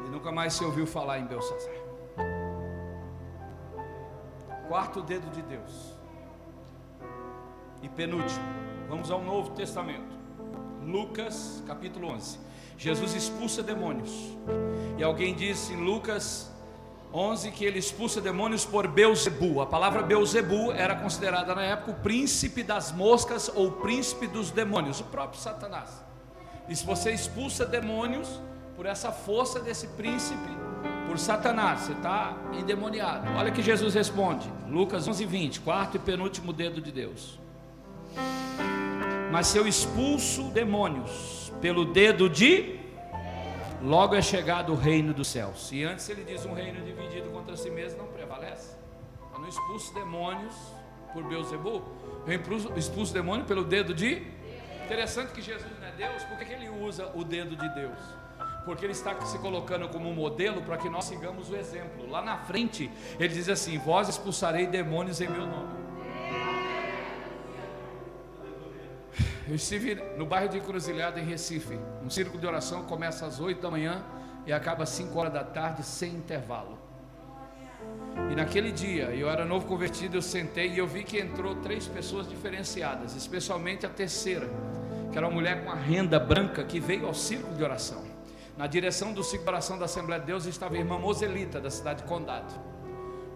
E 0.06 0.10
nunca 0.10 0.32
mais 0.32 0.54
se 0.54 0.64
ouviu 0.64 0.86
falar 0.86 1.20
em 1.20 1.26
Belsazar. 1.26 1.74
Quarto 4.68 5.02
dedo 5.02 5.30
de 5.32 5.42
Deus. 5.42 5.94
E 7.82 7.90
penúltimo, 7.90 8.46
vamos 8.88 9.12
ao 9.12 9.22
Novo 9.22 9.52
Testamento. 9.52 10.14
Lucas 10.82 11.64
capítulo 11.66 12.08
11. 12.08 12.40
Jesus 12.84 13.16
expulsa 13.16 13.64
demônios. 13.64 14.12
E 14.98 15.04
alguém 15.04 15.34
disse 15.34 15.72
em 15.72 15.78
Lucas 15.78 16.52
11 17.14 17.50
que 17.52 17.64
ele 17.64 17.80
expulsa 17.80 18.20
demônios 18.20 18.66
por 18.66 18.90
Beuzebu. 18.90 19.62
A 19.62 19.66
palavra 19.66 20.02
Beuzebu 20.04 20.70
era 20.74 20.94
considerada 20.94 21.56
na 21.56 21.64
época 21.64 21.92
o 21.92 21.96
príncipe 22.04 22.62
das 22.62 22.92
moscas 22.92 23.50
ou 23.56 23.72
príncipe 23.72 24.28
dos 24.28 24.52
demônios, 24.52 25.00
o 25.00 25.06
próprio 25.06 25.40
Satanás. 25.40 26.04
E 26.68 26.76
se 26.76 26.86
você 26.86 27.14
expulsa 27.14 27.66
demônios 27.66 28.42
por 28.76 28.86
essa 28.86 29.14
força 29.14 29.62
desse 29.62 29.88
príncipe, 29.88 30.50
por 31.08 31.18
Satanás, 31.18 31.82
você 31.82 31.94
está 31.94 32.36
endemoniado. 32.52 33.30
Olha 33.38 33.50
que 33.50 33.64
Jesus 33.64 33.94
responde, 33.94 34.52
Lucas 34.68 35.08
11, 35.08 35.26
20, 35.26 35.62
quarto 35.62 35.96
e 35.96 36.00
penúltimo 36.00 36.52
dedo 36.52 36.82
de 36.82 36.92
Deus. 36.92 37.40
Mas 39.32 39.48
se 39.48 39.58
eu 39.58 39.66
expulso 39.66 40.50
demônios 40.50 41.43
pelo 41.64 41.86
dedo 41.86 42.30
de 42.30 42.78
logo 43.82 44.14
é 44.16 44.22
chegado 44.22 44.74
o 44.74 44.76
reino 44.76 45.14
dos 45.14 45.30
céus. 45.30 45.72
E 45.72 45.82
antes 45.86 46.10
ele 46.10 46.26
diz 46.26 46.46
um 46.46 46.54
reino 46.54 46.84
dividido 46.84 47.30
contra 47.30 47.56
si 47.56 47.70
mesmo 47.70 48.00
não 48.00 48.08
prevalece. 48.08 48.76
Eu 49.34 49.40
não 49.40 49.48
expulso 49.48 49.94
demônios 49.94 50.54
por 51.14 51.24
Beuzebu, 51.24 51.82
eu 52.28 52.78
expulso 52.78 53.14
demônio 53.14 53.46
pelo 53.46 53.64
dedo 53.64 53.94
de. 53.94 54.28
Interessante 54.84 55.32
que 55.32 55.42
Jesus 55.42 55.72
não 55.80 55.88
é 55.88 55.92
Deus, 55.92 56.22
por 56.26 56.38
que, 56.38 56.44
que 56.44 56.52
ele 56.52 56.68
usa 56.68 57.10
o 57.16 57.24
dedo 57.24 57.56
de 57.56 57.74
Deus? 57.74 57.98
Porque 58.66 58.86
ele 58.86 58.92
está 58.92 59.18
se 59.22 59.40
colocando 59.40 59.88
como 59.88 60.14
modelo 60.14 60.62
para 60.64 60.76
que 60.76 60.90
nós 60.90 61.06
sigamos 61.06 61.50
o 61.50 61.56
exemplo. 61.56 62.10
Lá 62.10 62.22
na 62.22 62.40
frente, 62.40 62.92
ele 63.18 63.34
diz 63.34 63.48
assim: 63.48 63.78
Vós 63.78 64.10
expulsarei 64.10 64.68
demônios 64.68 65.22
em 65.22 65.30
meu 65.30 65.48
nome. 65.48 65.83
Eu 69.46 69.56
estive 69.56 69.96
no 70.18 70.26
bairro 70.26 70.48
de 70.48 70.58
Encruzilhada, 70.58 71.20
em 71.20 71.26
Recife. 71.26 71.78
Um 72.02 72.10
círculo 72.10 72.40
de 72.40 72.48
oração 72.48 72.84
começa 72.84 73.26
às 73.26 73.42
8 73.42 73.62
da 73.62 73.70
manhã 73.70 74.02
e 74.46 74.54
acaba 74.54 74.84
às 74.84 74.90
5 74.90 75.18
horas 75.20 75.34
da 75.34 75.44
tarde, 75.44 75.84
sem 75.84 76.14
intervalo. 76.14 76.78
E 78.32 78.36
naquele 78.36 78.72
dia, 78.72 79.06
eu 79.10 79.30
era 79.30 79.44
novo 79.44 79.66
convertido, 79.68 80.16
eu 80.16 80.22
sentei 80.22 80.70
e 80.70 80.78
eu 80.78 80.88
vi 80.88 81.04
que 81.04 81.20
entrou 81.20 81.56
três 81.56 81.88
pessoas 81.88 82.28
diferenciadas, 82.30 83.16
especialmente 83.16 83.86
a 83.86 83.90
terceira, 83.90 84.50
que 85.12 85.18
era 85.18 85.28
uma 85.28 85.34
mulher 85.34 85.66
com 85.66 85.72
a 85.72 85.76
renda 85.76 86.18
branca 86.20 86.64
que 86.64 86.80
veio 86.80 87.06
ao 87.06 87.14
círculo 87.14 87.54
de 87.54 87.64
oração. 87.64 88.04
Na 88.58 88.66
direção 88.66 89.12
do 89.12 89.24
círculo 89.24 89.46
de 89.46 89.50
oração 89.50 89.78
da 89.78 89.86
Assembleia 89.86 90.22
de 90.22 90.28
Deus 90.28 90.46
estava 90.46 90.76
a 90.76 90.78
irmã 90.78 90.98
Moselita, 90.98 91.60
da 91.60 91.70
cidade 91.70 92.04
de 92.04 92.08
Condado 92.08 92.73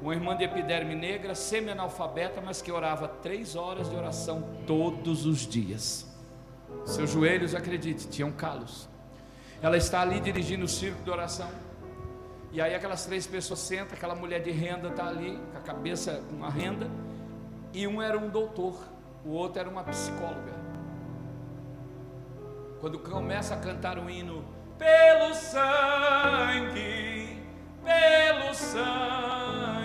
uma 0.02 0.14
irmã 0.14 0.36
de 0.36 0.43
epiderme 0.43 0.95
negra, 0.95 1.34
semi-analfabeta, 1.34 2.41
mas 2.41 2.62
que 2.62 2.72
orava 2.72 3.08
três 3.08 3.56
horas 3.56 3.89
de 3.89 3.95
oração 3.95 4.43
todos 4.66 5.26
os 5.26 5.48
dias. 5.48 6.06
Seus 6.86 7.10
joelhos, 7.10 7.56
acredite, 7.56 8.08
tinham 8.08 8.32
calos. 8.32 8.88
Ela 9.62 9.78
está 9.78 10.02
ali 10.02 10.20
dirigindo 10.20 10.66
o 10.66 10.68
círculo 10.68 11.04
de 11.04 11.10
oração. 11.10 11.50
E 12.52 12.62
aí 12.62 12.76
aquelas 12.76 13.06
três 13.06 13.26
pessoas 13.26 13.60
sentam, 13.60 13.95
aquela 13.98 14.16
mulher 14.16 14.41
de 14.41 14.52
renda 14.52 14.89
está 14.89 15.08
ali, 15.08 15.39
com 15.52 15.58
a 15.58 15.62
cabeça 15.62 16.22
com 16.30 16.45
a 16.45 16.50
renda, 16.50 16.89
e 17.74 17.86
um 17.88 18.02
era 18.02 18.18
um 18.18 18.30
doutor, 18.30 18.80
o 19.26 19.32
outro 19.32 19.60
era 19.60 19.70
uma 19.70 19.84
psicóloga. 19.84 20.56
Quando 22.80 23.00
começa 23.00 23.56
a 23.56 23.58
cantar 23.58 23.98
o 23.98 24.10
hino, 24.10 24.45
pelo 24.78 25.34
sangue, 25.34 26.78
pelo 27.84 28.54
sangue 28.54 29.76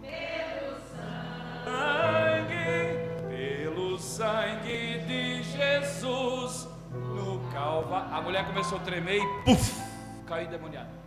pelo 0.00 0.76
sangue, 1.64 2.54
pelo 3.28 3.98
sangue 3.98 4.98
de 5.06 5.42
Jesus 5.42 6.68
no 6.92 7.40
Calvário. 7.52 8.14
A 8.14 8.20
mulher 8.20 8.46
começou 8.46 8.78
a 8.78 8.80
tremer 8.80 9.18
e 9.22 9.26
puf, 9.44 9.80
caiu 10.26 10.46
endemoniada. 10.46 11.01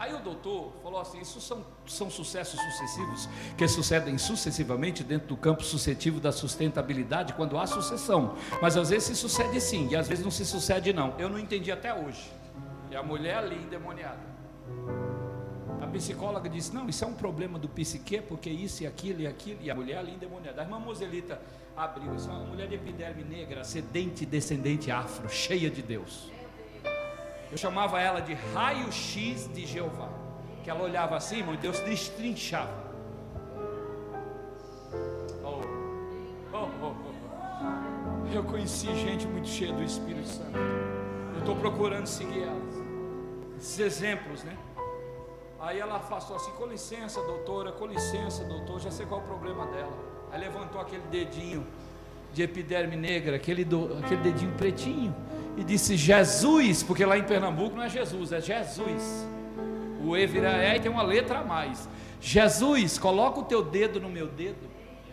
Aí 0.00 0.14
o 0.14 0.18
doutor 0.18 0.72
falou 0.82 0.98
assim: 0.98 1.20
isso 1.20 1.42
são, 1.42 1.62
são 1.86 2.08
sucessos 2.08 2.58
sucessivos 2.58 3.28
que 3.54 3.68
sucedem 3.68 4.16
sucessivamente 4.16 5.04
dentro 5.04 5.28
do 5.28 5.36
campo 5.36 5.62
suscetivo 5.62 6.18
da 6.18 6.32
sustentabilidade 6.32 7.34
quando 7.34 7.58
há 7.58 7.66
sucessão. 7.66 8.34
Mas 8.62 8.78
às 8.78 8.88
vezes 8.88 9.08
se 9.08 9.16
sucede 9.16 9.60
sim, 9.60 9.88
e 9.90 9.96
às 9.96 10.08
vezes 10.08 10.24
não 10.24 10.30
se 10.30 10.46
sucede 10.46 10.94
não. 10.94 11.14
Eu 11.18 11.28
não 11.28 11.38
entendi 11.38 11.70
até 11.70 11.92
hoje. 11.92 12.32
E 12.90 12.96
a 12.96 13.02
mulher 13.02 13.36
ali 13.36 13.56
endemoniada. 13.56 14.30
A 15.82 15.86
psicóloga 15.88 16.48
disse: 16.48 16.74
Não, 16.74 16.88
isso 16.88 17.04
é 17.04 17.06
um 17.06 17.12
problema 17.12 17.58
do 17.58 17.68
psique, 17.68 18.22
porque 18.22 18.48
isso 18.48 18.82
e 18.82 18.86
aquilo 18.86 19.20
e 19.20 19.26
aquilo. 19.26 19.58
E 19.60 19.70
a 19.70 19.74
mulher 19.74 19.98
ali 19.98 20.14
endemoniada. 20.14 20.62
A 20.62 20.64
irmã 20.64 20.78
Moselita 20.78 21.38
abriu. 21.76 22.14
Isso 22.14 22.30
é 22.30 22.32
uma 22.32 22.46
mulher 22.46 22.68
de 22.68 22.76
epiderme 22.76 23.22
negra, 23.22 23.64
sedente, 23.64 24.24
descendente 24.24 24.90
afro, 24.90 25.28
cheia 25.28 25.68
de 25.68 25.82
Deus. 25.82 26.39
Eu 27.50 27.58
chamava 27.58 28.00
ela 28.00 28.20
de 28.20 28.34
raio-x 28.34 29.48
de 29.52 29.66
Jeová. 29.66 30.08
Que 30.62 30.70
ela 30.70 30.82
olhava 30.82 31.16
assim, 31.16 31.38
irmão, 31.38 31.54
e 31.54 31.56
Deus 31.56 31.80
destrinchava. 31.80 32.72
Oh. 35.42 35.60
Oh, 36.52 36.68
oh, 36.82 36.94
oh. 37.06 38.34
Eu 38.34 38.44
conheci 38.44 38.86
gente 38.94 39.26
muito 39.26 39.48
cheia 39.48 39.72
do 39.72 39.82
Espírito 39.82 40.28
Santo. 40.28 40.56
Eu 41.34 41.40
estou 41.40 41.56
procurando 41.56 42.06
seguir 42.06 42.42
elas. 42.42 42.74
Esses 43.58 43.78
exemplos, 43.80 44.44
né? 44.44 44.56
Aí 45.58 45.78
ela 45.78 45.96
afastou 45.96 46.36
assim, 46.36 46.52
com 46.52 46.66
licença, 46.66 47.20
doutora, 47.22 47.72
com 47.72 47.86
licença, 47.86 48.44
doutor, 48.44 48.80
já 48.80 48.90
sei 48.90 49.04
qual 49.04 49.20
é 49.20 49.24
o 49.24 49.26
problema 49.26 49.66
dela. 49.66 49.92
Aí 50.30 50.40
levantou 50.40 50.80
aquele 50.80 51.02
dedinho 51.10 51.66
de 52.32 52.42
epiderme 52.42 52.96
negra, 52.96 53.36
aquele, 53.36 53.64
do, 53.64 53.98
aquele 53.98 54.22
dedinho 54.22 54.52
pretinho 54.52 55.14
e 55.56 55.64
disse 55.64 55.96
Jesus, 55.96 56.82
porque 56.82 57.04
lá 57.04 57.18
em 57.18 57.24
Pernambuco 57.24 57.76
não 57.76 57.82
é 57.82 57.88
Jesus, 57.88 58.32
é 58.32 58.40
Jesus. 58.40 59.26
O 60.02 60.16
E 60.16 60.26
vira 60.26 60.50
E 60.64 60.76
e 60.76 60.80
tem 60.80 60.90
uma 60.90 61.02
letra 61.02 61.40
a 61.40 61.44
mais. 61.44 61.88
Jesus, 62.20 62.98
coloca 62.98 63.40
o 63.40 63.44
teu 63.44 63.62
dedo 63.62 64.00
no 64.00 64.08
meu 64.08 64.26
dedo. 64.26 64.68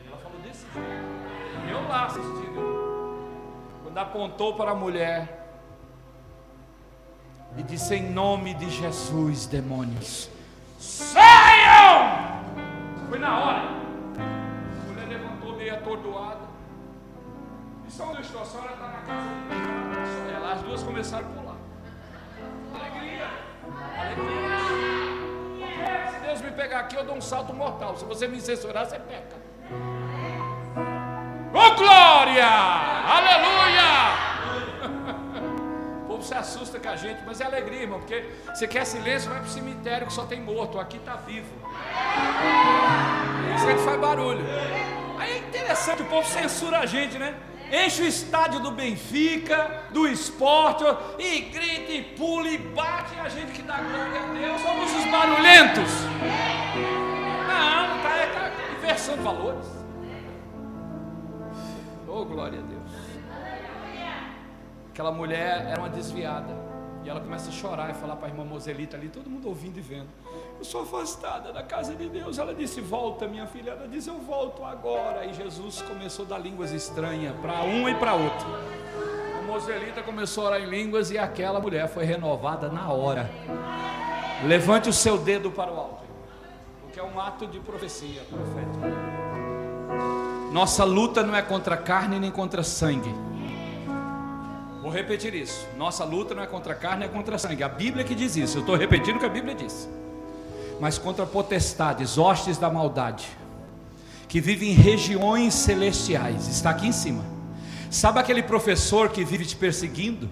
Ela 0.07 0.17
falou 0.17 0.39
desse 0.39 0.65
jeito. 0.73 1.69
Eu 1.69 1.87
lá 1.87 2.05
assistindo. 2.05 3.17
Quando 3.83 3.97
apontou 3.97 4.53
para 4.55 4.71
a 4.71 4.75
mulher 4.75 5.45
e 7.57 7.63
disse 7.63 7.95
em 7.95 8.11
nome 8.11 8.53
de 8.53 8.69
Jesus, 8.69 9.47
demônios, 9.47 10.29
saiam! 10.77 12.37
Foi 13.09 13.19
na 13.19 13.39
hora. 13.39 13.69
A 14.19 14.91
mulher 14.91 15.07
levantou 15.07 15.55
meio 15.55 15.73
atordoada. 15.73 16.47
Isso 17.87 18.01
é 18.01 18.05
onde 18.05 18.17
eu 18.17 18.21
estou, 18.21 18.41
a 18.41 18.45
senhora 18.45 18.73
está 18.73 18.87
na 18.87 19.01
casa 19.01 19.21
de 19.49 19.86
as 20.51 20.61
duas 20.61 20.81
começaram 20.83 21.27
a 21.27 21.29
pular. 21.29 21.57
Alegria! 22.73 23.27
Alegria! 23.99 25.07
Se 26.11 26.19
Deus 26.19 26.41
me 26.41 26.51
pegar 26.51 26.79
aqui, 26.79 26.95
eu 26.95 27.03
dou 27.03 27.15
um 27.15 27.21
salto 27.21 27.53
mortal. 27.53 27.97
Se 27.97 28.05
você 28.05 28.27
me 28.27 28.39
censurar, 28.39 28.85
você 28.85 28.97
peca. 28.99 29.35
Ô 31.53 31.59
oh, 31.59 31.75
glória! 31.75 32.47
Aleluia! 33.17 34.27
O 36.07 36.17
povo 36.17 36.23
se 36.23 36.33
assusta 36.33 36.79
com 36.79 36.89
a 36.89 36.95
gente, 36.95 37.21
mas 37.27 37.39
é 37.41 37.45
alegria, 37.45 37.81
irmão, 37.81 37.99
porque 37.99 38.27
você 38.47 38.65
quer 38.67 38.85
silêncio, 38.85 39.29
vai 39.29 39.39
para 39.39 39.47
o 39.47 39.51
cemitério 39.51 40.07
que 40.07 40.13
só 40.13 40.25
tem 40.25 40.41
morto, 40.41 40.79
aqui 40.79 40.97
está 40.97 41.15
vivo. 41.17 41.47
Isso 43.55 43.67
é 43.67 43.73
aí 43.73 43.77
faz 43.77 43.99
barulho. 43.99 44.43
Aí 45.19 45.33
é 45.33 45.37
interessante, 45.37 46.01
o 46.01 46.05
povo 46.05 46.27
censura 46.27 46.79
a 46.79 46.85
gente, 46.87 47.19
né? 47.19 47.35
Enche 47.71 48.03
o 48.03 48.05
estádio 48.05 48.59
do 48.61 48.71
Benfica, 48.71 49.83
do 49.91 50.07
esporte, 50.07 50.83
e 51.19 51.41
grita, 51.41 51.91
e 51.91 52.01
pula, 52.15 52.47
e 52.47 52.57
bate, 52.57 53.15
e 53.15 53.19
a 53.19 53.27
gente 53.27 53.51
que 53.51 53.61
dá 53.61 53.77
glória 53.77 54.21
a 54.21 54.33
Deus, 54.33 54.61
somos 54.61 54.95
os 54.95 55.05
barulhentos. 55.11 55.91
Não, 57.47 57.97
está 57.97 58.09
tá 58.39 58.51
inversando 58.77 59.23
valores. 59.23 59.67
Oh, 62.07 62.23
glória 62.23 62.59
a 62.59 62.61
Deus. 62.61 62.91
Aquela 64.91 65.11
mulher 65.11 65.67
era 65.69 65.79
uma 65.79 65.89
desviada. 65.89 66.66
E 67.07 67.09
ela 67.09 67.21
começa 67.21 67.47
a 67.47 67.53
chorar 67.53 67.89
e 67.89 67.93
falar 67.93 68.17
para 68.17 68.27
a 68.27 68.29
irmã 68.31 68.43
Moselita 68.43 68.97
ali, 68.97 69.07
todo 69.07 69.29
mundo 69.29 69.47
ouvindo 69.47 69.77
e 69.77 69.81
vendo. 69.81 70.09
Eu 70.59 70.65
sou 70.65 70.81
afastada 70.81 71.53
da 71.53 71.63
casa 71.63 71.95
de 71.95 72.09
Deus. 72.09 72.37
Ela 72.37 72.53
disse: 72.53 72.81
Volta, 72.81 73.25
minha 73.29 73.47
filha. 73.47 73.71
Ela 73.71 73.87
disse: 73.87 74.09
Eu 74.09 74.17
volto 74.17 74.65
agora. 74.65 75.25
E 75.25 75.33
Jesus 75.33 75.81
começou 75.83 76.25
a 76.25 76.27
dar 76.27 76.37
línguas 76.37 76.73
estranhas 76.73 77.33
para 77.37 77.63
um 77.63 77.87
e 77.87 77.95
para 77.95 78.13
outro. 78.13 78.45
A 79.39 79.41
Moselita 79.43 80.03
começou 80.03 80.43
a 80.43 80.47
orar 80.47 80.61
em 80.61 80.65
línguas 80.65 81.09
e 81.09 81.17
aquela 81.17 81.61
mulher 81.61 81.87
foi 81.87 82.03
renovada 82.03 82.67
na 82.67 82.91
hora. 82.91 83.31
Levante 84.45 84.89
o 84.89 84.93
seu 84.93 85.17
dedo 85.17 85.49
para 85.49 85.71
o 85.71 85.79
alto, 85.79 86.03
porque 86.81 86.99
é 86.99 87.03
um 87.03 87.17
ato 87.21 87.47
de 87.47 87.61
profecia 87.61 88.21
profética. 88.23 88.85
Nossa 90.51 90.83
luta 90.83 91.23
não 91.23 91.33
é 91.33 91.41
contra 91.41 91.77
carne 91.77 92.19
nem 92.19 92.31
contra 92.31 92.63
sangue 92.63 93.26
Vou 94.81 94.91
repetir 94.91 95.33
isso. 95.33 95.67
Nossa 95.77 96.03
luta 96.03 96.35
não 96.35 96.43
é 96.43 96.47
contra 96.47 96.75
carne, 96.75 97.05
é 97.05 97.07
contra 97.07 97.37
sangue. 97.37 97.63
A 97.63 97.69
Bíblia 97.69 98.03
que 98.03 98.15
diz 98.15 98.35
isso. 98.35 98.57
Eu 98.57 98.61
estou 98.61 98.75
repetindo 98.75 99.17
o 99.17 99.19
que 99.19 99.25
a 99.25 99.29
Bíblia 99.29 99.55
diz. 99.55 99.89
Mas 100.79 100.97
contra 100.97 101.25
potestades, 101.25 102.17
hostes 102.17 102.57
da 102.57 102.69
maldade, 102.69 103.27
que 104.27 104.39
vivem 104.39 104.69
em 104.69 104.73
regiões 104.73 105.53
celestiais. 105.53 106.47
Está 106.47 106.69
aqui 106.69 106.87
em 106.87 106.91
cima. 106.91 107.23
Sabe 107.89 108.19
aquele 108.19 108.43
professor 108.43 109.09
que 109.09 109.23
vive 109.23 109.45
te 109.45 109.55
perseguindo? 109.55 110.29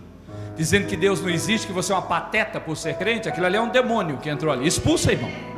Dizendo 0.55 0.87
que 0.87 0.95
Deus 0.95 1.21
não 1.21 1.29
existe, 1.29 1.67
que 1.67 1.73
você 1.73 1.91
é 1.91 1.95
uma 1.95 2.01
pateta 2.01 2.59
por 2.59 2.77
ser 2.77 2.95
crente? 2.97 3.27
Aquilo 3.27 3.45
ali 3.45 3.57
é 3.57 3.61
um 3.61 3.69
demônio 3.69 4.17
que 4.17 4.29
entrou 4.29 4.53
ali. 4.53 4.67
Expulsa, 4.67 5.11
irmão. 5.11 5.54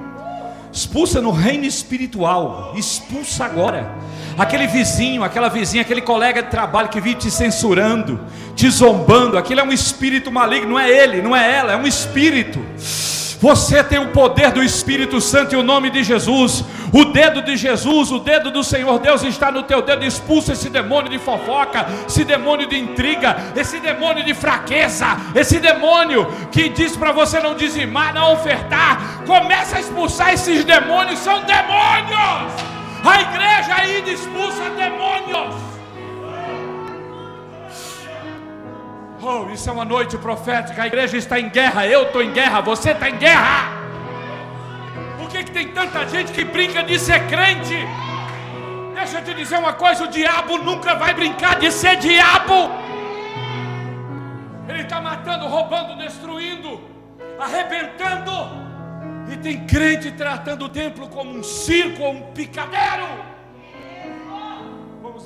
Expulsa 0.77 1.19
no 1.19 1.31
reino 1.31 1.65
espiritual. 1.65 2.73
Expulsa 2.77 3.45
agora. 3.45 3.95
Aquele 4.37 4.67
vizinho, 4.67 5.23
aquela 5.23 5.49
vizinha, 5.49 5.81
aquele 5.81 6.03
colega 6.03 6.43
de 6.43 6.51
trabalho 6.51 6.87
que 6.89 7.01
vive 7.01 7.15
te 7.15 7.31
censurando, 7.31 8.19
te 8.55 8.69
zombando. 8.69 9.39
Aquilo 9.39 9.61
é 9.61 9.63
um 9.63 9.71
espírito 9.71 10.31
maligno. 10.31 10.69
Não 10.69 10.79
é 10.79 10.87
ele, 10.87 11.19
não 11.19 11.35
é 11.35 11.51
ela, 11.51 11.73
é 11.73 11.75
um 11.75 11.87
espírito. 11.87 12.63
Você 13.39 13.83
tem 13.83 13.99
o 13.99 14.09
poder 14.09 14.51
do 14.51 14.63
Espírito 14.63 15.21
Santo 15.21 15.53
e 15.53 15.57
o 15.57 15.63
nome 15.63 15.91
de 15.91 16.03
Jesus. 16.03 16.63
O 16.91 17.05
dedo 17.05 17.43
de 17.43 17.55
Jesus, 17.55 18.11
o 18.11 18.19
dedo 18.19 18.49
do 18.49 18.63
Senhor 18.63 18.97
Deus 18.99 19.21
está 19.21 19.51
no 19.51 19.63
teu 19.63 19.81
dedo. 19.81 20.03
Expulsa 20.03 20.53
esse 20.53 20.69
demônio 20.69 21.11
de 21.11 21.19
fofoca, 21.19 21.85
esse 22.07 22.23
demônio 22.23 22.67
de 22.67 22.77
intriga, 22.77 23.37
esse 23.55 23.79
demônio 23.79 24.23
de 24.23 24.33
fraqueza, 24.33 25.05
esse 25.35 25.59
demônio 25.59 26.25
que 26.51 26.69
diz 26.69 26.97
para 26.97 27.11
você 27.11 27.39
não 27.39 27.55
dizimar, 27.55 28.13
não 28.13 28.33
ofertar. 28.33 29.23
Começa 29.27 29.77
a 29.77 29.79
expulsar 29.81 30.33
esses 30.33 30.63
demônios, 30.63 31.19
são 31.19 31.43
demônios. 31.43 32.53
A 33.05 33.21
igreja 33.21 33.75
ainda 33.75 34.09
expulsa 34.09 34.69
demônios. 34.71 35.76
Oh, 39.21 39.49
isso 39.51 39.67
é 39.67 39.73
uma 39.73 39.85
noite 39.85 40.15
profética. 40.17 40.83
A 40.83 40.87
igreja 40.87 41.17
está 41.17 41.39
em 41.39 41.49
guerra, 41.49 41.87
eu 41.87 42.03
estou 42.03 42.21
em 42.21 42.31
guerra, 42.31 42.61
você 42.61 42.91
está 42.91 43.09
em 43.09 43.17
guerra. 43.17 43.71
Por 45.17 45.27
que, 45.29 45.43
que 45.43 45.51
tem 45.51 45.69
tanta 45.69 46.07
gente 46.07 46.31
que 46.31 46.43
brinca 46.43 46.83
de 46.83 46.99
ser 46.99 47.25
crente? 47.27 47.75
Deixa 48.93 49.19
eu 49.19 49.23
te 49.23 49.33
dizer 49.33 49.57
uma 49.57 49.73
coisa: 49.73 50.03
o 50.03 50.07
diabo 50.07 50.59
nunca 50.59 50.93
vai 50.93 51.15
brincar 51.15 51.57
de 51.59 51.71
ser 51.71 51.95
diabo. 51.97 52.69
Ele 54.69 54.83
está 54.83 55.01
matando, 55.01 55.47
roubando, 55.47 55.97
destruindo, 55.97 56.79
arrebentando. 57.39 58.31
E 59.31 59.37
tem 59.37 59.65
crente 59.65 60.11
tratando 60.11 60.65
o 60.65 60.69
templo 60.69 61.07
como 61.09 61.31
um 61.31 61.43
circo 61.43 62.03
ou 62.03 62.11
um 62.13 62.21
picadeiro 62.33 63.36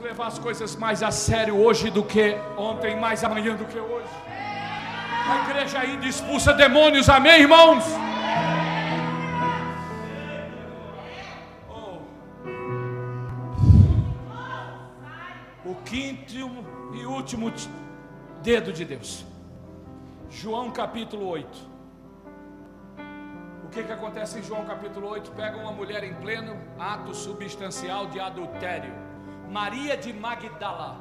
levar 0.01 0.27
as 0.27 0.39
coisas 0.39 0.75
mais 0.75 1.03
a 1.03 1.11
sério 1.11 1.55
hoje 1.57 1.89
do 1.89 2.03
que 2.03 2.35
ontem, 2.57 2.99
mais 2.99 3.23
amanhã 3.23 3.55
do 3.55 3.65
que 3.65 3.79
hoje. 3.79 4.09
A 5.29 5.49
igreja 5.49 5.79
ainda 5.79 6.05
expulsa 6.07 6.53
demônios, 6.53 7.07
amém, 7.07 7.41
irmãos? 7.41 7.85
Oh. 11.69 11.99
O 15.69 15.75
quinto 15.85 16.33
e 16.93 17.05
último 17.05 17.53
dedo 18.41 18.73
de 18.73 18.83
Deus. 18.83 19.23
João 20.29 20.71
capítulo 20.71 21.27
8. 21.27 21.71
O 23.63 23.69
que, 23.69 23.83
que 23.83 23.91
acontece 23.91 24.39
em 24.39 24.43
João 24.43 24.65
capítulo 24.65 25.07
8? 25.09 25.31
Pega 25.31 25.57
uma 25.57 25.71
mulher 25.71 26.03
em 26.03 26.13
pleno 26.15 26.57
ato 26.77 27.13
substancial 27.13 28.07
de 28.07 28.19
adultério 28.19 29.00
Maria 29.51 29.97
de 29.97 30.13
Magdala, 30.13 30.97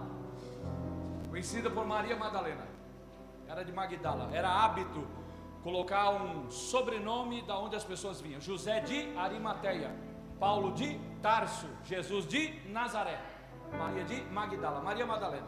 conhecida 1.28 1.70
por 1.70 1.86
Maria 1.86 2.16
Madalena, 2.16 2.66
era 3.46 3.64
de 3.64 3.72
Magdala, 3.72 4.28
era 4.32 4.48
hábito 4.48 5.06
colocar 5.62 6.10
um 6.10 6.50
sobrenome 6.50 7.42
da 7.42 7.56
onde 7.56 7.76
as 7.76 7.84
pessoas 7.84 8.20
vinham: 8.20 8.40
José 8.40 8.80
de 8.80 9.16
Arimateia, 9.16 9.94
Paulo 10.40 10.72
de 10.72 10.98
Tarso, 11.22 11.68
Jesus 11.84 12.26
de 12.26 12.60
Nazaré, 12.68 13.20
Maria 13.78 14.02
de 14.02 14.20
Magdala, 14.22 14.80
Maria 14.80 15.06
Madalena, 15.06 15.46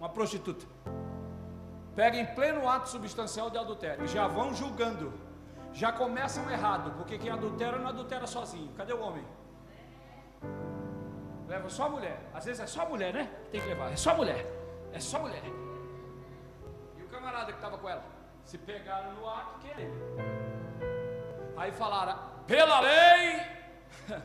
uma 0.00 0.08
prostituta. 0.08 0.66
Pega 1.94 2.16
em 2.16 2.26
pleno 2.34 2.68
ato 2.68 2.88
substancial 2.88 3.50
de 3.50 3.58
adultério, 3.58 4.04
já 4.08 4.26
vão 4.26 4.52
julgando, 4.52 5.12
já 5.72 5.92
começam 5.92 6.50
errado, 6.50 6.92
porque 6.96 7.18
quem 7.18 7.30
adultera 7.30 7.78
não 7.78 7.86
adultera 7.86 8.26
sozinho. 8.26 8.72
Cadê 8.76 8.92
o 8.92 9.00
homem? 9.00 9.24
Leva 11.52 11.68
só 11.68 11.86
mulher. 11.86 12.18
Às 12.32 12.46
vezes 12.46 12.60
é 12.62 12.66
só 12.66 12.86
mulher, 12.86 13.12
né? 13.12 13.30
Tem 13.50 13.60
que 13.60 13.68
levar. 13.68 13.92
É 13.92 13.96
só 13.96 14.14
mulher. 14.14 14.46
É 14.90 14.98
só 14.98 15.18
mulher. 15.18 15.42
E 16.96 17.02
o 17.02 17.08
camarada 17.08 17.52
que 17.52 17.58
estava 17.58 17.76
com 17.76 17.86
ela? 17.86 18.02
Se 18.42 18.56
pegaram 18.56 19.12
no 19.12 19.28
ato, 19.28 19.58
que 19.58 19.68
é 19.68 19.82
ele. 19.82 19.92
Aí 21.54 21.70
falaram: 21.70 22.18
pela 22.46 22.80
lei, 22.80 23.42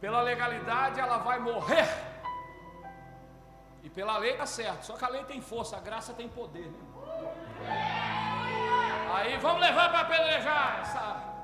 pela 0.00 0.20
legalidade, 0.22 0.98
ela 0.98 1.18
vai 1.18 1.38
morrer. 1.38 1.86
E 3.84 3.88
pela 3.88 4.18
lei 4.18 4.32
está 4.32 4.46
certo. 4.46 4.82
Só 4.82 4.96
que 4.96 5.04
a 5.04 5.08
lei 5.10 5.22
tem 5.26 5.40
força, 5.40 5.76
a 5.76 5.80
graça 5.80 6.12
tem 6.12 6.28
poder. 6.28 6.66
Né? 6.66 6.80
Aí 9.14 9.36
vamos 9.36 9.60
levar 9.60 9.90
para 9.90 10.00
apedrejar 10.00 10.80
essa, 10.80 11.34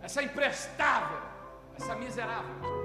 essa 0.00 0.22
imprestável, 0.22 1.20
essa 1.76 1.94
miserável. 1.94 2.81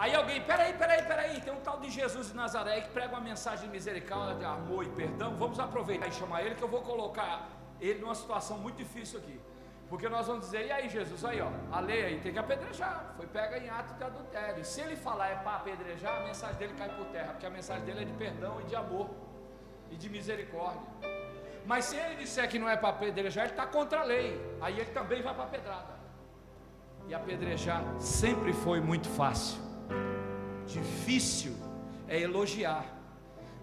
Aí 0.00 0.14
alguém, 0.14 0.40
peraí, 0.40 0.72
peraí, 0.72 1.02
peraí, 1.02 1.40
tem 1.42 1.52
um 1.52 1.60
tal 1.60 1.78
de 1.78 1.90
Jesus 1.90 2.28
de 2.28 2.34
Nazaré 2.34 2.80
que 2.80 2.88
prega 2.88 3.10
uma 3.10 3.20
mensagem 3.20 3.66
de 3.66 3.70
misericórdia, 3.70 4.48
amor 4.48 4.82
e 4.82 4.88
perdão. 4.88 5.36
Vamos 5.36 5.60
aproveitar 5.60 6.08
e 6.08 6.12
chamar 6.12 6.40
ele, 6.42 6.54
que 6.54 6.62
eu 6.62 6.68
vou 6.68 6.80
colocar 6.80 7.46
ele 7.78 8.00
numa 8.00 8.14
situação 8.14 8.56
muito 8.56 8.78
difícil 8.78 9.18
aqui. 9.18 9.38
Porque 9.90 10.08
nós 10.08 10.26
vamos 10.26 10.46
dizer, 10.46 10.68
e 10.68 10.72
aí 10.72 10.88
Jesus, 10.88 11.22
aí 11.22 11.42
ó, 11.42 11.50
a 11.70 11.80
lei 11.80 12.02
aí 12.02 12.18
tem 12.18 12.32
que 12.32 12.38
apedrejar. 12.38 13.12
Foi 13.14 13.26
pega 13.26 13.58
em 13.58 13.68
ato 13.68 13.92
de 13.92 14.02
adultério. 14.02 14.64
Se 14.64 14.80
ele 14.80 14.96
falar 14.96 15.28
é 15.28 15.34
para 15.34 15.56
apedrejar, 15.56 16.16
a 16.16 16.24
mensagem 16.24 16.56
dele 16.56 16.72
cai 16.78 16.88
por 16.88 17.04
terra, 17.08 17.32
porque 17.32 17.44
a 17.44 17.50
mensagem 17.50 17.84
dele 17.84 18.00
é 18.00 18.04
de 18.06 18.12
perdão 18.14 18.58
e 18.62 18.64
de 18.64 18.74
amor 18.74 19.10
e 19.90 19.96
de 19.96 20.08
misericórdia. 20.08 20.80
Mas 21.66 21.84
se 21.84 21.96
ele 21.96 22.14
disser 22.14 22.48
que 22.48 22.58
não 22.58 22.70
é 22.70 22.74
para 22.74 22.88
apedrejar, 22.88 23.44
ele 23.44 23.52
está 23.52 23.66
contra 23.66 24.00
a 24.00 24.04
lei. 24.04 24.40
Aí 24.62 24.80
ele 24.80 24.92
também 24.92 25.20
vai 25.20 25.34
para 25.34 25.44
a 25.44 25.48
pedrada. 25.48 26.00
E 27.06 27.12
apedrejar 27.12 27.84
sempre 27.98 28.54
foi 28.54 28.80
muito 28.80 29.06
fácil. 29.10 29.69
Difícil 30.72 31.54
é 32.08 32.20
elogiar, 32.20 32.84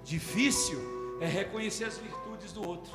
difícil 0.03 0.79
é 1.21 1.25
reconhecer 1.25 1.85
as 1.85 1.97
virtudes 1.97 2.51
do 2.51 2.67
outro, 2.67 2.93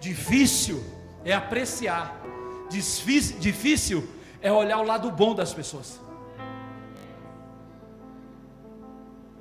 difícil 0.00 0.82
é 1.24 1.32
apreciar, 1.32 2.20
difícil 2.68 4.08
é 4.40 4.50
olhar 4.50 4.78
o 4.78 4.84
lado 4.84 5.10
bom 5.10 5.34
das 5.34 5.52
pessoas. 5.52 6.00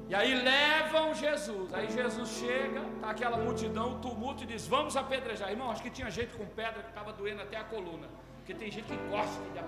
E 0.09 0.15
aí 0.15 0.33
levam 0.33 1.13
Jesus. 1.13 1.71
Aí 1.71 1.87
Jesus 1.91 2.29
chega, 2.39 2.81
tá 2.99 3.11
aquela 3.11 3.37
multidão, 3.37 3.99
tumulto 4.01 4.43
e 4.43 4.47
diz: 4.47 4.65
Vamos 4.65 4.97
apedrejar. 4.97 5.51
Irmão, 5.51 5.69
acho 5.69 5.83
que 5.83 5.91
tinha 5.91 6.09
gente 6.09 6.33
com 6.35 6.45
pedra 6.47 6.81
que 6.81 6.89
estava 6.89 7.13
doendo 7.13 7.43
até 7.43 7.57
a 7.57 7.63
coluna. 7.63 8.07
Porque 8.37 8.55
tem 8.55 8.71
gente 8.71 8.87
que 8.87 8.97
gosta 9.09 9.39
de 9.53 9.59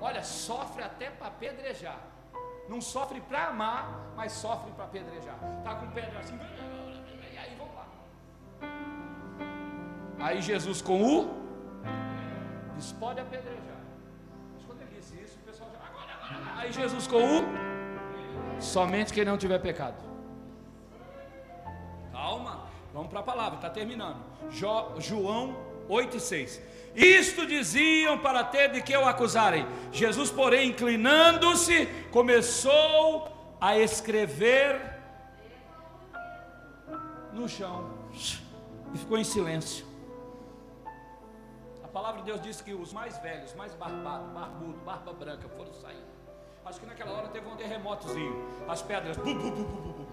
olha, 0.00 0.22
sofre 0.22 0.84
até 0.84 1.10
para 1.10 1.26
apedrejar. 1.26 2.00
Não 2.68 2.80
sofre 2.80 3.20
para 3.20 3.48
amar, 3.48 4.12
mas 4.16 4.32
sofre 4.32 4.70
para 4.72 4.84
apedrejar. 4.84 5.36
Tá 5.62 5.76
com 5.76 5.88
pedra 5.90 6.18
assim, 6.18 6.38
e 7.32 7.38
aí 7.38 7.56
vamos 7.56 7.74
lá. 7.74 7.86
Aí 10.18 10.42
Jesus 10.42 10.82
com 10.82 11.02
o 11.02 11.30
diz: 12.76 12.92
pode 12.92 13.20
apedrejar. 13.20 13.80
Mas 14.54 14.64
quando 14.64 14.82
ele 14.82 14.90
disse 14.96 15.14
isso, 15.22 15.38
o 15.42 15.46
pessoal 15.46 15.70
já, 15.70 15.78
agora, 15.86 16.12
agora. 16.14 16.60
Aí 16.60 16.72
Jesus 16.72 17.06
com 17.06 17.18
o 17.18 17.66
somente 18.60 19.12
quem 19.12 19.24
não 19.24 19.38
tiver 19.38 19.58
pecado. 19.58 19.96
Calma, 22.12 22.66
vamos 22.92 23.08
para 23.08 23.20
a 23.20 23.22
palavra, 23.22 23.56
está 23.56 23.70
terminando. 23.70 24.20
Jo, 24.50 24.98
João 24.98 25.65
8 25.88 26.16
e 26.16 26.20
6. 26.20 26.62
Isto 26.94 27.46
diziam 27.46 28.18
para 28.18 28.42
ter 28.42 28.72
de 28.72 28.82
que 28.82 28.96
o 28.96 29.06
acusarem. 29.06 29.66
Jesus, 29.92 30.30
porém, 30.30 30.70
inclinando-se, 30.70 31.86
começou 32.10 33.28
a 33.60 33.78
escrever 33.78 34.80
no 37.32 37.48
chão 37.48 37.90
e 38.94 38.98
ficou 38.98 39.18
em 39.18 39.24
silêncio. 39.24 39.84
A 41.84 41.88
palavra 41.88 42.20
de 42.22 42.26
Deus 42.26 42.40
diz 42.40 42.60
que 42.60 42.72
os 42.72 42.92
mais 42.92 43.18
velhos, 43.18 43.54
mais 43.54 43.74
barbados, 43.74 44.30
barbudo, 44.32 44.78
barba 44.78 45.12
branca 45.12 45.48
foram 45.50 45.72
sair. 45.74 46.02
Acho 46.64 46.80
que 46.80 46.86
naquela 46.86 47.12
hora 47.12 47.28
teve 47.28 47.46
um 47.46 47.56
terremotozinho. 47.56 48.44
As 48.66 48.82
pedras. 48.82 49.16
Bu, 49.16 49.34
bu, 49.34 49.50
bu, 49.50 50.06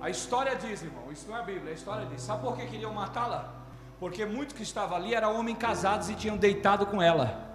a 0.00 0.08
história 0.08 0.56
diz, 0.56 0.82
irmão, 0.82 1.12
isso 1.12 1.28
não 1.28 1.36
é 1.36 1.40
a 1.40 1.42
Bíblia, 1.42 1.72
a 1.72 1.74
história 1.74 2.06
diz. 2.06 2.22
Sabe 2.22 2.42
por 2.42 2.56
que 2.56 2.66
queriam 2.66 2.92
matá-la? 2.94 3.59
Porque 4.00 4.24
muitos 4.24 4.56
que 4.56 4.62
estavam 4.62 4.96
ali 4.96 5.14
eram 5.14 5.38
homens 5.38 5.58
casados 5.58 6.08
e 6.08 6.14
tinham 6.14 6.38
deitado 6.38 6.86
com 6.86 7.02
ela. 7.02 7.50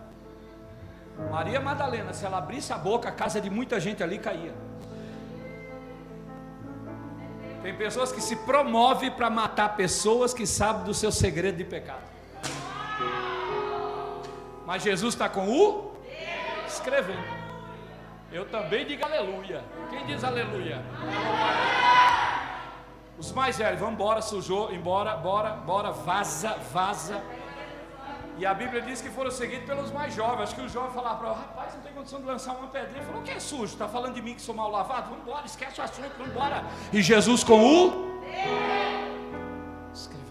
Maria 1.31 1.59
Madalena, 1.59 2.13
se 2.13 2.23
ela 2.23 2.37
abrisse 2.37 2.71
a 2.71 2.77
boca, 2.77 3.09
a 3.09 3.11
casa 3.11 3.41
de 3.41 3.49
muita 3.49 3.79
gente 3.79 4.03
ali 4.03 4.19
caía. 4.19 4.53
Tem 7.63 7.75
pessoas 7.75 8.11
que 8.11 8.21
se 8.21 8.35
promovem 8.35 9.09
para 9.09 9.27
matar 9.27 9.75
pessoas 9.75 10.35
que 10.35 10.45
sabem 10.45 10.83
do 10.83 10.93
seu 10.93 11.11
segredo 11.11 11.57
de 11.57 11.63
pecado. 11.63 12.03
Mas 14.67 14.83
Jesus 14.83 15.15
está 15.15 15.27
com 15.27 15.49
o 15.49 15.95
escrevendo. 16.67 17.25
Eu 18.31 18.45
também 18.45 18.85
digo 18.85 19.03
aleluia. 19.03 19.63
Quem 19.89 20.05
diz 20.05 20.23
aleluia? 20.23 20.83
Os 23.17 23.31
mais 23.31 23.57
velhos, 23.57 23.79
vamos 23.79 23.95
embora, 23.95 24.21
sujou, 24.21 24.73
embora, 24.73 25.15
bora, 25.15 25.51
bora, 25.51 25.91
vaza, 25.91 26.57
vaza. 26.73 27.21
E 28.37 28.45
a 28.45 28.53
Bíblia 28.53 28.81
diz 28.81 29.01
que 29.01 29.09
foram 29.09 29.31
seguidos 29.31 29.65
pelos 29.65 29.89
mais 29.91 30.13
jovens. 30.13 30.43
Acho 30.43 30.55
que 30.55 30.61
o 30.61 30.67
jovem 30.67 30.91
falava 30.91 31.19
para 31.19 31.31
o 31.31 31.33
rapaz, 31.33 31.73
não 31.73 31.81
tem 31.81 31.93
condição 31.93 32.19
de 32.19 32.25
lançar 32.25 32.53
uma 32.55 32.67
pedrinha. 32.67 32.97
Ele 32.97 33.05
falou, 33.05 33.21
o 33.21 33.23
que 33.23 33.31
é 33.31 33.39
sujo? 33.39 33.63
Está 33.63 33.87
falando 33.87 34.13
de 34.13 34.21
mim 34.21 34.35
que 34.35 34.41
sou 34.41 34.53
mal 34.53 34.69
lavado? 34.69 35.09
Vamos 35.09 35.25
embora, 35.25 35.45
esquece 35.45 35.79
o 35.79 35.83
assunto, 35.83 36.11
vamos 36.17 36.33
embora. 36.33 36.65
E 36.91 37.01
Jesus 37.01 37.43
com 37.45 37.57
o 37.57 38.05
escrevendo. 39.93 40.25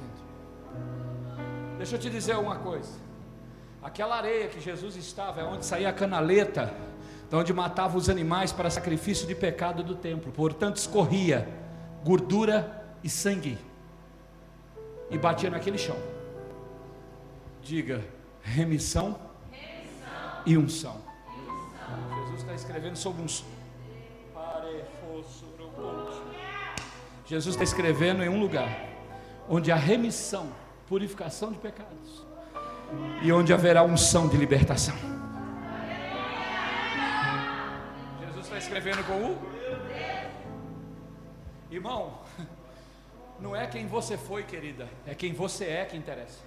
Deixa 1.78 1.96
eu 1.96 1.98
te 1.98 2.10
dizer 2.10 2.36
uma 2.36 2.56
coisa. 2.56 2.92
Aquela 3.82 4.16
areia 4.16 4.48
que 4.48 4.60
Jesus 4.60 4.96
estava 4.96 5.40
é 5.40 5.44
onde 5.44 5.64
saía 5.64 5.88
a 5.88 5.92
canaleta, 5.92 6.74
de 7.30 7.34
onde 7.34 7.54
matava 7.54 7.96
os 7.96 8.10
animais 8.10 8.52
para 8.52 8.68
sacrifício 8.68 9.26
de 9.26 9.34
pecado 9.34 9.82
do 9.82 9.94
templo. 9.94 10.30
Portanto, 10.30 10.76
escorria 10.76 11.63
gordura 12.04 12.84
e 13.02 13.08
sangue. 13.08 13.58
E 15.10 15.18
batia 15.18 15.50
naquele 15.50 15.78
chão. 15.78 15.96
Diga, 17.62 18.04
remissão, 18.42 19.18
remissão. 19.50 20.42
e 20.46 20.58
unção. 20.58 21.00
Jesus 22.16 22.40
está 22.40 22.54
escrevendo 22.54 22.96
sobre 22.96 23.22
um. 23.22 23.26
Jesus 27.26 27.54
está 27.54 27.64
escrevendo 27.64 28.22
em 28.22 28.28
um 28.28 28.38
lugar 28.38 28.68
onde 29.48 29.72
há 29.72 29.76
remissão, 29.76 30.52
purificação 30.86 31.50
de 31.52 31.58
pecados 31.58 32.22
e 33.22 33.32
onde 33.32 33.52
haverá 33.52 33.82
unção 33.82 34.28
de 34.28 34.36
libertação. 34.36 34.94
Jesus 38.20 38.44
está 38.44 38.58
escrevendo 38.58 39.04
com 39.04 39.14
o 39.14 39.38
Irmão, 41.74 42.20
não 43.40 43.56
é 43.56 43.66
quem 43.66 43.84
você 43.88 44.16
foi, 44.16 44.44
querida, 44.44 44.88
é 45.04 45.12
quem 45.12 45.32
você 45.32 45.64
é 45.64 45.84
que 45.84 45.96
interessa. 45.96 46.38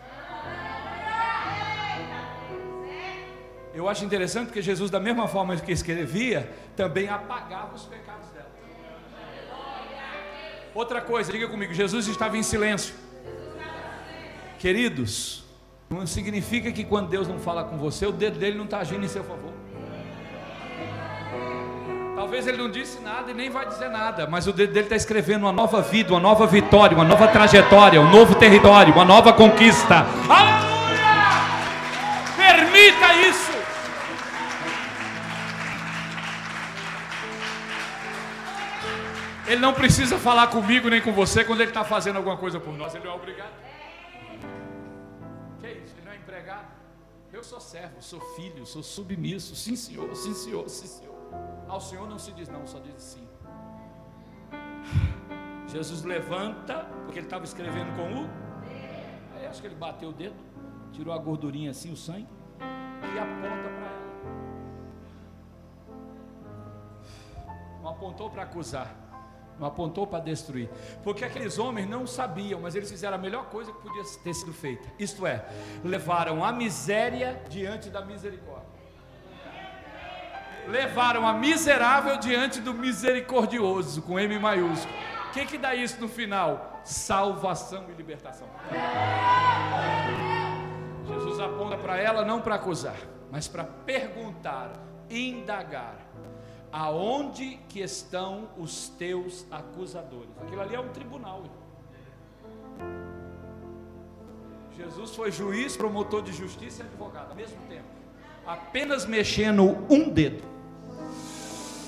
Eu 3.73 3.89
acho 3.89 4.05
interessante 4.05 4.45
porque 4.45 4.61
Jesus, 4.61 4.89
da 4.89 5.01
mesma 5.01 5.28
forma 5.28 5.57
que 5.57 5.69
escrevia, 5.69 6.49
também 6.78 7.09
apagava 7.09 7.75
os 7.75 7.84
pecados 7.84 8.30
dela. 8.30 8.49
Outra 10.73 11.01
coisa, 11.01 11.30
diga 11.30 11.49
comigo: 11.49 11.73
Jesus 11.73 12.07
estava 12.07 12.38
em 12.38 12.43
silêncio. 12.43 12.95
Queridos, 14.57 15.43
não 15.89 16.07
significa 16.07 16.71
que 16.71 16.86
quando 16.86 17.09
Deus 17.09 17.28
não 17.28 17.38
fala 17.38 17.65
com 17.65 17.78
você, 17.78 18.05
o 18.05 18.13
dedo 18.13 18.39
dele 18.39 18.57
não 18.57 18.63
está 18.63 18.80
agindo 18.80 19.03
em 19.03 19.09
seu 19.09 19.25
favor. 19.25 19.51
Talvez 22.28 22.45
ele 22.45 22.57
não 22.57 22.69
disse 22.69 22.99
nada 22.99 23.32
e 23.32 23.34
nem 23.34 23.49
vai 23.49 23.65
dizer 23.65 23.88
nada, 23.88 24.28
mas 24.28 24.47
o 24.47 24.51
dedo 24.51 24.73
dele 24.73 24.88
está 24.88 24.97
escrevendo 24.97 25.43
uma 25.43 25.53
nova 25.53 25.82
vida, 25.82 26.11
uma 26.11 26.19
nova 26.19 26.45
vitória, 26.45 26.93
uma 26.93 27.05
nova 27.05 27.25
trajetória, 27.30 28.01
um 28.01 28.11
novo 28.11 28.36
território, 28.36 28.93
uma 28.93 29.05
nova 29.05 29.32
conquista. 29.32 30.05
Aleluia! 30.28 30.97
Permita 32.36 33.13
isso. 33.30 33.51
Ele 39.47 39.61
não 39.61 39.73
precisa 39.73 40.19
falar 40.19 40.47
comigo 40.47 40.89
nem 40.89 40.99
com 40.99 41.13
você 41.13 41.45
quando 41.45 41.61
ele 41.61 41.69
está 41.69 41.86
fazendo 41.86 42.17
alguma 42.17 42.36
coisa 42.36 42.59
por 42.59 42.73
nós. 42.73 42.93
Ele 42.93 43.07
é 43.07 43.09
obrigado. 43.09 43.53
Que 45.61 45.67
isso? 45.67 45.95
Ele 45.95 46.05
não 46.05 46.11
é 46.11 46.17
empregado? 46.17 46.67
Eu 47.32 47.41
sou 47.41 47.61
servo, 47.61 48.01
sou 48.01 48.19
filho, 48.36 48.65
sou 48.65 48.84
submisso. 48.84 49.55
Sim, 49.55 49.78
senhor, 49.78 50.13
sim, 50.13 50.34
senhor, 50.34 50.67
sim, 50.67 50.88
senhor. 50.88 51.16
Ao 51.67 51.81
Senhor 51.81 52.07
não 52.07 52.17
se 52.17 52.31
diz 52.31 52.47
não, 52.49 52.65
só 52.65 52.79
diz 52.79 53.01
sim. 53.01 53.27
Jesus 55.67 56.03
levanta, 56.03 56.85
porque 57.03 57.19
ele 57.19 57.27
estava 57.27 57.43
escrevendo 57.43 57.95
com 57.95 58.23
o. 58.23 58.29
Aí 59.35 59.45
acho 59.45 59.61
que 59.61 59.67
ele 59.67 59.75
bateu 59.75 60.09
o 60.09 60.13
dedo, 60.13 60.35
tirou 60.91 61.13
a 61.13 61.17
gordurinha 61.17 61.71
assim, 61.71 61.91
o 61.91 61.97
sangue, 61.97 62.27
e 62.59 63.19
aponta 63.19 63.69
para 63.69 63.88
ela. 63.88 64.07
Não 67.81 67.89
apontou 67.89 68.29
para 68.29 68.43
acusar, 68.43 68.95
não 69.57 69.67
apontou 69.67 70.05
para 70.05 70.19
destruir, 70.19 70.69
porque 71.03 71.23
aqueles 71.23 71.57
homens 71.57 71.88
não 71.89 72.05
sabiam, 72.05 72.59
mas 72.59 72.75
eles 72.75 72.91
fizeram 72.91 73.15
a 73.15 73.17
melhor 73.17 73.45
coisa 73.45 73.71
que 73.71 73.81
podia 73.81 74.03
ter 74.23 74.33
sido 74.33 74.51
feita, 74.53 74.88
isto 74.99 75.25
é, 75.25 75.45
levaram 75.83 76.43
a 76.43 76.51
miséria 76.51 77.41
diante 77.49 77.89
da 77.89 78.03
misericórdia 78.03 78.76
levaram 80.68 81.28
a 81.28 81.34
miserável 81.34 82.18
diante 82.18 82.59
do 82.59 82.74
misericordioso, 82.74 84.01
com 84.01 84.20
M 84.20 84.38
maiúsculo. 84.38 84.93
O 85.30 85.32
que, 85.32 85.45
que 85.45 85.57
dá 85.57 85.74
isso 85.76 85.99
no 85.99 86.07
final? 86.07 86.82
Salvação 86.84 87.86
e 87.89 87.93
libertação. 87.93 88.47
Jesus 91.07 91.39
aponta 91.39 91.78
para 91.78 91.97
ela 91.97 92.26
não 92.26 92.41
para 92.41 92.55
acusar, 92.55 92.97
mas 93.32 93.47
para 93.47 93.63
perguntar, 93.63 94.72
indagar. 95.09 95.95
Aonde 96.72 97.59
que 97.70 97.80
estão 97.80 98.49
os 98.57 98.89
teus 98.89 99.45
acusadores? 99.49 100.30
Aquilo 100.41 100.61
ali 100.61 100.76
é 100.76 100.80
um 100.80 100.89
tribunal. 100.89 101.43
Jesus 104.76 105.15
foi 105.15 105.32
juiz, 105.32 105.76
promotor 105.76 106.22
de 106.22 106.34
justiça 106.34 106.84
e 106.84 106.86
advogado 106.86 107.32
ao 107.32 107.36
mesmo 107.36 107.57
tempo, 107.68 107.88
apenas 108.45 109.05
mexendo 109.05 109.78
um 109.89 110.09
dedo. 110.09 110.57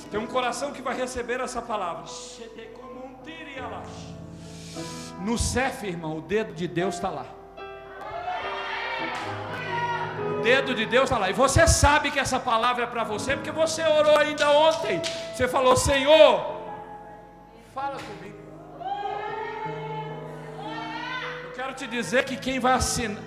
Tem 0.09 0.19
um 0.19 0.27
coração 0.27 0.71
que 0.71 0.81
vai 0.81 0.95
receber 0.95 1.39
essa 1.39 1.61
palavra. 1.61 2.03
No 5.21 5.37
CEF, 5.37 5.85
irmão, 5.85 6.17
o 6.17 6.21
dedo 6.21 6.53
de 6.53 6.67
Deus 6.67 6.95
está 6.95 7.09
lá. 7.09 7.25
O 10.37 10.41
dedo 10.41 10.73
de 10.73 10.85
Deus 10.85 11.03
está 11.03 11.17
lá. 11.17 11.29
E 11.29 11.33
você 11.33 11.67
sabe 11.67 12.09
que 12.09 12.19
essa 12.19 12.39
palavra 12.39 12.85
é 12.85 12.87
para 12.87 13.03
você, 13.03 13.35
porque 13.35 13.51
você 13.51 13.83
orou 13.83 14.17
ainda 14.17 14.49
ontem. 14.49 15.01
Você 15.35 15.47
falou, 15.47 15.75
Senhor, 15.75 16.59
fala 17.73 17.97
comigo. 17.97 18.39
Eu 21.43 21.51
quero 21.51 21.73
te 21.73 21.85
dizer 21.85 22.23
que 22.25 22.35
quem 22.35 22.59
vai 22.59 22.73
assinar. 22.73 23.21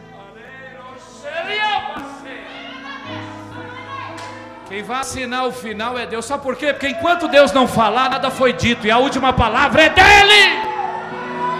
Quem 4.72 4.82
vai 4.82 5.00
assinar 5.00 5.46
o 5.46 5.52
final 5.52 5.98
é 5.98 6.06
Deus. 6.06 6.24
Sabe 6.24 6.42
por 6.42 6.56
quê? 6.56 6.72
Porque 6.72 6.88
enquanto 6.88 7.28
Deus 7.28 7.52
não 7.52 7.68
falar, 7.68 8.08
nada 8.08 8.30
foi 8.30 8.54
dito. 8.54 8.86
E 8.86 8.90
a 8.90 8.96
última 8.96 9.30
palavra 9.30 9.82
é 9.82 9.90
dele. 9.90 10.62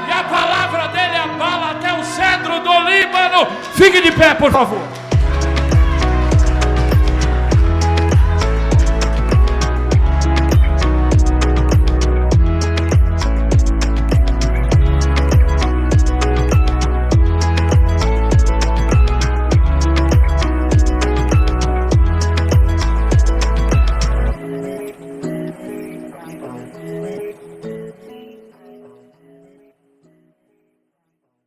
E 0.09 0.11
a 0.11 0.25
palavra 0.25 0.89
dele 0.89 1.19
abala 1.19 1.73
até 1.73 1.93
o 1.93 2.03
cedro 2.05 2.61
do 2.61 2.81
Líbano. 2.89 3.47
Fique 3.75 4.01
de 4.01 4.13
pé, 4.13 4.33
por 4.33 4.51
favor. 4.51 4.81